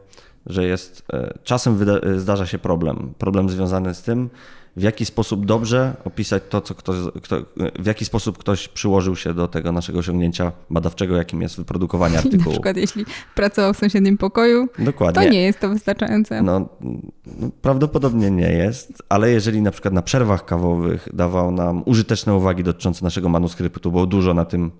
że 0.46 0.64
jest 0.64 1.04
e, 1.12 1.38
czasem 1.44 1.78
zdarza 2.16 2.46
się 2.46 2.58
problem. 2.58 3.14
Problem 3.18 3.48
związany 3.48 3.94
z 3.94 4.02
tym, 4.02 4.30
w 4.76 4.82
jaki 4.82 5.04
sposób 5.04 5.46
dobrze 5.46 5.96
opisać 6.04 6.42
to, 6.48 6.60
co 6.60 6.74
ktoś, 6.74 6.96
kto, 7.22 7.36
w 7.78 7.86
jaki 7.86 8.04
sposób 8.04 8.38
ktoś 8.38 8.68
przyłożył 8.68 9.16
się 9.16 9.34
do 9.34 9.48
tego 9.48 9.72
naszego 9.72 9.98
osiągnięcia 9.98 10.52
badawczego, 10.70 11.16
jakim 11.16 11.42
jest 11.42 11.56
wyprodukowanie 11.56 12.18
artykułu. 12.18 12.44
Na 12.44 12.50
przykład 12.50 12.76
jeśli 12.76 13.04
pracował 13.34 13.74
w 13.74 13.76
sąsiednim 13.76 14.18
pokoju, 14.18 14.68
Dokładnie. 14.78 15.22
to 15.22 15.28
nie 15.28 15.42
jest 15.42 15.60
to 15.60 15.68
wystarczające. 15.68 16.42
No, 16.42 16.68
no, 16.80 17.48
prawdopodobnie 17.62 18.30
nie 18.30 18.52
jest, 18.52 19.02
ale 19.08 19.30
jeżeli 19.30 19.62
na 19.62 19.70
przykład 19.70 19.94
na 19.94 20.02
przerwach 20.02 20.44
kawowych 20.44 21.08
dawał 21.12 21.50
nam 21.50 21.82
użyteczne 21.86 22.34
uwagi 22.34 22.64
dotyczące 22.64 23.04
naszego 23.04 23.28
manuskryptu, 23.28 23.92
bo 23.92 24.06
dużo 24.06 24.34
na 24.34 24.44
tym 24.44 24.70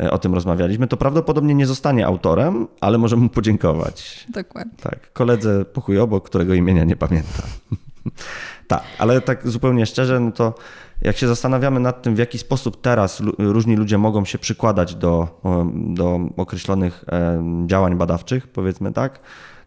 e, 0.00 0.10
o 0.10 0.18
tym 0.18 0.34
rozmawialiśmy, 0.34 0.86
to 0.86 0.96
prawdopodobnie 0.96 1.54
nie 1.54 1.66
zostanie 1.66 2.06
autorem, 2.06 2.66
ale 2.80 2.98
możemy 2.98 3.22
mu 3.22 3.28
podziękować. 3.28 4.26
Dokładnie. 4.28 4.72
Tak, 4.82 5.12
koledze 5.12 5.64
pokój 5.64 5.98
obok, 5.98 6.26
którego 6.26 6.54
imienia 6.54 6.84
nie 6.84 6.96
pamiętam. 6.96 7.46
Tak, 8.68 8.82
ale 8.98 9.20
tak 9.20 9.48
zupełnie 9.48 9.86
szczerze, 9.86 10.20
no 10.20 10.32
to 10.32 10.54
jak 11.02 11.16
się 11.16 11.28
zastanawiamy 11.28 11.80
nad 11.80 12.02
tym, 12.02 12.14
w 12.14 12.18
jaki 12.18 12.38
sposób 12.38 12.80
teraz 12.80 13.22
różni 13.38 13.76
ludzie 13.76 13.98
mogą 13.98 14.24
się 14.24 14.38
przykładać 14.38 14.94
do, 14.94 15.40
do 15.74 16.20
określonych 16.36 17.04
działań 17.66 17.96
badawczych, 17.96 18.48
powiedzmy 18.48 18.92
tak, 18.92 19.20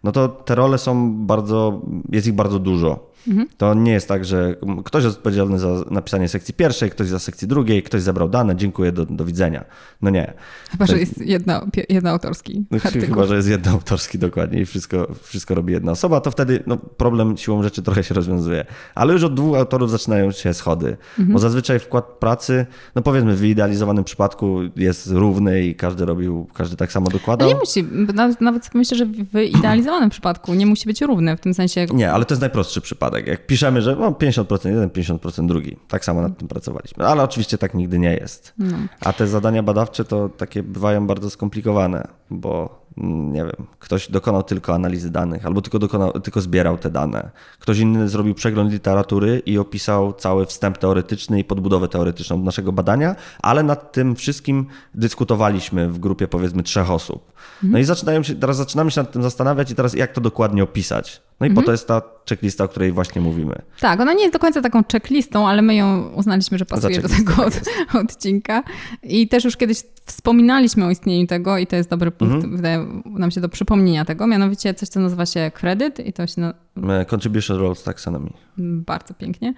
no 0.04 0.12
to 0.12 0.28
te 0.28 0.56
role 0.56 0.78
są 0.78 1.14
bardzo, 1.26 1.82
jest 2.10 2.28
ich 2.28 2.34
bardzo 2.34 2.60
dużo. 2.60 3.11
Mhm. 3.28 3.48
To 3.58 3.74
nie 3.74 3.92
jest 3.92 4.08
tak, 4.08 4.26
że 4.26 4.56
ktoś 4.86 5.04
jest 5.04 5.18
odpowiedzialny 5.18 5.60
za 5.60 5.68
napisanie 5.92 6.28
sekcji 6.28 6.54
pierwszej, 6.54 6.90
ktoś 6.90 7.08
za 7.08 7.20
sekcji 7.20 7.48
drugiej, 7.48 7.84
ktoś 7.84 8.02
zebrał 8.02 8.30
dane, 8.30 8.56
dziękuję, 8.56 8.92
do, 8.92 9.06
do 9.06 9.26
widzenia. 9.26 9.66
No 10.02 10.10
nie. 10.10 10.34
Chyba, 10.72 10.86
że 10.86 11.00
jest 11.00 11.18
jedna, 11.18 11.68
jedna 11.90 12.12
autorski 12.12 12.66
no, 12.72 12.80
Chyba, 12.80 13.26
że 13.26 13.36
jest 13.36 13.50
jedna 13.50 13.72
autorski 13.72 14.20
dokładnie 14.20 14.62
i 14.62 14.66
wszystko, 14.66 15.08
wszystko 15.24 15.56
robi 15.56 15.74
jedna 15.74 15.92
osoba, 15.92 16.22
to 16.22 16.32
wtedy 16.32 16.64
no, 16.68 16.78
problem 16.78 17.38
siłą 17.38 17.64
rzeczy 17.64 17.82
trochę 17.82 18.04
się 18.04 18.14
rozwiązuje. 18.16 18.66
Ale 18.96 19.14
już 19.14 19.24
od 19.24 19.34
dwóch 19.34 19.58
autorów 19.58 19.92
zaczynają 19.92 20.32
się 20.32 20.54
schody, 20.54 20.98
mhm. 21.20 21.34
bo 21.34 21.40
zazwyczaj 21.40 21.80
wkład 21.80 22.06
pracy, 22.06 22.66
no 22.96 23.02
powiedzmy 23.02 23.36
w 23.36 23.40
wyidealizowanym 23.40 24.04
przypadku 24.04 24.60
jest 24.76 25.12
równy 25.12 25.64
i 25.64 25.76
każdy 25.76 26.06
robił, 26.06 26.48
każdy 26.54 26.76
tak 26.76 26.92
samo 26.92 27.10
dokładał. 27.10 27.48
Ale 27.48 27.56
nie 27.56 27.60
musi, 27.60 27.84
nawet, 28.14 28.42
nawet 28.42 28.76
myślę, 28.76 28.98
że 28.98 29.06
w 29.06 29.32
wyidealizowanym 29.32 30.10
przypadku 30.10 30.54
nie 30.54 30.66
musi 30.66 30.86
być 30.86 31.02
równy, 31.02 31.38
w 31.38 31.40
tym 31.40 31.54
sensie... 31.54 31.86
Nie, 31.94 32.12
ale 32.12 32.26
to 32.26 32.34
jest 32.34 32.42
najprostszy 32.42 32.82
przypadek. 32.82 33.11
Jak 33.26 33.46
piszemy, 33.46 33.82
że 33.82 33.96
no, 33.96 34.12
50% 34.12 34.70
jeden, 34.70 34.90
50% 34.90 35.48
drugi. 35.48 35.78
Tak 35.88 36.06
samo 36.06 36.22
nad 36.22 36.38
tym 36.38 36.48
pracowaliśmy. 36.48 37.08
Ale 37.08 37.24
oczywiście 37.24 37.58
tak 37.58 37.74
nigdy 37.74 38.00
nie 38.00 38.14
jest. 38.14 38.54
No. 38.58 38.78
A 39.00 39.14
te 39.14 39.28
zadania 39.28 39.64
badawcze 39.64 40.06
to 40.06 40.30
takie 40.30 40.64
bywają 40.64 41.08
bardzo 41.08 41.30
skomplikowane, 41.30 42.08
bo 42.30 42.81
nie 42.98 43.44
wiem, 43.44 43.68
ktoś 43.80 44.12
dokonał 44.12 44.44
tylko 44.44 44.76
analizy 44.76 45.10
danych, 45.10 45.46
albo 45.46 45.62
tylko, 45.62 45.80
dokonał, 45.80 46.12
tylko 46.12 46.42
zbierał 46.42 46.78
te 46.78 46.90
dane. 46.90 47.30
Ktoś 47.60 47.80
inny 47.80 48.10
zrobił 48.10 48.34
przegląd 48.34 48.72
literatury 48.72 49.42
i 49.46 49.58
opisał 49.58 50.14
cały 50.14 50.46
wstęp 50.46 50.78
teoretyczny 50.78 51.40
i 51.40 51.44
podbudowę 51.44 51.88
teoretyczną 51.88 52.38
do 52.38 52.46
naszego 52.46 52.72
badania, 52.72 53.16
ale 53.42 53.64
nad 53.64 53.92
tym 53.92 54.16
wszystkim 54.16 54.66
dyskutowaliśmy 54.96 55.90
w 55.90 56.00
grupie 56.00 56.28
powiedzmy 56.28 56.64
trzech 56.64 56.92
osób. 56.92 57.32
No 57.64 57.80
i 57.80 57.84
zaczynają 57.84 58.24
się, 58.24 58.36
teraz 58.36 58.58
zaczynamy 58.58 58.92
się 58.92 59.02
nad 59.02 59.12
tym 59.12 59.24
zastanawiać 59.24 59.72
i 59.72 59.76
teraz 59.76 59.94
jak 59.94 60.12
to 60.12 60.22
dokładnie 60.22 60.64
opisać. 60.64 61.22
No 61.40 61.48
i 61.48 61.50
mhm. 61.50 61.56
po 61.56 61.66
to 61.66 61.72
jest 61.72 61.88
ta 61.88 62.02
checklista, 62.30 62.64
o 62.64 62.68
której 62.68 62.92
właśnie 62.92 63.22
mówimy. 63.22 63.56
Tak, 63.80 64.00
ona 64.00 64.14
nie 64.14 64.22
jest 64.22 64.34
do 64.34 64.40
końca 64.40 64.62
taką 64.62 64.84
checklistą, 64.92 65.48
ale 65.48 65.62
my 65.62 65.76
ją 65.76 66.10
uznaliśmy, 66.16 66.58
że 66.58 66.66
pasuje 66.66 67.02
do 67.02 67.10
tego 67.10 67.36
tak 67.36 67.48
od, 67.48 67.62
odcinka. 68.04 68.64
I 69.04 69.28
też 69.28 69.44
już 69.44 69.58
kiedyś 69.58 69.84
wspominaliśmy 70.06 70.86
o 70.86 70.90
istnieniu 70.90 71.28
tego 71.28 71.58
i 71.58 71.68
to 71.68 71.76
jest 71.76 71.90
dobry 71.90 72.12
punkt, 72.12 72.36
mhm. 72.36 72.56
wydaje 72.56 72.81
nam 73.06 73.32
się 73.32 73.42
do 73.42 73.50
przypomnienia 73.50 74.06
tego, 74.06 74.28
mianowicie 74.28 74.74
coś, 74.74 74.90
co 74.90 75.00
nazywa 75.00 75.26
się 75.26 75.52
kredyt 75.54 76.00
i 76.00 76.14
to 76.14 76.28
się... 76.28 76.54
E, 76.78 77.06
contribution 77.06 77.58
Roles 77.58 77.84
Taxonomy. 77.84 78.30
Bardzo 78.58 79.14
pięknie. 79.14 79.54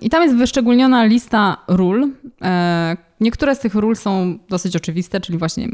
I 0.00 0.10
tam 0.10 0.22
jest 0.22 0.36
wyszczególniona 0.36 1.04
lista 1.04 1.56
ról, 1.68 2.10
e, 2.42 2.96
Niektóre 3.20 3.54
z 3.54 3.58
tych 3.58 3.74
ról 3.74 3.96
są 3.96 4.38
dosyć 4.48 4.76
oczywiste, 4.76 5.20
czyli 5.20 5.38
właśnie 5.38 5.68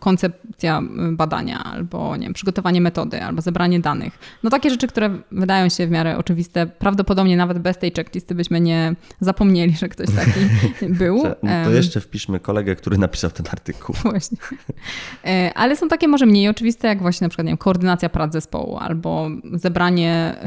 koncepcja 0.00 0.82
badania, 1.12 1.64
albo 1.64 2.16
nie 2.16 2.22
wiem, 2.22 2.32
przygotowanie 2.32 2.80
metody, 2.80 3.22
albo 3.22 3.42
zebranie 3.42 3.80
danych. 3.80 4.18
No 4.42 4.50
takie 4.50 4.70
rzeczy, 4.70 4.88
które 4.88 5.18
wydają 5.32 5.68
się 5.68 5.86
w 5.86 5.90
miarę 5.90 6.18
oczywiste. 6.18 6.66
Prawdopodobnie 6.66 7.36
nawet 7.36 7.58
bez 7.58 7.78
tej 7.78 7.92
checklisty 7.92 8.34
byśmy 8.34 8.60
nie 8.60 8.94
zapomnieli, 9.20 9.76
że 9.76 9.88
ktoś 9.88 10.06
taki 10.06 10.40
był. 11.00 11.22
No 11.42 11.64
to 11.64 11.70
jeszcze 11.70 12.00
wpiszmy 12.00 12.40
kolegę, 12.40 12.76
który 12.76 12.98
napisał 12.98 13.30
ten 13.30 13.46
artykuł. 13.52 13.94
Właśnie. 14.10 14.38
E, 15.24 15.52
ale 15.54 15.76
są 15.76 15.88
takie 15.88 16.08
może 16.08 16.26
mniej 16.26 16.48
oczywiste, 16.48 16.88
jak 16.88 17.02
właśnie 17.02 17.24
na 17.24 17.28
przykład 17.28 17.44
nie 17.44 17.50
wiem, 17.50 17.58
koordynacja 17.58 18.08
prac 18.08 18.32
zespołu, 18.32 18.76
albo 18.76 19.28
zebranie 19.52 19.67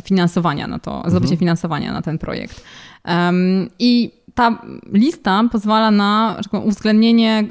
finansowania 0.04 0.68
na 0.68 0.80
to, 0.80 1.04
zdobycie 1.06 1.34
mhm. 1.34 1.40
finansowania 1.40 1.94
na 1.94 2.02
ten 2.02 2.18
projekt. 2.18 2.64
I 3.80 4.12
ta 4.36 4.62
lista 4.92 5.44
pozwala 5.52 5.92
na 5.92 6.40
uwzględnienie, 6.64 7.44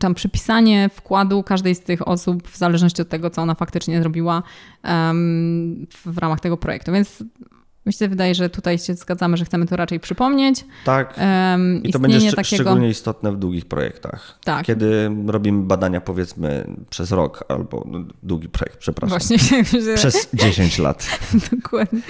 tam 0.00 0.14
przypisanie 0.14 0.90
wkładu 0.94 1.42
każdej 1.42 1.74
z 1.74 1.80
tych 1.80 2.08
osób 2.08 2.48
w 2.48 2.56
zależności 2.56 3.02
od 3.02 3.08
tego, 3.08 3.30
co 3.30 3.42
ona 3.42 3.54
faktycznie 3.54 4.00
zrobiła 4.00 4.42
w 6.06 6.18
ramach 6.18 6.40
tego 6.40 6.56
projektu. 6.56 6.92
Więc 6.92 7.24
mi 7.88 7.92
się 7.92 8.08
wydaje, 8.08 8.34
że 8.34 8.50
tutaj 8.50 8.78
się 8.78 8.94
zgadzamy, 8.94 9.36
że 9.36 9.44
chcemy 9.44 9.66
to 9.66 9.76
raczej 9.76 10.00
przypomnieć. 10.00 10.64
Tak. 10.84 11.18
Um, 11.52 11.82
I 11.82 11.92
to 11.92 11.98
będzie 11.98 12.20
szcz 12.20 12.34
takiego... 12.34 12.62
szczególnie 12.62 12.88
istotne 12.88 13.32
w 13.32 13.36
długich 13.36 13.64
projektach. 13.64 14.38
Tak. 14.44 14.66
Kiedy 14.66 15.10
robimy 15.26 15.62
badania 15.62 16.00
powiedzmy 16.00 16.66
przez 16.90 17.12
rok 17.12 17.44
albo 17.48 17.84
no, 17.86 18.04
długi 18.22 18.48
projekt, 18.48 18.78
przepraszam. 18.78 19.18
Właśnie. 19.18 19.38
Przez 19.96 20.28
10 20.34 20.78
lat. 20.78 21.20
Dokładnie. 21.56 22.00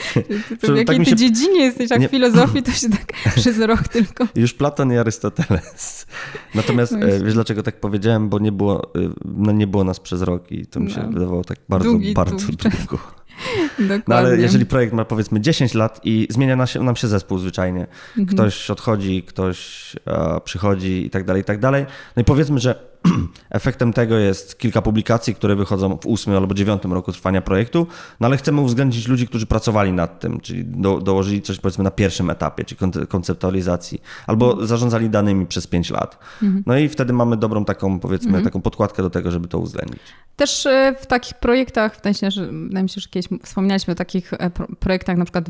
W 0.62 0.68
jakiej 0.68 0.85
tak 0.85 0.97
ty 0.97 1.05
się... 1.05 1.16
dziedzinie 1.16 1.61
jesteś, 1.64 1.91
jak 1.91 2.01
Nie... 2.01 2.09
w 2.09 2.11
filozofii, 2.11 2.62
to 2.62 2.72
się 2.72 2.91
tak 2.91 3.12
przez 3.37 3.59
rok 3.59 3.89
tylko. 3.89 4.26
Już 4.35 4.55
Platon 4.55 4.93
i 4.93 4.97
Arystoteles. 4.97 6.07
Natomiast 6.55 6.93
no 6.93 7.07
wiesz 7.24 7.35
dlaczego 7.35 7.62
tak 7.62 7.81
powiedziałem, 7.81 8.29
bo 8.29 8.39
nie 8.39 8.53
było, 8.53 8.95
e, 8.95 8.99
no, 9.24 9.53
nie 9.53 9.66
było 9.66 9.85
nas 9.85 10.01
przez 10.01 10.22
rok 10.22 10.53
i 10.53 10.66
to 10.66 10.81
mi 10.81 10.91
się 10.91 11.03
no. 11.03 11.12
wydawało 11.12 11.45
tak 11.45 11.59
bardzo, 11.68 11.91
długi, 11.91 12.14
bardzo 12.14 12.37
długi 12.37 12.57
długo. 12.57 12.99
Dokładnie. 13.78 14.03
No 14.09 14.16
ale 14.16 14.36
jeżeli 14.36 14.66
projekt 14.66 14.93
ma 14.93 15.05
powiedzmy 15.05 15.41
10 15.41 15.74
lat 15.74 16.01
i 16.05 16.26
zmienia 16.30 16.57
nam 16.57 16.66
się, 16.66 16.82
nam 16.82 16.97
się 16.97 17.09
zespół 17.09 17.39
zwyczajnie, 17.39 17.86
mhm. 18.18 18.26
ktoś 18.26 18.70
odchodzi, 18.70 19.22
ktoś 19.22 19.97
e, 20.07 20.41
przychodzi 20.45 21.07
i 21.07 21.11
tak 21.11 21.24
dalej, 21.24 21.43
i 21.43 21.45
tak 21.45 21.59
dalej. 21.59 21.86
No 22.16 22.22
i 22.22 22.24
powiedzmy, 22.24 22.59
że 22.59 22.89
efektem 23.51 23.92
tego 23.92 24.18
jest 24.18 24.59
kilka 24.59 24.82
publikacji, 24.82 25.34
które 25.34 25.57
wychodzą 25.57 25.99
w 25.99 26.07
ósmym 26.07 26.36
albo 26.36 26.55
dziewiątym 26.55 26.92
roku 26.92 27.12
trwania 27.12 27.42
projektu, 27.42 27.86
no 28.20 28.26
ale 28.26 28.36
chcemy 28.36 28.61
uwzględnić 28.61 29.09
ludzi, 29.09 29.28
którzy 29.28 29.46
pracowali 29.46 29.92
nad 29.92 30.20
tym, 30.20 30.40
czyli 30.40 30.64
do, 30.64 31.01
dołożyli 31.01 31.42
coś 31.42 31.59
powiedzmy 31.59 31.84
na 31.84 31.90
pierwszym 31.90 32.30
etapie, 32.30 32.64
czyli 32.64 32.78
konceptualizacji, 33.09 34.03
albo 34.26 34.51
mhm. 34.51 34.66
zarządzali 34.66 35.11
danymi 35.11 35.46
przez 35.46 35.66
5 35.66 35.90
lat. 35.90 36.18
Mhm. 36.42 36.62
No 36.66 36.78
i 36.78 36.88
wtedy 36.88 37.12
mamy 37.12 37.36
dobrą 37.36 37.64
taką 37.64 38.01
powiedzmy 38.01 38.28
mhm. 38.28 38.44
taką 38.44 38.61
podkładkę 38.61 39.03
do 39.03 39.11
tego, 39.11 39.30
żeby 39.30 39.49
to 39.49 39.59
uwzględnić. 39.59 40.01
Też 40.36 40.66
e, 40.66 40.94
w 41.01 41.07
takich 41.07 41.34
projektach, 41.34 42.05
mi 42.05 42.14
się, 42.14 42.30
że, 42.30 42.46
wydaje 42.46 42.82
mi 42.82 42.88
się, 42.88 43.01
że 43.01 43.09
kiedyś 43.09 43.28
wspominaliśmy 43.42 43.92
o 43.92 43.94
takich 43.94 44.32
e, 44.32 44.51
projektach, 44.80 45.16
na 45.16 45.24
przykład, 45.24 45.44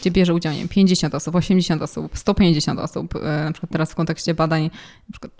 gdzie 0.00 0.10
bierze 0.10 0.34
udział 0.34 0.52
nie 0.52 0.58
wiem, 0.58 0.68
50 0.68 1.14
osób, 1.14 1.34
80 1.34 1.82
osób, 1.82 2.18
150 2.18 2.80
osób, 2.80 3.16
e, 3.16 3.44
na 3.44 3.52
przykład 3.52 3.72
teraz 3.72 3.92
w 3.92 3.94
kontekście 3.94 4.34
badań 4.34 4.62
na 5.08 5.12
przykład 5.12 5.32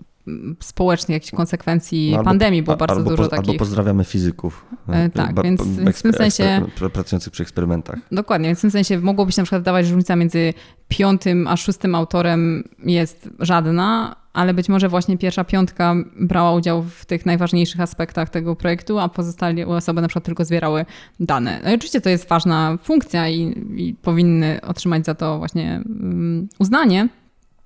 społecznych 0.59 1.13
jakichś 1.13 1.31
konsekwencji 1.31 2.11
no, 2.11 2.17
albo, 2.17 2.29
pandemii 2.29 2.63
było 2.63 2.77
bardzo 2.77 3.03
dużo 3.03 3.23
po, 3.23 3.29
takich. 3.29 3.49
Albo 3.49 3.59
pozdrawiamy 3.59 4.03
fizyków. 4.03 4.65
E, 4.89 5.09
tak, 5.09 5.33
ba, 5.33 5.41
więc, 5.41 5.61
w 5.93 6.01
tym 6.01 6.13
sensie... 6.13 6.65
Pracujących 6.93 7.33
przy 7.33 7.43
eksperymentach. 7.43 7.99
Dokładnie, 8.11 8.47
więc 8.47 8.59
w 8.59 8.61
tym 8.61 8.71
sensie 8.71 8.99
mogłoby 8.99 9.31
się 9.31 9.41
na 9.41 9.45
przykład 9.45 9.63
dawać 9.63 9.89
różnica 9.89 10.15
między 10.15 10.53
piątym 10.87 11.47
a 11.47 11.57
szóstym 11.57 11.95
autorem 11.95 12.63
jest 12.85 13.29
żadna, 13.39 14.15
ale 14.33 14.53
być 14.53 14.69
może 14.69 14.89
właśnie 14.89 15.17
pierwsza 15.17 15.43
piątka 15.43 15.95
brała 16.19 16.53
udział 16.53 16.83
w 16.83 17.05
tych 17.05 17.25
najważniejszych 17.25 17.81
aspektach 17.81 18.29
tego 18.29 18.55
projektu, 18.55 18.99
a 18.99 19.09
pozostałe 19.09 19.67
osoby 19.67 20.01
na 20.01 20.07
przykład 20.07 20.25
tylko 20.25 20.45
zbierały 20.45 20.85
dane. 21.19 21.59
No 21.63 21.71
i 21.71 21.73
oczywiście 21.73 22.01
to 22.01 22.09
jest 22.09 22.29
ważna 22.29 22.77
funkcja 22.83 23.29
i, 23.29 23.41
i 23.75 23.93
powinny 24.01 24.59
otrzymać 24.61 25.05
za 25.05 25.15
to 25.15 25.37
właśnie 25.37 25.81
um, 25.85 26.47
uznanie, 26.59 27.09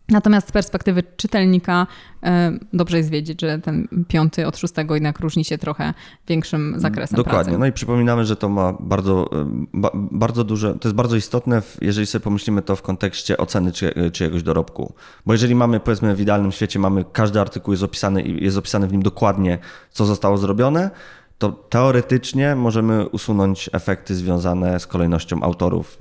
Natomiast 0.10 0.47
z 0.47 0.51
perspektywy 0.51 1.03
czytelnika 1.18 1.88
e, 2.24 2.51
dobrze 2.74 2.97
jest 2.97 3.10
wiedzieć, 3.10 3.41
że 3.41 3.60
ten 3.60 3.88
piąty 4.08 4.47
od 4.47 4.58
szóstego 4.58 4.93
jednak 4.93 5.20
różni 5.20 5.45
się 5.45 5.58
trochę 5.58 5.93
większym 6.28 6.74
zakresem 6.78 7.18
Dokładnie. 7.18 7.43
Pracy. 7.43 7.60
No 7.60 7.66
i 7.66 7.72
przypominamy, 7.72 8.26
że 8.26 8.36
to 8.36 8.49
ma 8.49 8.74
bardzo, 8.80 9.30
e, 9.32 9.89
bardzo 10.12 10.43
duże, 10.43 10.74
to 10.74 10.88
jest 10.88 10.95
bardzo 10.95 11.16
istotne, 11.16 11.62
jeżeli 11.82 12.08
sobie 12.08 12.24
pomyślimy 12.24 12.62
to 12.62 12.76
w 12.76 12.82
kontekście 12.82 13.38
oceny 13.38 13.72
czyjegoś 14.14 14.43
dorobku. 14.43 14.93
Bo 15.26 15.34
jeżeli 15.34 15.55
mamy, 15.55 15.80
powiedzmy 15.80 16.16
w 16.16 16.22
idealnym 16.22 16.51
świecie, 16.51 16.80
mamy 16.80 17.05
każdy 17.14 17.41
artykuł 17.41 17.74
jest 17.74 17.84
opisany 17.84 18.22
i 18.22 18.43
jest 18.43 18.58
opisany 18.58 18.88
w 18.88 18.91
nim 18.91 19.01
dokładnie, 19.01 19.58
co 19.91 20.05
zostało 20.05 20.38
zrobione, 20.38 20.91
to 21.38 21.51
teoretycznie 21.51 22.55
możemy 22.55 23.10
usunąć 23.10 23.70
efekty 23.74 24.16
związane 24.16 24.80
z 24.80 24.88
kolejnością 24.88 25.43
autorów 25.43 25.97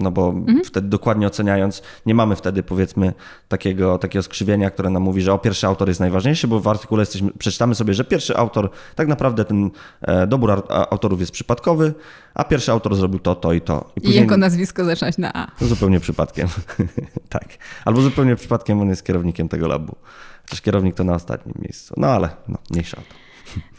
no 0.00 0.10
bo 0.10 0.28
mhm. 0.28 0.64
wtedy 0.64 0.88
dokładnie 0.88 1.26
oceniając, 1.26 1.82
nie 2.06 2.14
mamy 2.14 2.36
wtedy 2.36 2.62
powiedzmy 2.62 3.12
takiego, 3.48 3.98
takiego 3.98 4.22
skrzywienia, 4.22 4.70
które 4.70 4.90
nam 4.90 5.02
mówi, 5.02 5.22
że 5.22 5.32
o 5.32 5.38
pierwszy 5.38 5.66
autor 5.66 5.88
jest 5.88 6.00
najważniejszy, 6.00 6.48
bo 6.48 6.60
w 6.60 6.68
artykule 6.68 7.02
jesteśmy, 7.02 7.30
przeczytamy 7.38 7.74
sobie, 7.74 7.94
że 7.94 8.04
pierwszy 8.04 8.36
autor, 8.36 8.70
tak 8.94 9.08
naprawdę 9.08 9.44
ten 9.44 9.70
e, 10.02 10.26
dobór 10.26 10.62
autorów 10.90 11.20
jest 11.20 11.32
przypadkowy, 11.32 11.94
a 12.34 12.44
pierwszy 12.44 12.72
autor 12.72 12.96
zrobił 12.96 13.18
to, 13.18 13.34
to 13.34 13.52
i 13.52 13.60
to. 13.60 13.90
I, 13.96 14.00
później, 14.00 14.18
I 14.18 14.20
jego 14.20 14.36
nazwisko 14.36 14.84
zacząć 14.84 15.18
na 15.18 15.32
A. 15.34 15.46
Zupełnie 15.60 16.00
przypadkiem. 16.00 16.48
tak. 17.28 17.48
Albo 17.84 18.00
zupełnie 18.00 18.36
przypadkiem 18.36 18.80
on 18.80 18.88
jest 18.88 19.04
kierownikiem 19.04 19.48
tego 19.48 19.68
labu. 19.68 19.96
Chociaż 20.42 20.60
kierownik 20.60 20.94
to 20.94 21.04
na 21.04 21.14
ostatnim 21.14 21.54
miejscu. 21.58 21.94
No 21.96 22.06
ale 22.06 22.28
no, 22.48 22.58
mniejsza 22.70 22.96
o 22.96 23.00
to. 23.00 23.21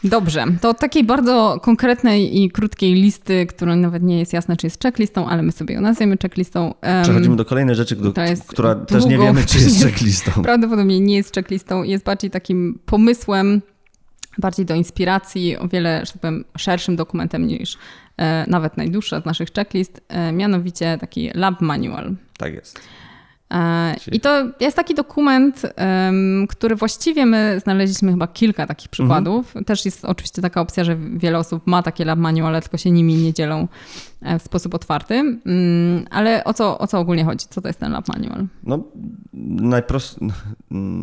Dobrze, 0.04 0.44
to 0.60 0.68
od 0.68 0.78
takiej 0.78 1.04
bardzo 1.04 1.60
konkretnej 1.62 2.42
i 2.42 2.50
krótkiej 2.50 2.94
listy, 2.94 3.46
która 3.46 3.76
nawet 3.76 4.02
nie 4.02 4.18
jest 4.18 4.32
jasna, 4.32 4.56
czy 4.56 4.66
jest 4.66 4.82
checklistą, 4.82 5.28
ale 5.28 5.42
my 5.42 5.52
sobie 5.52 5.74
ją 5.74 5.80
nazwiemy 5.80 6.16
checklistą. 6.22 6.74
Przechodzimy 7.02 7.36
do 7.36 7.44
kolejnej 7.44 7.74
rzeczy, 7.74 7.96
do, 7.96 8.12
która 8.46 8.74
też 8.74 9.06
nie 9.06 9.18
wiemy, 9.18 9.44
czy 9.46 9.58
jest 9.58 9.82
checklistą. 9.84 10.42
Prawdopodobnie 10.42 11.00
nie 11.00 11.16
jest 11.16 11.34
checklistą, 11.34 11.82
jest 11.82 12.04
bardziej 12.04 12.30
takim 12.30 12.78
pomysłem, 12.86 13.62
bardziej 14.38 14.66
do 14.66 14.74
inspiracji, 14.74 15.56
o 15.56 15.68
wiele, 15.68 16.06
że 16.06 16.12
tak 16.12 16.20
powiem, 16.20 16.44
szerszym 16.56 16.96
dokumentem 16.96 17.46
niż 17.46 17.78
e, 18.16 18.44
nawet 18.48 18.76
najdłuższa 18.76 19.20
z 19.20 19.24
naszych 19.24 19.48
checklist, 19.52 20.00
e, 20.08 20.32
mianowicie 20.32 20.98
taki 21.00 21.30
lab 21.34 21.60
manual. 21.60 22.14
Tak 22.38 22.54
jest. 22.54 22.80
E, 23.50 23.96
I 24.12 24.20
to 24.20 24.50
jest 24.60 24.76
taki 24.76 24.94
dokument, 24.94 25.62
który 26.48 26.76
właściwie 26.76 27.26
my 27.26 27.60
znaleźliśmy 27.62 28.10
chyba 28.10 28.26
kilka 28.26 28.66
takich 28.66 28.88
przykładów. 28.88 29.46
Mhm. 29.46 29.64
Też 29.64 29.84
jest 29.84 30.04
oczywiście 30.04 30.42
taka 30.42 30.60
opcja, 30.60 30.84
że 30.84 30.96
wiele 30.96 31.38
osób 31.38 31.66
ma 31.66 31.82
takie 31.82 32.04
lab 32.04 32.18
manual, 32.18 32.48
ale 32.48 32.62
tylko 32.62 32.76
się 32.76 32.90
nimi 32.90 33.14
nie 33.14 33.32
dzielą 33.32 33.68
e, 34.22 34.38
w 34.38 34.42
sposób 34.42 34.74
otwarty. 34.74 35.14
Mm, 35.14 36.04
ale 36.10 36.44
o 36.44 36.54
co, 36.54 36.78
o 36.78 36.86
co 36.86 36.98
ogólnie 36.98 37.24
chodzi? 37.24 37.46
Co 37.50 37.60
to 37.60 37.68
jest 37.68 37.80
ten 37.80 37.92
lab 37.92 38.08
manual? 38.08 38.46
No, 38.62 38.78
najprost, 39.60 40.18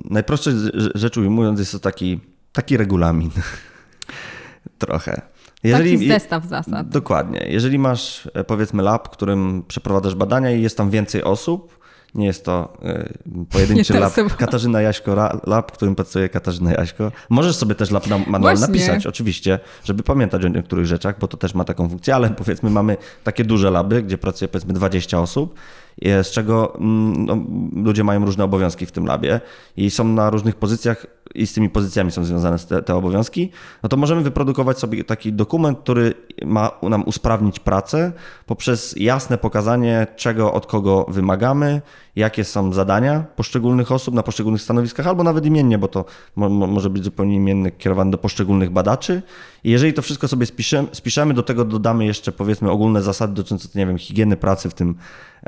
najprostszej 0.10 0.54
rzecz 0.96 1.18
ujmując 1.18 1.60
jest 1.60 1.72
to 1.72 1.80
taki, 1.80 2.20
taki 2.52 2.78
regulamin. 2.78 3.30
Trochę. 4.78 5.22
Jeżeli, 5.64 5.94
Taki 5.94 6.08
zestaw 6.08 6.46
zasad. 6.46 6.90
Dokładnie. 6.90 7.46
Jeżeli 7.50 7.80
masz 7.80 8.30
e, 8.34 8.44
powiedzmy 8.44 8.84
lab, 8.84 9.10
którym 9.10 9.64
przeprowadzasz 9.68 10.16
badania 10.16 10.52
i 10.52 10.62
jest 10.62 10.78
tam 10.78 10.90
więcej 10.90 11.24
osób, 11.24 11.81
nie 12.16 12.26
jest 12.26 12.46
to 12.46 12.74
y, 12.86 13.46
pojedynczy 13.50 14.00
lab. 14.00 14.14
Katarzyna 14.38 14.82
Jaśko 14.82 15.16
lab, 15.48 15.72
w 15.72 15.74
którym 15.74 15.96
pracuje 15.96 16.30
Katarzyna 16.30 16.72
Jaśko. 16.72 17.12
Możesz 17.30 17.56
sobie 17.56 17.76
też 17.76 17.92
lab 17.92 18.08
manual 18.08 18.42
Właśnie. 18.42 18.68
napisać, 18.68 19.08
oczywiście, 19.08 19.60
żeby 19.84 20.04
pamiętać 20.04 20.46
o 20.46 20.48
niektórych 20.48 20.86
rzeczach, 20.86 21.20
bo 21.20 21.28
to 21.28 21.38
też 21.38 21.54
ma 21.54 21.64
taką 21.64 21.90
funkcję, 21.90 22.16
ale 22.16 22.30
powiedzmy 22.30 22.70
mamy 22.70 22.98
takie 23.24 23.44
duże 23.44 23.72
laby, 23.72 24.04
gdzie 24.04 24.18
pracuje 24.18 24.50
powiedzmy 24.50 24.74
20 24.74 25.20
osób, 25.20 25.56
z 26.02 26.32
czego 26.32 26.76
mm, 26.76 27.26
no, 27.26 27.38
ludzie 27.84 28.04
mają 28.04 28.26
różne 28.26 28.44
obowiązki 28.44 28.86
w 28.86 28.92
tym 28.92 29.06
labie 29.06 29.42
i 29.78 29.92
są 29.92 30.04
na 30.04 30.30
różnych 30.30 30.56
pozycjach 30.56 31.06
i 31.36 31.48
z 31.48 31.54
tymi 31.54 31.70
pozycjami 31.70 32.12
są 32.12 32.24
związane 32.24 32.60
te, 32.60 32.82
te 32.82 32.96
obowiązki, 32.96 33.52
no 33.84 33.90
to 33.90 33.98
możemy 33.98 34.22
wyprodukować 34.22 34.80
sobie 34.80 35.04
taki 35.04 35.34
dokument, 35.34 35.80
który 35.80 36.14
ma 36.46 36.72
nam 36.82 37.04
usprawnić 37.04 37.60
pracę 37.60 38.12
poprzez 38.46 38.96
jasne 38.98 39.38
pokazanie, 39.38 40.08
czego 40.16 40.54
od 40.54 40.66
kogo 40.66 41.06
wymagamy, 41.10 41.82
jakie 42.16 42.44
są 42.44 42.74
zadania 42.74 43.26
poszczególnych 43.36 43.92
osób 43.92 44.16
na 44.16 44.24
poszczególnych 44.24 44.62
stanowiskach, 44.62 45.08
albo 45.08 45.24
nawet 45.24 45.46
imiennie, 45.46 45.78
bo 45.78 45.88
to 45.88 46.06
mo 46.36 46.50
może 46.50 46.90
być 46.90 47.04
zupełnie 47.04 47.36
imienny, 47.36 47.72
kierowany 47.72 48.12
do 48.12 48.18
poszczególnych 48.18 48.70
badaczy. 48.70 49.22
I 49.64 49.72
jeżeli 49.72 49.94
to 49.94 50.02
wszystko 50.02 50.28
sobie 50.28 50.46
spiszemy, 50.46 50.88
spiszemy, 50.92 51.34
do 51.34 51.44
tego 51.44 51.66
dodamy 51.66 52.06
jeszcze 52.06 52.32
powiedzmy 52.32 52.72
ogólne 52.72 53.02
zasady 53.02 53.34
dotyczące, 53.34 53.70
nie 53.76 53.86
wiem, 53.86 53.98
higieny 53.98 54.38
pracy 54.38 54.70
w 54.70 54.74
tym, 54.74 54.90
e, 54.90 54.96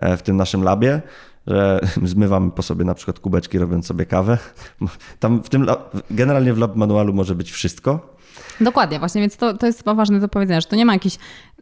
w 0.02 0.22
tym 0.22 0.38
naszym 0.38 0.64
labie, 0.64 1.02
że 1.48 1.80
zmywamy 2.04 2.52
po 2.52 2.62
sobie 2.62 2.86
na 2.86 2.94
przykład 2.94 3.20
kubeczki, 3.20 3.58
robiąc 3.58 3.86
sobie 3.86 4.06
kawę. 4.06 4.38
Tam 5.20 5.44
w 5.44 5.50
tym, 5.50 5.66
generalnie 6.12 6.54
w 6.54 6.58
lab 6.58 6.76
manualu 6.76 7.14
może 7.14 7.36
być 7.36 7.52
wszystko. 7.52 8.14
Dokładnie, 8.62 9.00
właśnie, 9.00 9.22
więc 9.22 9.38
to, 9.38 9.58
to 9.58 9.66
jest 9.66 9.80
chyba 9.80 9.94
ważne 9.94 10.20
do 10.20 10.28
powiedzenia, 10.28 10.62
że 10.62 10.68
to 10.68 10.76
nie 10.76 10.86
ma 10.86 10.94
jakichś 10.94 11.18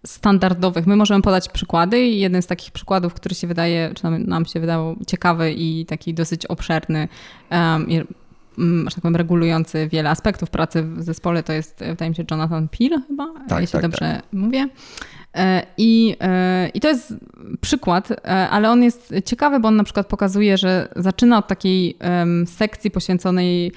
standardowych. 0.06 0.88
My 0.88 0.96
możemy 0.96 1.22
podać 1.22 1.50
przykłady 1.50 2.02
i 2.02 2.20
jeden 2.20 2.42
z 2.42 2.48
takich 2.48 2.72
przykładów, 2.72 3.14
który 3.14 3.36
się 3.36 3.48
wydaje, 3.48 3.92
czy 3.96 4.04
nam, 4.04 4.24
nam 4.24 4.46
się 4.46 4.60
wydawał 4.60 4.96
ciekawy 5.08 5.52
i 5.52 5.86
taki 5.86 6.14
dosyć 6.14 6.46
obszerny, 6.46 7.08
um, 7.52 7.90
i, 7.90 7.98
um, 8.58 8.86
że 8.90 8.96
tak 8.96 9.02
powiem, 9.02 9.16
regulujący 9.16 9.88
wiele 9.88 10.10
aspektów 10.10 10.50
pracy 10.50 10.84
w 10.84 11.04
zespole, 11.04 11.44
to 11.44 11.54
jest, 11.54 11.80
wydaje 11.80 12.10
mi 12.10 12.16
się, 12.16 12.24
Jonathan 12.32 12.68
Peel 12.68 13.02
chyba, 13.08 13.34
tak, 13.48 13.62
jeśli 13.62 13.72
tak, 13.72 13.82
dobrze 13.82 14.00
tak. 14.00 14.34
mówię. 14.34 14.70
E, 15.38 15.66
I, 15.78 16.16
e, 16.22 16.70
I 16.74 16.80
to 16.80 16.88
jest 16.88 17.14
przykład, 17.62 18.12
e, 18.12 18.50
ale 18.50 18.70
on 18.70 18.84
jest 18.84 19.14
ciekawy, 19.26 19.60
bo 19.60 19.68
on 19.68 19.76
na 19.76 19.84
przykład 19.84 20.08
pokazuje, 20.08 20.58
że 20.58 20.88
zaczyna 20.96 21.38
od 21.38 21.48
takiej 21.48 21.98
sekcji 22.46 22.92
poświęconej 22.92 23.72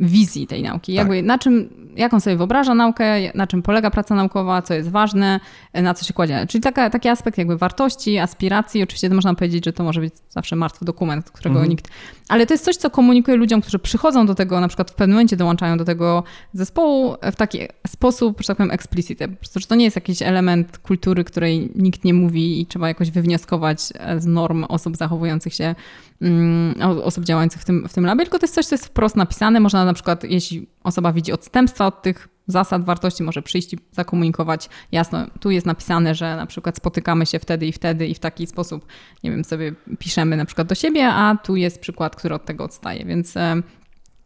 wizji 0.00 0.46
tej 0.46 0.62
nauki. 0.62 0.92
Tak. 0.92 0.96
Jakby 0.96 1.22
na 1.22 1.38
czym, 1.38 1.68
jak 1.96 2.14
on 2.14 2.20
sobie 2.20 2.36
wyobraża 2.36 2.74
naukę, 2.74 3.04
na 3.34 3.46
czym 3.46 3.62
polega 3.62 3.90
praca 3.90 4.14
naukowa, 4.14 4.62
co 4.62 4.74
jest 4.74 4.90
ważne, 4.90 5.40
na 5.74 5.94
co 5.94 6.04
się 6.04 6.14
kładzie. 6.14 6.46
Czyli 6.48 6.62
taka, 6.62 6.90
taki 6.90 7.08
aspekt 7.08 7.38
jakby 7.38 7.58
wartości, 7.58 8.18
aspiracji. 8.18 8.82
Oczywiście 8.82 9.10
można 9.10 9.34
powiedzieć, 9.34 9.64
że 9.64 9.72
to 9.72 9.84
może 9.84 10.00
być 10.00 10.14
zawsze 10.28 10.56
martwy 10.56 10.84
dokument, 10.84 11.30
którego 11.30 11.54
mhm. 11.54 11.70
nikt... 11.70 11.88
Ale 12.28 12.46
to 12.46 12.54
jest 12.54 12.64
coś, 12.64 12.76
co 12.76 12.90
komunikuje 12.90 13.36
ludziom, 13.36 13.60
którzy 13.60 13.78
przychodzą 13.78 14.26
do 14.26 14.34
tego, 14.34 14.60
na 14.60 14.68
przykład 14.68 14.90
w 14.90 14.94
pewnym 14.94 15.14
momencie 15.14 15.36
dołączają 15.36 15.76
do 15.76 15.84
tego 15.84 16.24
zespołu 16.52 17.16
w 17.32 17.36
taki 17.36 17.58
sposób, 17.86 18.40
że 18.40 18.46
tak 18.46 18.56
powiem, 18.56 18.70
explicit. 18.70 19.18
Po 19.18 19.36
prostu, 19.36 19.60
że 19.60 19.66
to 19.66 19.74
nie 19.74 19.84
jest 19.84 19.96
jakiś 19.96 20.22
element 20.22 20.78
kultury, 20.78 21.24
której 21.24 21.70
nikt 21.74 22.04
nie 22.04 22.14
mówi 22.14 22.60
i 22.60 22.66
trzeba 22.66 22.88
jakoś 22.88 23.10
wywnioskować 23.10 23.80
z 24.18 24.26
norm 24.26 24.64
osób 24.68 24.96
zachowujących 24.96 25.54
się 25.54 25.74
Mm, 26.22 26.74
osób 27.04 27.24
działających 27.24 27.62
w 27.62 27.64
tym, 27.64 27.88
w 27.88 27.92
tym 27.92 28.06
labie, 28.06 28.24
tylko 28.24 28.38
to 28.38 28.44
jest 28.44 28.54
coś, 28.54 28.66
co 28.66 28.74
jest 28.74 28.86
wprost 28.86 29.16
napisane. 29.16 29.60
Można 29.60 29.81
na 29.84 29.94
przykład, 29.94 30.24
jeśli 30.24 30.66
osoba 30.84 31.12
widzi 31.12 31.32
odstępstwa 31.32 31.86
od 31.86 32.02
tych 32.02 32.28
zasad 32.46 32.84
wartości, 32.84 33.22
może 33.22 33.42
przyjść 33.42 33.74
i 33.74 33.78
zakomunikować 33.92 34.68
jasno, 34.92 35.26
tu 35.40 35.50
jest 35.50 35.66
napisane, 35.66 36.14
że 36.14 36.36
na 36.36 36.46
przykład 36.46 36.76
spotykamy 36.76 37.26
się 37.26 37.38
wtedy 37.38 37.66
i 37.66 37.72
wtedy 37.72 38.06
i 38.06 38.14
w 38.14 38.18
taki 38.18 38.46
sposób, 38.46 38.86
nie 39.24 39.30
wiem, 39.30 39.44
sobie 39.44 39.74
piszemy 39.98 40.36
na 40.36 40.44
przykład 40.44 40.68
do 40.68 40.74
siebie, 40.74 41.08
a 41.08 41.36
tu 41.36 41.56
jest 41.56 41.80
przykład, 41.80 42.16
który 42.16 42.34
od 42.34 42.44
tego 42.44 42.64
odstaje, 42.64 43.04
więc 43.04 43.34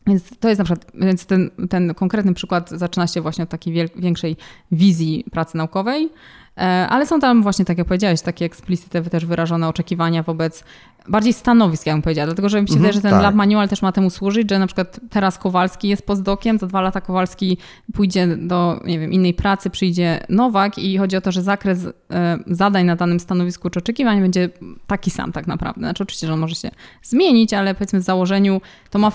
więc 0.07 0.39
to 0.41 0.49
jest 0.49 0.59
na 0.59 0.65
przykład, 0.65 0.93
więc 0.95 1.27
ten, 1.27 1.51
ten 1.71 1.95
konkretny 1.95 2.35
przykład 2.35 2.71
zaczyna 2.71 3.07
się 3.07 3.21
właśnie 3.21 3.45
od 3.45 3.51
takiej 3.51 3.89
większej 3.97 4.37
wizji 4.73 5.25
pracy 5.31 5.57
naukowej, 5.57 6.09
e, 6.57 6.61
ale 6.89 7.07
są 7.07 7.21
tam 7.21 7.43
właśnie, 7.43 7.65
tak 7.65 7.79
jak 7.79 7.87
powiedziałeś, 7.87 8.21
takie 8.21 8.45
eksplicite 8.45 9.03
też 9.03 9.27
wyrażone 9.27 9.69
oczekiwania 9.69 10.23
wobec 10.23 10.65
bardziej 11.09 11.33
stanowisk, 11.33 11.87
jak 11.87 11.95
bym 11.95 12.03
powiedziała, 12.03 12.27
dlatego 12.27 12.49
że 12.49 12.63
mi 12.63 12.69
się 12.69 12.75
mhm, 12.75 12.83
wydaje, 12.83 12.93
że 12.93 13.01
ten 13.01 13.11
tak. 13.11 13.23
lab 13.23 13.35
manual 13.35 13.69
też 13.69 13.83
ma 13.83 13.93
temu 13.93 14.11
służyć, 14.11 14.51
że 14.51 14.59
na 14.59 14.67
przykład 14.67 15.01
teraz 15.11 15.39
Kowalski 15.39 15.89
jest 15.89 16.07
postdokiem, 16.07 16.59
za 16.59 16.67
dwa 16.67 16.81
lata 16.81 17.01
Kowalski 17.01 17.59
pójdzie 17.95 18.27
do, 18.27 18.81
nie 18.85 18.99
wiem, 18.99 19.13
innej 19.13 19.35
pracy, 19.35 19.71
przyjdzie 19.71 20.21
Nowak 20.29 20.79
i 20.79 20.99
chodzi 20.99 21.17
o 21.17 21.21
to, 21.21 21.33
że 21.33 21.43
zakres 21.43 21.87
e, 22.11 22.39
zadań 22.47 22.87
na 22.87 22.97
danym 22.97 23.21
stanowisku 23.21 23.71
czy 23.71 23.79
oczekiwań 23.79 24.21
będzie 24.21 24.49
taki 24.87 25.11
sam 25.11 25.33
tak 25.33 25.47
naprawdę. 25.47 25.81
Znaczy 25.81 26.03
oczywiście, 26.03 26.27
że 26.27 26.33
on 26.33 26.41
może 26.41 26.55
się 26.55 26.71
zmienić, 27.03 27.55
ale 27.55 27.75
powiedzmy 27.75 28.01
w 28.01 28.03
założeniu 28.03 28.61
to 28.91 28.99
ma 28.99 29.13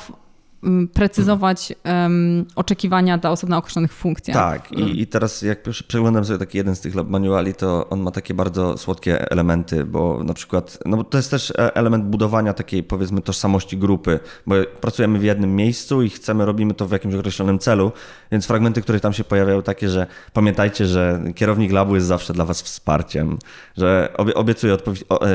precyzować 0.93 1.73
um, 1.85 2.45
oczekiwania 2.55 3.17
dla 3.17 3.31
osób 3.31 3.49
na 3.49 3.57
określonych 3.57 3.93
funkcjach. 3.93 4.37
Tak, 4.37 4.71
i, 4.71 5.01
i 5.01 5.07
teraz 5.07 5.41
jak 5.41 5.61
przeglądam 5.87 6.25
sobie 6.25 6.39
taki 6.39 6.57
jeden 6.57 6.75
z 6.75 6.81
tych 6.81 6.95
lab 6.95 7.09
manuali, 7.09 7.53
to 7.53 7.89
on 7.89 7.99
ma 7.99 8.11
takie 8.11 8.33
bardzo 8.33 8.77
słodkie 8.77 9.31
elementy, 9.31 9.85
bo 9.85 10.23
na 10.23 10.33
przykład, 10.33 10.79
no 10.85 10.97
bo 10.97 11.03
to 11.03 11.17
jest 11.17 11.31
też 11.31 11.51
e, 11.51 11.75
element 11.75 12.05
budowania 12.05 12.53
takiej 12.53 12.83
powiedzmy 12.83 13.21
tożsamości 13.21 13.77
grupy, 13.77 14.19
bo 14.47 14.55
pracujemy 14.81 15.19
w 15.19 15.23
jednym 15.23 15.55
miejscu 15.55 16.01
i 16.01 16.09
chcemy, 16.09 16.45
robimy 16.45 16.73
to 16.73 16.87
w 16.87 16.91
jakimś 16.91 17.15
określonym 17.15 17.59
celu, 17.59 17.91
więc 18.31 18.45
fragmenty, 18.45 18.81
które 18.81 18.99
tam 18.99 19.13
się 19.13 19.23
pojawiają 19.23 19.61
takie, 19.61 19.89
że 19.89 20.07
pamiętajcie, 20.33 20.85
że 20.85 21.23
kierownik 21.35 21.71
labu 21.71 21.95
jest 21.95 22.07
zawsze 22.07 22.33
dla 22.33 22.45
was 22.45 22.61
wsparciem, 22.61 23.37
że 23.77 24.13
obiecuję 24.35 24.73
e, 24.73 24.77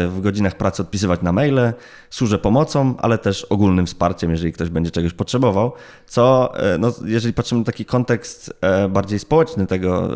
w 0.09 0.21
godzinach 0.21 0.57
pracy 0.57 0.83
odpisywać 0.83 1.23
na 1.23 1.33
maile, 1.33 1.73
służę 2.11 2.39
pomocą, 2.39 2.95
ale 2.99 3.19
też 3.19 3.45
ogólnym 3.45 3.87
wsparciem, 3.87 4.31
jeżeli 4.31 4.53
ktoś 4.53 4.69
będzie 4.69 4.91
czegoś 4.91 5.13
potrzebował, 5.17 5.73
co 6.07 6.53
e, 6.59 6.79
no, 6.79 6.93
jeżeli 7.05 7.35
patrzymy 7.35 7.59
na 7.59 7.65
taki 7.65 7.85
kontekst 7.85 8.53
e, 8.61 8.89
bardziej 8.89 9.19
społeczny 9.19 9.67
tego 9.67 10.09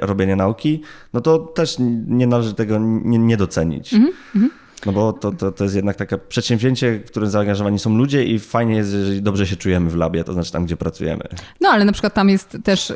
robienia 0.00 0.36
nauki, 0.36 0.82
no 1.12 1.20
to 1.20 1.38
też 1.38 1.76
nie 2.06 2.26
należy 2.26 2.54
tego 2.54 2.78
nie, 2.78 3.18
nie 3.18 3.36
docenić. 3.36 3.94
Mm 3.94 4.12
-hmm. 4.36 4.48
No 4.86 4.92
bo 4.92 5.12
to, 5.12 5.32
to, 5.32 5.52
to 5.52 5.64
jest 5.64 5.76
jednak 5.76 5.96
takie 5.96 6.18
przedsięwzięcie, 6.18 7.00
w 7.06 7.10
którym 7.10 7.30
zaangażowani 7.30 7.78
są 7.78 7.96
ludzie 7.96 8.24
i 8.24 8.38
fajnie 8.38 8.76
jest, 8.76 8.92
jeżeli 8.92 9.22
dobrze 9.22 9.46
się 9.46 9.56
czujemy 9.56 9.90
w 9.90 9.96
labie, 9.96 10.24
to 10.24 10.32
znaczy 10.32 10.52
tam, 10.52 10.64
gdzie 10.64 10.76
pracujemy. 10.76 11.24
No 11.60 11.68
ale 11.68 11.84
na 11.84 11.92
przykład 11.92 12.14
tam 12.14 12.28
jest 12.28 12.58
też, 12.64 12.92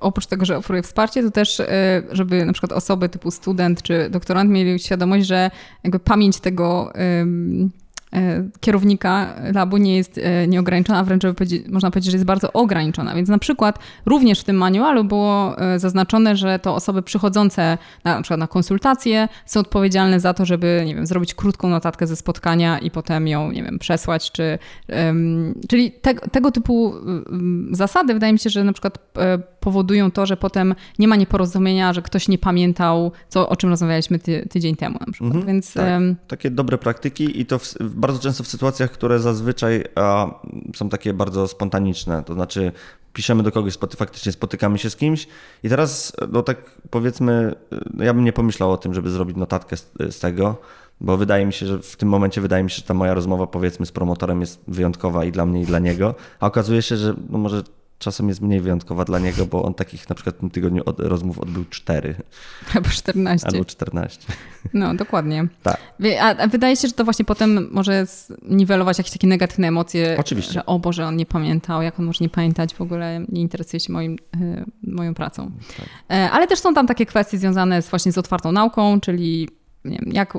oprócz 0.00 0.26
tego, 0.26 0.44
że 0.44 0.56
oferuje 0.56 0.82
wsparcie, 0.82 1.22
to 1.22 1.30
też, 1.30 1.62
żeby 2.12 2.44
na 2.44 2.52
przykład 2.52 2.72
osoby 2.72 3.08
typu 3.08 3.30
student 3.30 3.82
czy 3.82 4.10
doktorant 4.10 4.50
mieli 4.50 4.78
świadomość, 4.78 5.26
że 5.26 5.50
jakby 5.84 5.98
pamięć 5.98 6.40
tego 6.40 6.90
E, 6.94 7.26
kierownika 8.60 9.34
labu 9.54 9.76
nie 9.76 9.96
jest 9.96 10.18
e, 10.18 10.48
nieograniczona, 10.48 10.98
a 10.98 11.04
wręcz 11.04 11.22
można 11.68 11.90
powiedzieć, 11.90 12.10
że 12.10 12.16
jest 12.16 12.26
bardzo 12.26 12.52
ograniczona. 12.52 13.14
Więc 13.14 13.28
na 13.28 13.38
przykład 13.38 13.78
również 14.06 14.40
w 14.40 14.44
tym 14.44 14.56
manualu 14.56 15.04
było 15.04 15.58
e, 15.58 15.78
zaznaczone, 15.78 16.36
że 16.36 16.58
to 16.58 16.74
osoby 16.74 17.02
przychodzące 17.02 17.78
na, 18.04 18.14
na 18.16 18.22
przykład 18.22 18.40
na 18.40 18.46
konsultacje 18.46 19.28
są 19.46 19.60
odpowiedzialne 19.60 20.20
za 20.20 20.34
to, 20.34 20.44
żeby 20.44 20.82
nie 20.86 20.94
wiem, 20.94 21.06
zrobić 21.06 21.34
krótką 21.34 21.68
notatkę 21.68 22.06
ze 22.06 22.16
spotkania 22.16 22.78
i 22.78 22.90
potem 22.90 23.28
ją 23.28 23.52
nie 23.52 23.62
wiem, 23.62 23.78
przesłać, 23.78 24.32
czy, 24.32 24.58
um, 24.88 25.54
czyli 25.68 25.92
te, 25.92 26.14
tego 26.14 26.50
typu 26.52 26.94
zasady 27.70 28.14
wydaje 28.14 28.32
mi 28.32 28.38
się, 28.38 28.50
że 28.50 28.64
na 28.64 28.72
przykład 28.72 28.98
powodują 29.60 30.10
to, 30.10 30.26
że 30.26 30.36
potem 30.36 30.74
nie 30.98 31.08
ma 31.08 31.16
nieporozumienia, 31.16 31.92
że 31.92 32.02
ktoś 32.02 32.28
nie 32.28 32.38
pamiętał, 32.38 33.12
co, 33.28 33.48
o 33.48 33.56
czym 33.56 33.70
rozmawialiśmy 33.70 34.18
ty, 34.18 34.46
tydzień 34.50 34.76
temu 34.76 34.98
na 35.06 35.12
przykład. 35.12 35.34
Mhm, 35.34 35.46
Więc, 35.46 35.74
tak. 35.74 35.84
um... 35.84 36.16
Takie 36.28 36.50
dobre 36.50 36.78
praktyki 36.78 37.40
i 37.40 37.46
to 37.46 37.58
w, 37.58 37.74
bardzo 37.80 38.18
często 38.18 38.44
w 38.44 38.48
sytuacjach, 38.48 38.90
które 38.90 39.18
zazwyczaj 39.18 39.84
a, 39.94 40.30
są 40.76 40.88
takie 40.88 41.14
bardzo 41.14 41.48
spontaniczne, 41.48 42.22
to 42.22 42.34
znaczy 42.34 42.72
piszemy 43.12 43.42
do 43.42 43.52
kogoś, 43.52 43.78
faktycznie 43.96 44.32
spotykamy 44.32 44.78
się 44.78 44.90
z 44.90 44.96
kimś 44.96 45.26
i 45.62 45.68
teraz, 45.68 46.12
no 46.32 46.42
tak 46.42 46.70
powiedzmy, 46.90 47.54
no 47.94 48.04
ja 48.04 48.14
bym 48.14 48.24
nie 48.24 48.32
pomyślał 48.32 48.72
o 48.72 48.76
tym, 48.76 48.94
żeby 48.94 49.10
zrobić 49.10 49.36
notatkę 49.36 49.76
z, 49.76 49.92
z 50.10 50.18
tego, 50.18 50.56
bo 51.00 51.16
wydaje 51.16 51.46
mi 51.46 51.52
się, 51.52 51.66
że 51.66 51.78
w 51.78 51.96
tym 51.96 52.08
momencie 52.08 52.40
wydaje 52.40 52.64
mi 52.64 52.70
się, 52.70 52.76
że 52.76 52.82
ta 52.82 52.94
moja 52.94 53.14
rozmowa 53.14 53.46
powiedzmy 53.46 53.86
z 53.86 53.92
promotorem 53.92 54.40
jest 54.40 54.60
wyjątkowa 54.68 55.24
i 55.24 55.32
dla 55.32 55.46
mnie 55.46 55.62
i 55.62 55.66
dla 55.66 55.78
niego, 55.78 56.14
a 56.40 56.46
okazuje 56.46 56.82
się, 56.82 56.96
że 56.96 57.14
no 57.30 57.38
może 57.38 57.62
czasem 58.00 58.28
jest 58.28 58.40
mniej 58.40 58.60
wyjątkowa 58.60 59.04
dla 59.04 59.18
niego, 59.18 59.46
bo 59.46 59.62
on 59.62 59.74
takich 59.74 60.08
na 60.08 60.14
przykład 60.14 60.36
w 60.36 60.38
tym 60.40 60.50
tygodniu 60.50 60.82
od, 60.86 61.00
rozmów 61.00 61.38
odbył 61.38 61.64
cztery. 61.64 62.14
Albo 62.74 62.88
14. 62.88 63.48
Albo 63.48 63.64
14. 63.64 64.32
No, 64.74 64.94
dokładnie. 64.94 65.48
Tak. 65.62 65.80
A, 66.20 66.46
wydaje 66.46 66.76
się, 66.76 66.88
że 66.88 66.94
to 66.94 67.04
właśnie 67.04 67.24
potem 67.24 67.68
może 67.72 68.06
niwelować 68.42 68.98
jakieś 68.98 69.12
takie 69.12 69.26
negatywne 69.26 69.68
emocje. 69.68 70.16
Oczywiście. 70.20 70.52
Że 70.52 70.66
o 70.66 70.78
Boże, 70.78 71.06
on 71.06 71.16
nie 71.16 71.26
pamiętał, 71.26 71.82
jak 71.82 72.00
on 72.00 72.06
może 72.06 72.24
nie 72.24 72.28
pamiętać, 72.28 72.74
w 72.74 72.80
ogóle 72.80 73.24
nie 73.28 73.40
interesuje 73.40 73.80
się 73.80 73.92
moim, 73.92 74.16
y, 74.36 74.64
moją 74.82 75.14
pracą. 75.14 75.50
Tak. 75.76 75.86
E, 76.10 76.30
ale 76.30 76.46
też 76.46 76.58
są 76.58 76.74
tam 76.74 76.86
takie 76.86 77.06
kwestie 77.06 77.38
związane 77.38 77.82
z, 77.82 77.88
właśnie 77.88 78.12
z 78.12 78.18
otwartą 78.18 78.52
nauką, 78.52 79.00
czyli 79.00 79.48
wiem, 79.84 80.12
jak, 80.12 80.38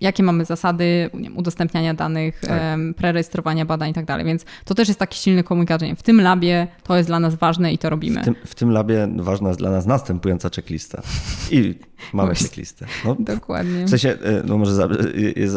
jakie 0.00 0.22
mamy 0.22 0.44
zasady 0.44 1.10
wiem, 1.14 1.36
udostępniania 1.36 1.94
danych, 1.94 2.40
tak. 2.40 2.60
prerejestrowania 2.96 3.64
badań 3.64 3.90
i 3.90 3.94
tak 3.94 4.04
dalej. 4.04 4.26
Więc 4.26 4.44
to 4.64 4.74
też 4.74 4.88
jest 4.88 5.00
taki 5.00 5.18
silny 5.18 5.44
komunikat, 5.44 5.80
że 5.80 5.96
w 5.96 6.02
tym 6.02 6.20
labie 6.20 6.66
to 6.82 6.96
jest 6.96 7.08
dla 7.08 7.20
nas 7.20 7.34
ważne 7.34 7.72
i 7.72 7.78
to 7.78 7.90
robimy. 7.90 8.20
W 8.20 8.24
tym, 8.24 8.34
w 8.46 8.54
tym 8.54 8.70
labie 8.70 9.08
ważna 9.16 9.48
jest 9.48 9.60
dla 9.60 9.70
nas 9.70 9.86
następująca 9.86 10.50
checklista. 10.50 11.02
I 11.50 11.74
mamy 12.12 12.34
checklistę. 12.34 12.86
No, 13.04 13.16
Dokładnie. 13.18 13.84
W 13.84 13.90
sensie, 13.90 14.08
e, 14.08 14.42
no 14.44 14.58
może 14.58 14.88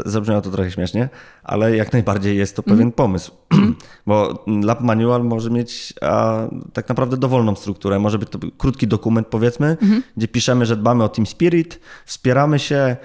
zabrzmiało 0.06 0.42
to 0.42 0.52
trochę 0.52 0.72
śmiesznie, 0.72 1.10
ale 1.44 1.76
jak 1.76 1.94
najbardziej 1.94 2.38
jest 2.38 2.56
to 2.56 2.64
pewien 2.64 2.82
mm. 2.82 2.92
pomysł. 2.92 3.32
Bo 4.08 4.46
Lab 4.64 4.82
Manual 4.82 5.24
może 5.24 5.50
mieć 5.50 5.94
a, 6.02 6.48
tak 6.74 6.90
naprawdę 6.90 7.18
dowolną 7.18 7.56
strukturę. 7.56 8.00
Może 8.00 8.20
być 8.20 8.30
to 8.30 8.40
krótki 8.58 8.88
dokument, 8.88 9.28
powiedzmy, 9.28 9.78
mm 9.82 10.00
-hmm. 10.00 10.02
gdzie 10.18 10.28
piszemy, 10.28 10.66
że 10.66 10.78
dbamy 10.78 11.04
o 11.04 11.10
Team 11.10 11.26
Spirit, 11.26 11.80
wspieramy 12.06 12.60
się, 12.60 12.98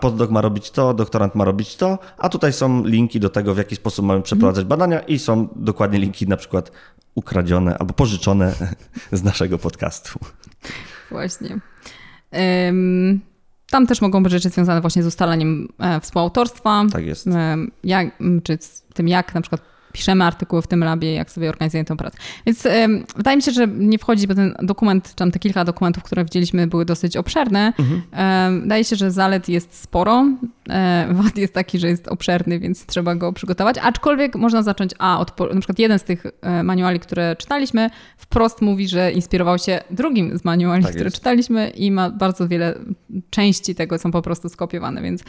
postdoc 0.00 0.30
ma 0.30 0.40
robić 0.40 0.70
to, 0.70 0.94
doktorant 0.94 1.34
ma 1.34 1.44
robić 1.44 1.76
to, 1.76 1.98
a 2.18 2.28
tutaj 2.28 2.52
są 2.52 2.84
linki 2.84 3.20
do 3.20 3.28
tego, 3.30 3.54
w 3.54 3.58
jaki 3.58 3.76
sposób 3.76 4.06
mamy 4.06 4.22
przeprowadzać 4.22 4.64
badania 4.64 5.00
i 5.00 5.18
są 5.18 5.48
dokładnie 5.56 5.98
linki 5.98 6.28
na 6.28 6.36
przykład 6.36 6.72
ukradzione 7.14 7.78
albo 7.78 7.94
pożyczone 7.94 8.54
z 9.12 9.22
naszego 9.22 9.58
podcastu. 9.58 10.18
Właśnie. 11.10 11.58
Um, 12.32 13.20
tam 13.70 13.86
też 13.86 14.00
mogą 14.00 14.22
być 14.22 14.32
rzeczy 14.32 14.48
związane 14.48 14.80
właśnie 14.80 15.02
z 15.02 15.06
ustaleniem 15.06 15.68
e, 15.78 16.00
współautorstwa. 16.00 16.84
Tak 16.92 17.06
jest. 17.06 17.28
Jak, 17.84 18.08
czy 18.42 18.58
z 18.60 18.82
tym, 18.94 19.08
jak 19.08 19.34
na 19.34 19.40
przykład 19.40 19.71
piszemy 19.92 20.24
artykuły 20.24 20.62
w 20.62 20.66
tym 20.66 20.84
labie, 20.84 21.14
jak 21.14 21.30
sobie 21.30 21.48
organizujemy 21.48 21.84
tę 21.84 21.96
pracę. 21.96 22.16
Więc 22.46 22.66
wydaje 23.16 23.36
mi 23.36 23.42
się, 23.42 23.52
że 23.52 23.68
nie 23.68 23.98
wchodzi, 23.98 24.26
bo 24.26 24.34
ten 24.34 24.54
dokument, 24.62 25.14
tam 25.14 25.30
te 25.30 25.38
kilka 25.38 25.64
dokumentów, 25.64 26.02
które 26.02 26.24
widzieliśmy, 26.24 26.66
były 26.66 26.84
dosyć 26.84 27.16
obszerne. 27.16 27.72
Mhm. 27.78 28.62
wydaje 28.62 28.84
się, 28.84 28.96
że 28.96 29.10
zalet 29.10 29.48
jest 29.48 29.74
sporo. 29.74 30.26
E, 30.68 31.08
wad 31.10 31.36
jest 31.36 31.54
taki, 31.54 31.78
że 31.78 31.88
jest 31.88 32.08
obszerny, 32.08 32.58
więc 32.58 32.86
trzeba 32.86 33.14
go 33.14 33.32
przygotować. 33.32 33.76
Aczkolwiek 33.82 34.36
można 34.36 34.62
zacząć, 34.62 34.90
a 34.98 35.20
od, 35.20 35.40
na 35.40 35.60
przykład 35.60 35.78
jeden 35.78 35.98
z 35.98 36.02
tych 36.02 36.26
e, 36.40 36.62
manuali, 36.62 37.00
które 37.00 37.36
czytaliśmy, 37.36 37.90
wprost 38.16 38.62
mówi, 38.62 38.88
że 38.88 39.12
inspirował 39.12 39.58
się 39.58 39.80
drugim 39.90 40.38
z 40.38 40.44
manuali, 40.44 40.82
tak 40.82 40.92
które 40.92 41.06
jest. 41.06 41.16
czytaliśmy 41.16 41.70
i 41.70 41.90
ma 41.90 42.10
bardzo 42.10 42.48
wiele 42.48 42.74
części 43.30 43.74
tego 43.74 43.98
są 43.98 44.10
po 44.10 44.22
prostu 44.22 44.48
skopiowane, 44.48 45.02
więc 45.02 45.22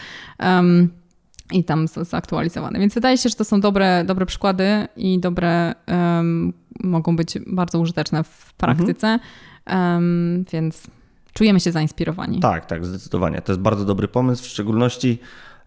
i 1.51 1.63
tam 1.63 1.87
zaktualizowane. 1.87 2.79
Więc 2.79 2.93
wydaje 2.93 3.17
się, 3.17 3.29
że 3.29 3.35
to 3.35 3.45
są 3.45 3.61
dobre, 3.61 4.03
dobre 4.03 4.25
przykłady 4.25 4.87
i 4.95 5.19
dobre, 5.19 5.75
um, 5.87 6.53
mogą 6.79 7.15
być 7.15 7.37
bardzo 7.47 7.79
użyteczne 7.79 8.23
w 8.23 8.53
praktyce, 8.53 9.19
um, 9.67 10.45
więc 10.51 10.87
czujemy 11.33 11.59
się 11.59 11.71
zainspirowani. 11.71 12.39
Tak, 12.39 12.65
tak, 12.65 12.85
zdecydowanie. 12.85 13.41
To 13.41 13.51
jest 13.51 13.61
bardzo 13.61 13.85
dobry 13.85 14.07
pomysł, 14.07 14.43
w 14.43 14.47
szczególności 14.47 15.19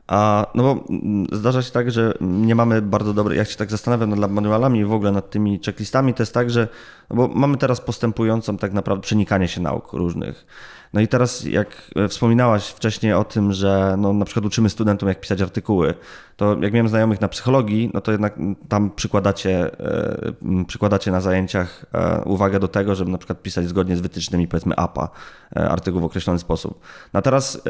a, 0.07 0.47
no 0.55 0.63
bo 0.63 0.85
zdarza 1.33 1.63
się 1.63 1.73
tak, 1.73 1.91
że 1.91 2.15
nie 2.21 2.55
mamy 2.55 2.83
bardzo 2.83 3.15
dobrej, 3.15 3.39
jak 3.39 3.49
się 3.49 3.57
tak 3.57 3.71
zastanawiam 3.71 4.21
nad 4.21 4.31
manualami 4.31 4.81
i 4.81 4.85
w 4.85 4.93
ogóle 4.93 5.13
nad 5.13 5.31
tymi 5.31 5.61
checklistami, 5.65 6.15
to 6.15 6.23
jest 6.23 6.35
tak, 6.35 6.51
że 6.51 6.69
no 7.11 7.17
bo 7.17 7.29
mamy 7.29 7.57
teraz 7.57 7.81
postępującą 7.81 8.57
tak 8.57 8.73
naprawdę 8.73 9.03
przenikanie 9.03 9.49
się 9.49 9.61
nauk 9.61 9.93
różnych. 9.93 10.47
No 10.93 11.01
i 11.01 11.09
teraz, 11.09 11.45
jak 11.45 11.69
wspominałaś 12.09 12.67
wcześniej 12.69 13.13
o 13.13 13.25
tym, 13.25 13.53
że 13.53 13.95
no, 13.99 14.13
na 14.13 14.25
przykład 14.25 14.47
uczymy 14.47 14.71
studentom, 14.71 15.09
jak 15.09 15.21
pisać 15.21 15.41
artykuły, 15.41 15.95
to 16.37 16.57
jak 16.61 16.73
miałem 16.73 16.89
znajomych 16.89 17.21
na 17.21 17.29
psychologii, 17.29 17.91
no 17.95 18.01
to 18.01 18.13
jednak 18.13 18.39
tam 18.69 18.91
przykładacie, 18.91 19.81
e, 19.81 20.65
przykładacie 20.67 21.11
na 21.11 21.21
zajęciach 21.21 21.87
e, 21.95 22.23
uwagę 22.25 22.61
do 22.61 22.69
tego, 22.69 22.95
żeby 22.95 23.11
na 23.11 23.19
przykład 23.19 23.43
pisać 23.43 23.69
zgodnie 23.69 23.97
z 23.97 24.01
wytycznymi, 24.01 24.49
powiedzmy 24.49 24.77
APA, 24.77 25.09
e, 25.57 25.69
artykuł 25.69 26.01
w 26.01 26.05
określony 26.05 26.39
sposób. 26.39 26.81
No 27.13 27.19
a 27.19 27.23
teraz 27.23 27.63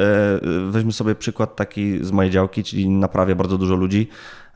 weźmy 0.70 0.92
sobie 0.92 1.14
przykład 1.14 1.56
taki 1.56 2.04
z 2.04 2.12
mojej 2.12 2.32
działki, 2.32 2.64
czyli 2.64 2.88
naprawia 2.88 3.34
bardzo 3.34 3.58
dużo 3.58 3.74
ludzi, 3.74 4.08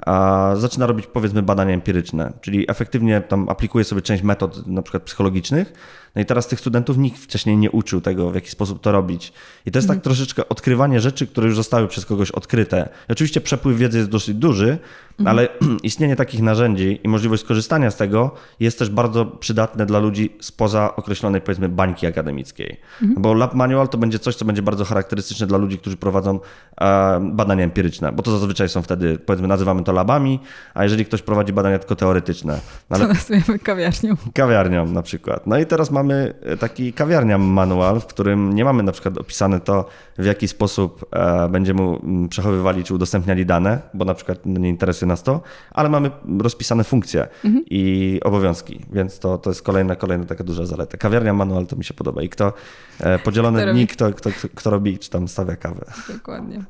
a 0.07 0.53
zaczyna 0.57 0.87
robić 0.87 1.07
powiedzmy 1.07 1.43
badania 1.43 1.75
empiryczne, 1.75 2.33
czyli 2.41 2.71
efektywnie 2.71 3.21
tam 3.21 3.49
aplikuje 3.49 3.85
sobie 3.85 4.03
część 4.03 4.23
metod 4.23 4.67
na 4.67 4.83
przykład 4.83 5.03
psychologicznych, 5.03 5.73
no 6.15 6.23
i 6.23 6.25
teraz 6.25 6.47
tych 6.49 6.61
studentów 6.61 6.99
nikt 6.99 7.19
wcześniej 7.19 7.57
nie 7.57 7.71
uczył 7.71 8.01
tego, 8.01 8.31
w 8.31 8.35
jaki 8.35 8.51
sposób 8.51 8.81
to 8.81 8.93
robić. 8.93 9.33
I 9.67 9.71
to 9.71 9.79
jest 9.79 9.89
tak 9.89 9.97
mhm. 9.97 10.03
troszeczkę 10.03 10.49
odkrywanie 10.49 11.01
rzeczy, 11.01 11.27
które 11.27 11.47
już 11.47 11.57
zostały 11.57 11.89
przez 11.89 12.07
kogoś 12.07 12.31
odkryte. 12.31 12.89
I 13.09 13.13
oczywiście 13.13 13.41
przepływ 13.41 13.79
wiedzy 13.79 14.00
jest 14.01 14.11
dosyć 14.11 14.35
duży, 14.35 14.79
mhm. 15.21 15.29
ale 15.29 15.49
istnienie 15.83 16.17
takich 16.17 16.43
narzędzi 16.43 17.01
i 17.05 17.09
możliwość 17.09 17.43
skorzystania 17.43 17.91
z 17.91 17.97
tego 17.97 18.35
jest 18.61 18.79
też 18.79 18.91
bardzo 18.91 19.27
przydatne 19.27 19.87
dla 19.87 19.99
ludzi 19.99 20.37
spoza 20.41 20.97
określonej, 20.97 21.41
powiedzmy, 21.41 21.69
bańki 21.69 22.07
akademickiej. 22.07 22.81
Mhm. 23.03 23.23
Bo 23.23 23.35
Lab 23.35 23.55
Manual 23.55 23.89
to 23.89 23.99
będzie 23.99 24.19
coś, 24.19 24.37
co 24.37 24.45
będzie 24.45 24.63
bardzo 24.63 24.85
charakterystyczne 24.85 25.47
dla 25.47 25.59
ludzi, 25.59 25.79
którzy 25.79 25.97
prowadzą 25.97 26.41
e, 26.81 27.21
badania 27.33 27.65
empiryczne, 27.65 28.13
bo 28.13 28.23
to 28.23 28.31
zazwyczaj 28.31 28.69
są 28.69 28.83
wtedy, 28.83 29.19
powiedzmy, 29.19 29.49
nazywamy 29.49 29.85
to 29.85 29.93
labami, 29.93 30.41
a 30.75 30.83
jeżeli 30.83 31.05
ktoś 31.05 31.23
prowadzi 31.23 31.53
badania 31.53 31.79
tylko 31.79 31.97
teoretyczne. 31.97 32.61
No 32.91 32.97
ale... 32.97 33.07
To 33.07 33.13
nazwijmy 33.13 33.59
kawiarnią. 33.59 34.15
Kawiarnią 34.35 34.87
na 34.87 35.03
przykład. 35.03 35.47
No 35.47 35.59
i 35.59 35.67
teraz 35.67 35.91
mamy 35.91 36.35
taki 36.61 36.93
kawiarnia 36.93 37.39
manual, 37.39 38.01
w 38.01 38.07
którym 38.07 38.55
nie 38.55 38.65
mamy 38.65 38.83
na 38.83 38.93
przykład 38.93 39.19
opisane 39.19 39.61
to, 39.61 39.87
w 40.19 40.25
jaki 40.25 40.49
sposób 40.49 41.07
e, 41.13 41.49
będziemy 41.49 41.83
mm, 41.83 42.29
przechowywali 42.29 42.85
czy 42.85 42.95
udostępniali 42.95 43.47
dane, 43.47 43.81
bo 43.95 44.05
na 44.05 44.15
przykład 44.15 44.47
nie 44.47 44.69
interesuje 44.69 45.09
nas 45.09 45.23
to, 45.23 45.41
ale 45.71 45.89
mamy 45.89 46.11
rozpisane 46.39 46.85
funkcje 46.85 47.29
mhm. 47.45 47.65
i 47.71 48.21
obowiązki, 48.25 48.81
więc 48.93 49.19
to, 49.19 49.39
to 49.39 49.51
jest 49.51 49.63
kolejna, 49.63 49.97
kolejna 49.97 50.25
taka 50.25 50.45
duża 50.45 50.67
zaleta. 50.67 50.97
Kawiarnia 50.97 51.35
manual 51.35 51.67
to 51.67 51.77
mi 51.77 51.85
się 51.85 51.95
podoba 51.95 52.23
i 52.23 52.29
kto 52.29 52.53
e, 53.01 53.19
podzielone 53.19 53.63
kto 53.63 53.73
dni, 53.73 53.87
kto, 53.87 54.13
kto, 54.13 54.31
kto, 54.31 54.49
kto 54.55 54.71
robi, 54.71 54.99
czy 54.99 55.11
tam 55.11 55.29
stawia 55.29 55.57
kawę. 55.57 55.85
Dokładnie. 56.09 56.65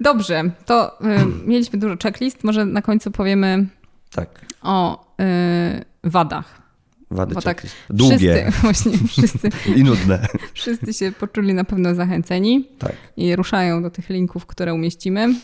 Dobrze, 0.00 0.50
to 0.66 1.00
y, 1.00 1.04
mieliśmy 1.50 1.78
dużo 1.78 1.96
checklist, 2.02 2.44
może 2.44 2.66
na 2.66 2.82
końcu 2.82 3.10
powiemy 3.10 3.66
tak. 4.10 4.28
o 4.62 5.06
y, 5.20 5.84
wadach. 6.04 6.66
Wady 7.10 7.34
Bo 7.34 7.42
tak 7.42 7.66
Długie. 7.90 8.18
Wszyscy, 8.18 8.60
właśnie 8.62 8.92
wszyscy. 9.08 9.48
I 9.76 9.84
nudne. 9.84 10.26
Wszyscy 10.54 10.92
się 10.92 11.12
poczuli 11.12 11.54
na 11.54 11.64
pewno 11.64 11.94
zachęceni. 11.94 12.68
Tak. 12.78 12.92
I 13.16 13.36
ruszają 13.36 13.82
do 13.82 13.90
tych 13.90 14.08
linków, 14.08 14.46
które 14.46 14.74
umieścimy. 14.74 15.34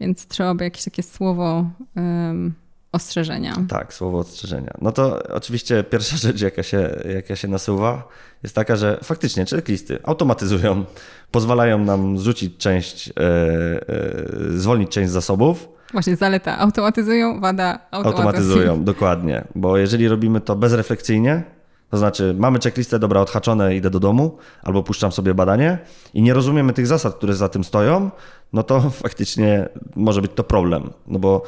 Więc 0.00 0.26
trzeba 0.26 0.54
by 0.54 0.64
jakieś 0.64 0.84
takie 0.84 1.02
słowo 1.02 1.70
um, 1.96 2.54
ostrzeżenia. 2.92 3.56
Tak, 3.68 3.94
słowo 3.94 4.18
ostrzeżenia. 4.18 4.74
No 4.80 4.92
to 4.92 5.22
oczywiście 5.28 5.84
pierwsza 5.84 6.16
rzecz, 6.16 6.40
jaka 6.40 6.62
się, 6.62 7.02
jaka 7.14 7.36
się 7.36 7.48
nasuwa, 7.48 8.08
jest 8.42 8.54
taka, 8.54 8.76
że 8.76 8.98
faktycznie 9.04 9.44
checklisty 9.46 9.98
automatyzują, 10.02 10.84
pozwalają 11.30 11.78
nam 11.78 12.18
zrzucić 12.18 12.56
część, 12.56 13.08
e, 13.08 13.12
e, 13.12 14.58
zwolnić 14.58 14.90
część 14.90 15.10
zasobów 15.10 15.68
Właśnie 15.92 16.16
zaleta. 16.16 16.58
Automatyzują, 16.58 17.40
wada 17.40 17.78
automatyzują. 17.90 18.26
Automatyzują, 18.26 18.84
dokładnie. 18.84 19.44
Bo 19.54 19.76
jeżeli 19.76 20.08
robimy 20.08 20.40
to 20.40 20.56
bezrefleksyjnie, 20.56 21.42
to 21.90 21.98
znaczy 21.98 22.34
mamy 22.38 22.58
checklistę, 22.58 22.98
dobra, 22.98 23.20
odhaczone, 23.20 23.76
idę 23.76 23.90
do 23.90 24.00
domu, 24.00 24.38
albo 24.62 24.82
puszczam 24.82 25.12
sobie 25.12 25.34
badanie 25.34 25.78
i 26.14 26.22
nie 26.22 26.34
rozumiemy 26.34 26.72
tych 26.72 26.86
zasad, 26.86 27.14
które 27.14 27.34
za 27.34 27.48
tym 27.48 27.64
stoją, 27.64 28.10
no 28.52 28.62
to 28.62 28.90
faktycznie 29.04 29.68
może 29.96 30.22
być 30.22 30.32
to 30.34 30.44
problem. 30.44 30.90
No 31.06 31.18
bo 31.18 31.42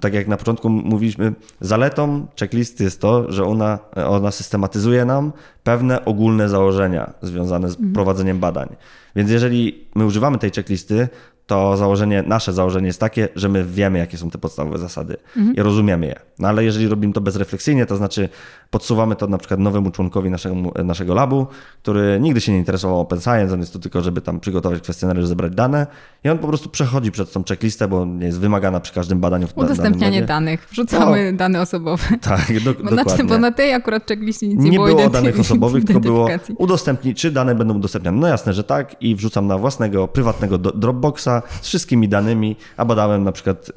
tak 0.00 0.14
jak 0.14 0.28
na 0.28 0.36
początku 0.36 0.68
mówiliśmy, 0.68 1.32
zaletą 1.60 2.26
checklisty 2.40 2.84
jest 2.84 3.00
to, 3.00 3.32
że 3.32 3.44
ona, 3.44 3.78
ona 4.06 4.30
systematyzuje 4.30 5.04
nam 5.04 5.32
pewne 5.62 6.04
ogólne 6.04 6.48
założenia 6.48 7.14
związane 7.22 7.68
z 7.68 7.74
mhm. 7.74 7.92
prowadzeniem 7.92 8.38
badań. 8.38 8.76
Więc 9.16 9.30
jeżeli 9.30 9.84
my 9.94 10.06
używamy 10.06 10.38
tej 10.38 10.50
checklisty, 10.50 11.08
to 11.52 11.76
założenie, 11.76 12.24
nasze 12.26 12.52
założenie 12.52 12.86
jest 12.86 13.00
takie, 13.00 13.28
że 13.36 13.48
my 13.48 13.64
wiemy, 13.64 13.98
jakie 13.98 14.18
są 14.18 14.30
te 14.30 14.38
podstawowe 14.38 14.78
zasady 14.78 15.16
mhm. 15.36 15.56
i 15.56 15.62
rozumiemy 15.62 16.06
je. 16.06 16.14
No 16.38 16.48
ale 16.48 16.64
jeżeli 16.64 16.88
robimy 16.88 17.12
to 17.12 17.20
bezrefleksyjnie, 17.20 17.86
to 17.86 17.96
znaczy 17.96 18.28
podsuwamy 18.70 19.16
to 19.16 19.26
na 19.26 19.38
przykład 19.38 19.60
nowemu 19.60 19.90
członkowi 19.90 20.30
naszego, 20.30 20.54
naszego 20.84 21.14
labu, 21.14 21.46
który 21.82 22.18
nigdy 22.20 22.40
się 22.40 22.52
nie 22.52 22.58
interesował 22.58 23.00
open 23.00 23.20
science, 23.20 23.54
on 23.54 23.60
jest 23.60 23.72
tu 23.72 23.78
tylko, 23.78 24.00
żeby 24.00 24.20
tam 24.20 24.40
przygotować 24.40 24.80
kwestionariusz, 24.80 25.26
zebrać 25.26 25.54
dane 25.54 25.86
i 26.24 26.28
on 26.28 26.38
po 26.38 26.48
prostu 26.48 26.68
przechodzi 26.68 27.12
przez 27.12 27.30
tą 27.30 27.44
checklistę, 27.44 27.88
bo 27.88 28.04
nie 28.04 28.26
jest 28.26 28.40
wymagana 28.40 28.80
przy 28.80 28.92
każdym 28.92 29.20
badaniu. 29.20 29.48
W 29.48 29.58
Udostępnianie 29.58 30.22
danych, 30.22 30.68
wrzucamy 30.70 31.32
no, 31.32 31.38
dane 31.38 31.60
osobowe. 31.60 32.04
Tak, 32.20 32.60
do, 32.64 32.74
bo 32.74 32.90
dokładnie. 32.90 33.24
Na, 33.24 33.30
bo 33.30 33.38
na 33.38 33.52
tej 33.52 33.74
akurat 33.74 34.08
checkliście 34.08 34.48
nic 34.48 34.58
nie, 34.58 34.70
nie 34.70 34.76
było. 34.76 34.88
Nie 34.88 34.94
było 34.94 35.10
danych 35.10 35.40
osobowych, 35.40 35.84
tylko 35.84 36.00
było 36.00 36.28
udostępnić, 36.58 37.20
czy 37.20 37.30
dane 37.30 37.54
będą 37.54 37.74
udostępniane. 37.74 38.20
No 38.20 38.26
jasne, 38.26 38.52
że 38.52 38.64
tak 38.64 39.02
i 39.02 39.16
wrzucam 39.16 39.46
na 39.46 39.58
własnego, 39.58 40.08
prywatnego 40.08 40.58
Dropboxa 40.58 41.41
Z 41.60 41.66
wszystkimi 41.66 42.08
danymi, 42.08 42.56
a 42.76 42.84
badałem 42.84 43.24
na 43.24 43.32
przykład, 43.32 43.72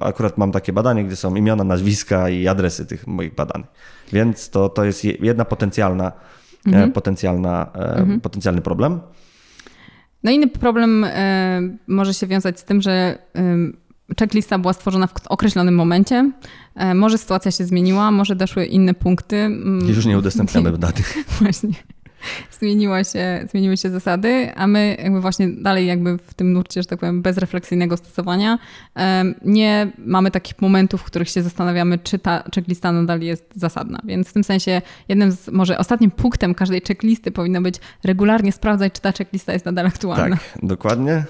akurat 0.00 0.38
mam 0.38 0.52
takie 0.52 0.72
badanie, 0.72 1.04
gdzie 1.04 1.16
są 1.16 1.34
imiona, 1.34 1.64
nazwiska 1.64 2.28
i 2.28 2.48
adresy 2.48 2.86
tych 2.86 3.06
moich 3.06 3.34
badanych. 3.34 3.68
Więc 4.12 4.50
to, 4.50 4.68
to 4.68 4.84
jest 4.84 5.04
jedna 5.04 5.44
potencjalna, 5.44 6.12
mhm. 6.66 6.92
potencjalna, 6.92 7.70
mhm. 7.74 8.20
potencjalny 8.20 8.60
problem. 8.60 9.00
No 10.24 10.30
inny 10.30 10.48
problem 10.48 11.06
może 11.86 12.14
się 12.14 12.26
wiązać 12.26 12.60
z 12.60 12.64
tym, 12.64 12.82
że 12.82 13.18
checklista 14.16 14.58
była 14.58 14.72
stworzona 14.72 15.06
w 15.06 15.12
określonym 15.28 15.74
momencie. 15.74 16.32
E, 16.74 16.94
może 16.94 17.18
sytuacja 17.18 17.50
się 17.50 17.64
zmieniła, 17.64 18.10
może 18.10 18.36
doszły 18.36 18.66
inne 18.66 18.94
punkty. 18.94 19.36
Mm, 19.36 19.86
I 19.86 19.88
już 19.88 20.06
nie 20.06 20.18
udostępniamy 20.18 20.78
danych. 20.88 21.14
Właśnie. 21.40 21.70
Zmieniła 22.50 23.04
się, 23.04 23.46
zmieniły 23.50 23.76
się 23.76 23.90
zasady, 23.90 24.52
a 24.56 24.66
my 24.66 24.96
jakby 25.02 25.20
właśnie 25.20 25.48
dalej 25.48 25.86
jakby 25.86 26.18
w 26.18 26.34
tym 26.34 26.52
nurcie, 26.52 26.82
że 26.82 26.88
tak 26.88 26.98
powiem, 26.98 27.22
bezrefleksyjnego 27.22 27.96
stosowania 27.96 28.58
nie 29.44 29.92
mamy 29.98 30.30
takich 30.30 30.62
momentów, 30.62 31.00
w 31.00 31.04
których 31.04 31.28
się 31.28 31.42
zastanawiamy, 31.42 31.98
czy 31.98 32.18
ta 32.18 32.44
checklista 32.54 32.92
nadal 32.92 33.20
jest 33.20 33.44
zasadna. 33.54 33.98
Więc 34.04 34.28
w 34.28 34.32
tym 34.32 34.44
sensie 34.44 34.82
jednym 35.08 35.32
z, 35.32 35.48
może 35.48 35.78
ostatnim 35.78 36.10
punktem 36.10 36.54
każdej 36.54 36.80
checklisty 36.80 37.30
powinno 37.30 37.60
być 37.60 37.74
regularnie 38.04 38.52
sprawdzać, 38.52 38.92
czy 38.92 39.00
ta 39.00 39.12
checklista 39.12 39.52
jest 39.52 39.64
nadal 39.64 39.86
aktualna. 39.86 40.36
Tak, 40.36 40.58
dokładnie. 40.62 41.24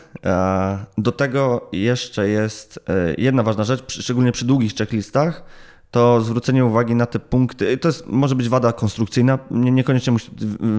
Do 0.99 1.13
tego 1.13 1.69
jeszcze 1.73 2.29
jest 2.29 2.81
e, 2.89 3.15
jedna 3.19 3.43
ważna 3.43 3.65
rzecz, 3.65 4.01
szczególnie 4.03 4.33
przy 4.33 4.45
długich 4.45 4.75
checklistach, 4.75 5.45
to 5.91 6.21
zwrócenie 6.21 6.65
uwagi 6.65 6.95
na 6.95 7.07
te 7.07 7.19
punkty, 7.19 7.77
to 7.79 7.89
jest, 7.89 8.07
może 8.07 8.35
być 8.35 8.49
wada 8.49 8.73
konstrukcyjna, 8.73 9.39
nie, 9.51 9.71
niekoniecznie 9.71 10.13
musi 10.13 10.31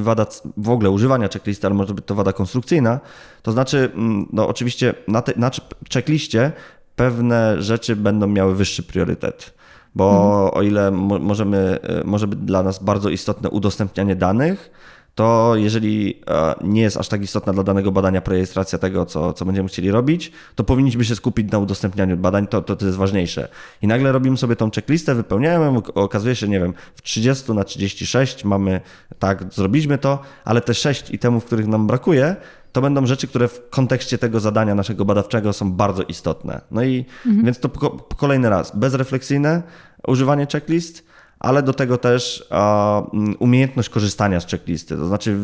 wada 0.01 0.25
w 0.57 0.69
ogóle 0.69 0.89
używania 0.89 1.27
checklisty, 1.27 1.67
ale 1.67 1.75
może 1.75 1.93
być 1.93 2.05
to 2.05 2.15
wada 2.15 2.33
konstrukcyjna. 2.33 2.99
To 3.43 3.51
znaczy, 3.51 3.91
mm, 3.95 4.27
no 4.33 4.47
oczywiście 4.47 4.93
na, 5.07 5.21
te, 5.21 5.33
na 5.35 5.51
checkliście 5.93 6.51
pewne 6.95 7.61
rzeczy 7.61 7.95
będą 7.95 8.27
miały 8.27 8.55
wyższy 8.55 8.83
priorytet. 8.83 9.53
Bo 9.95 10.11
mhm. 10.11 10.59
o 10.59 10.61
ile 10.61 10.91
możemy, 10.91 11.79
e, 11.81 12.03
może 12.03 12.27
być 12.27 12.39
dla 12.39 12.63
nas 12.63 12.83
bardzo 12.83 13.09
istotne 13.09 13.49
udostępnianie 13.49 14.15
danych, 14.15 14.71
to 15.15 15.53
jeżeli 15.55 16.21
e, 16.27 16.55
nie 16.61 16.81
jest 16.81 16.97
aż 16.97 17.07
tak 17.07 17.21
istotna 17.21 17.53
dla 17.53 17.63
danego 17.63 17.91
badania 17.91 18.21
prerejestracja 18.21 18.79
tego, 18.79 19.05
co, 19.05 19.33
co 19.33 19.45
będziemy 19.45 19.69
chcieli 19.69 19.91
robić, 19.91 20.31
to 20.55 20.63
powinniśmy 20.63 21.05
się 21.05 21.15
skupić 21.15 21.51
na 21.51 21.59
udostępnianiu 21.59 22.17
badań, 22.17 22.47
to, 22.47 22.61
to, 22.61 22.75
to 22.75 22.85
jest 22.85 22.97
ważniejsze. 22.97 23.47
I 23.81 23.87
nagle 23.87 24.11
robimy 24.11 24.37
sobie 24.37 24.55
tą 24.55 24.71
checklistę, 24.71 25.15
wypełniamy, 25.15 25.81
okazuje 25.95 26.35
się, 26.35 26.47
nie 26.47 26.59
wiem, 26.59 26.73
w 26.95 27.01
30 27.01 27.53
na 27.53 27.63
36 27.63 28.45
mamy, 28.45 28.81
tak, 29.19 29.53
zrobiliśmy 29.53 29.97
to, 29.97 30.19
ale 30.45 30.61
te 30.61 30.73
6 30.73 31.11
itemów, 31.11 31.45
których 31.45 31.67
nam 31.67 31.87
brakuje, 31.87 32.35
to 32.71 32.81
będą 32.81 33.05
rzeczy, 33.05 33.27
które 33.27 33.47
w 33.47 33.69
kontekście 33.69 34.17
tego 34.17 34.39
zadania 34.39 34.75
naszego 34.75 35.05
badawczego 35.05 35.53
są 35.53 35.71
bardzo 35.71 36.03
istotne. 36.03 36.61
No 36.71 36.83
i 36.83 37.05
mhm. 37.25 37.45
więc 37.45 37.59
to 37.59 37.69
po, 37.69 37.89
po 37.89 38.15
kolejny 38.15 38.49
raz, 38.49 38.75
bezrefleksyjne 38.75 39.63
używanie 40.07 40.47
checklist, 40.51 41.05
ale 41.39 41.63
do 41.63 41.73
tego 41.73 41.97
też 41.97 42.47
mm, 42.51 43.35
umiejętność 43.39 43.89
korzystania 43.89 44.39
z 44.39 44.47
checklisty, 44.47 44.95
to 44.97 45.07
znaczy 45.07 45.37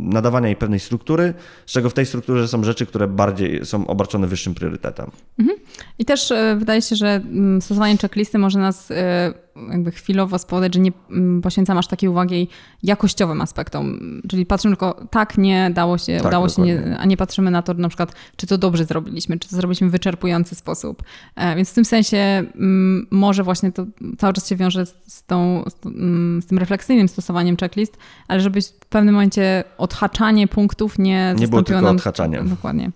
nadawania 0.00 0.48
jej 0.48 0.56
pewnej 0.56 0.80
struktury, 0.80 1.34
z 1.66 1.72
czego 1.72 1.90
w 1.90 1.94
tej 1.94 2.06
strukturze 2.06 2.48
są 2.48 2.64
rzeczy, 2.64 2.86
które 2.86 3.06
bardziej 3.06 3.66
są 3.66 3.86
obarczone 3.86 4.26
wyższym 4.26 4.54
priorytetem. 4.54 5.10
Mhm. 5.38 5.58
I 5.98 6.04
też 6.04 6.30
e, 6.30 6.56
wydaje 6.58 6.82
się, 6.82 6.96
że 6.96 7.08
mm, 7.08 7.62
stosowanie 7.62 7.96
checklisty 7.96 8.38
może 8.38 8.58
nas 8.58 8.90
e, 8.90 9.43
jakby 9.70 9.90
chwilowo 9.90 10.38
spowodować, 10.38 10.74
że 10.74 10.80
nie 10.80 10.92
mm, 11.10 11.42
poświęcam 11.42 11.78
aż 11.78 11.86
takiej 11.86 12.08
uwagi 12.08 12.48
jakościowym 12.82 13.40
aspektom. 13.40 14.00
Czyli 14.28 14.46
patrzymy 14.46 14.76
tylko 14.76 15.06
tak, 15.10 15.38
nie, 15.38 15.70
dało 15.74 15.98
się, 15.98 16.16
tak, 16.16 16.26
udało 16.26 16.46
dokładnie. 16.46 16.74
się, 16.74 16.88
nie, 16.88 16.98
a 16.98 17.04
nie 17.04 17.16
patrzymy 17.16 17.50
na 17.50 17.62
to 17.62 17.74
na 17.74 17.88
przykład, 17.88 18.12
czy 18.36 18.46
to 18.46 18.58
dobrze 18.58 18.84
zrobiliśmy, 18.84 19.38
czy 19.38 19.48
to 19.48 19.56
zrobiliśmy 19.56 19.88
w 19.88 19.90
wyczerpujący 19.90 20.54
sposób. 20.54 21.02
E, 21.36 21.56
więc 21.56 21.70
w 21.70 21.74
tym 21.74 21.84
sensie 21.84 22.16
mm, 22.16 23.06
może 23.10 23.42
właśnie 23.42 23.72
to 23.72 23.86
cały 24.18 24.32
czas 24.32 24.48
się 24.48 24.56
wiąże 24.56 24.86
z, 24.86 25.24
tą, 25.26 25.64
z, 25.82 25.86
mm, 25.86 26.42
z 26.42 26.46
tym 26.46 26.58
refleksyjnym 26.58 27.08
stosowaniem 27.08 27.56
checklist, 27.56 27.96
ale 28.28 28.40
żeby 28.40 28.60
w 28.62 28.86
pewnym 28.88 29.14
momencie 29.14 29.64
odhaczanie 29.78 30.48
punktów 30.48 30.98
nie 30.98 31.34
Nie 31.38 31.48
było 31.48 31.62
tylko 31.62 31.82
nam... 31.82 31.96
odhaczaniem. 31.96 32.48
Dokładnie. 32.48 32.90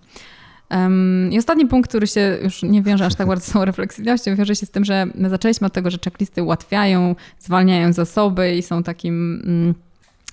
Um, 0.71 1.29
I 1.31 1.37
ostatni 1.37 1.65
punkt, 1.65 1.89
który 1.89 2.07
się 2.07 2.37
już 2.43 2.63
nie 2.63 2.81
wiąże 2.81 3.05
aż 3.05 3.15
tak 3.15 3.27
bardzo 3.27 3.45
z 3.45 3.51
tą 3.51 3.65
refleksyjnością, 3.65 4.35
wiąże 4.35 4.55
się 4.55 4.65
z 4.65 4.71
tym, 4.71 4.85
że 4.85 5.07
my 5.15 5.29
zaczęliśmy 5.29 5.67
od 5.67 5.73
tego, 5.73 5.89
że 5.89 5.97
checklisty 6.03 6.43
ułatwiają, 6.43 7.15
zwalniają 7.39 7.93
zasoby 7.93 8.55
i 8.55 8.61
są 8.61 8.83
takim. 8.83 9.41
Mm, 9.45 9.73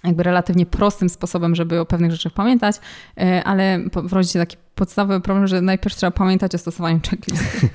jakby 0.06 0.22
relatywnie 0.22 0.66
prostym 0.66 1.08
sposobem, 1.08 1.54
żeby 1.54 1.80
o 1.80 1.86
pewnych 1.86 2.10
rzeczach 2.10 2.32
pamiętać, 2.32 2.76
e, 3.16 3.44
ale 3.44 3.80
wrodzi 3.94 4.28
się 4.28 4.38
taki 4.38 4.56
podstawowy 4.76 5.20
problem, 5.20 5.46
że 5.46 5.60
najpierw 5.62 5.96
trzeba 5.96 6.10
pamiętać 6.10 6.54
o 6.54 6.58
stosowaniu 6.58 7.00
checklisty. 7.10 7.68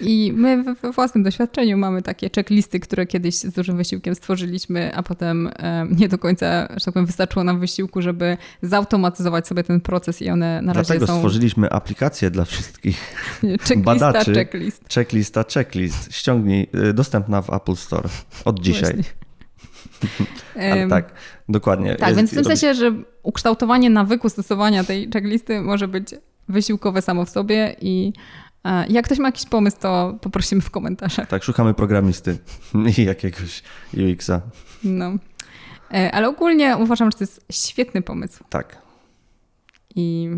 I 0.00 0.32
my 0.36 0.74
we 0.74 0.92
własnym 0.92 1.24
doświadczeniu 1.24 1.78
mamy 1.78 2.02
takie 2.02 2.30
checklisty, 2.36 2.80
które 2.80 3.06
kiedyś 3.06 3.34
z 3.34 3.52
dużym 3.52 3.76
wysiłkiem 3.76 4.14
stworzyliśmy, 4.14 4.94
a 4.94 5.02
potem 5.02 5.50
e, 5.56 5.86
nie 5.90 6.08
do 6.08 6.18
końca, 6.18 6.68
że 6.76 6.84
tak 6.84 6.94
powiem, 6.94 7.06
wystarczyło 7.06 7.44
nam 7.44 7.60
wysiłku, 7.60 8.02
żeby 8.02 8.36
zautomatyzować 8.62 9.48
sobie 9.48 9.64
ten 9.64 9.80
proces 9.80 10.22
i 10.22 10.30
one 10.30 10.62
na 10.62 10.72
razie 10.72 10.86
Dlatego 10.86 11.06
są... 11.06 11.14
stworzyliśmy 11.14 11.70
aplikację 11.70 12.30
dla 12.30 12.44
wszystkich 12.44 13.14
checklista, 13.40 13.76
badaczy. 13.76 14.34
Checklist. 14.34 14.84
Checklista, 14.94 15.44
checklist. 15.54 16.12
Ściągnij, 16.12 16.66
y, 16.88 16.94
dostępna 16.94 17.42
w 17.42 17.50
Apple 17.50 17.76
Store 17.76 18.08
od 18.44 18.60
dzisiaj. 18.60 18.94
Właśnie. 18.94 19.27
Ale 20.72 20.88
tak, 20.88 21.12
dokładnie. 21.48 21.96
Tak, 21.96 22.08
jest, 22.08 22.16
więc 22.16 22.30
w 22.30 22.34
tym 22.34 22.44
sensie, 22.44 22.74
że 22.74 22.92
ukształtowanie 23.22 23.90
nawyku 23.90 24.28
stosowania 24.28 24.84
tej 24.84 25.10
checklisty 25.12 25.60
może 25.60 25.88
być 25.88 26.14
wysiłkowe 26.48 27.02
samo 27.02 27.24
w 27.24 27.30
sobie 27.30 27.76
i 27.80 28.12
e, 28.64 28.86
jak 28.88 29.04
ktoś 29.04 29.18
ma 29.18 29.28
jakiś 29.28 29.46
pomysł, 29.46 29.76
to 29.80 30.18
poprosimy 30.20 30.60
w 30.60 30.70
komentarzach. 30.70 31.28
Tak, 31.28 31.44
szukamy 31.44 31.74
programisty 31.74 32.38
i 32.98 33.04
jakiegoś 33.04 33.62
UX-a. 33.94 34.40
No. 34.84 35.12
E, 35.94 36.12
ale 36.12 36.28
ogólnie 36.28 36.76
uważam, 36.76 37.10
że 37.10 37.18
to 37.18 37.24
jest 37.24 37.46
świetny 37.52 38.02
pomysł. 38.02 38.44
Tak. 38.50 38.82
I, 39.94 40.30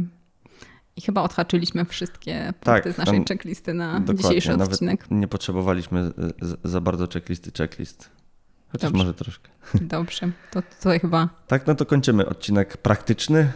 i 0.96 1.00
chyba 1.00 1.22
odhaczyliśmy 1.22 1.84
wszystkie 1.84 2.52
punkty 2.60 2.82
tak, 2.82 2.92
z 2.92 2.98
naszej 2.98 3.24
checklisty 3.28 3.74
na 3.74 4.02
dzisiejszy 4.14 4.54
odcinek. 4.54 5.06
nie 5.10 5.28
potrzebowaliśmy 5.28 6.12
za 6.64 6.80
bardzo 6.80 7.06
checklisty 7.06 7.50
checklist. 7.58 8.19
Chociaż 8.72 8.90
Dobrze. 8.90 9.04
może 9.04 9.14
troszkę. 9.14 9.50
Dobrze, 9.74 10.30
to 10.50 10.62
tutaj 10.62 11.00
chyba. 11.00 11.28
Tak, 11.46 11.66
no 11.66 11.74
to 11.74 11.86
kończymy 11.86 12.26
odcinek 12.26 12.76
praktyczny. 12.76 13.52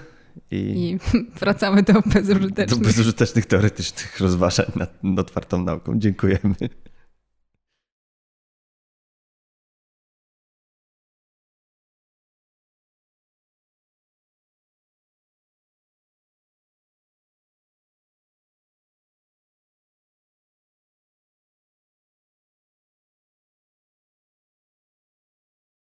I, 0.51 0.57
I 0.57 0.99
wracamy 1.41 1.83
do 1.83 1.93
bezużytecznych. 2.07 2.81
Do 2.81 2.87
bezużytecznych 2.87 3.47
teoretycznych 3.47 4.21
rozważań 4.21 4.67
nad 4.77 5.19
otwartą 5.19 5.65
nauką. 5.65 5.99
Dziękujemy. 5.99 6.55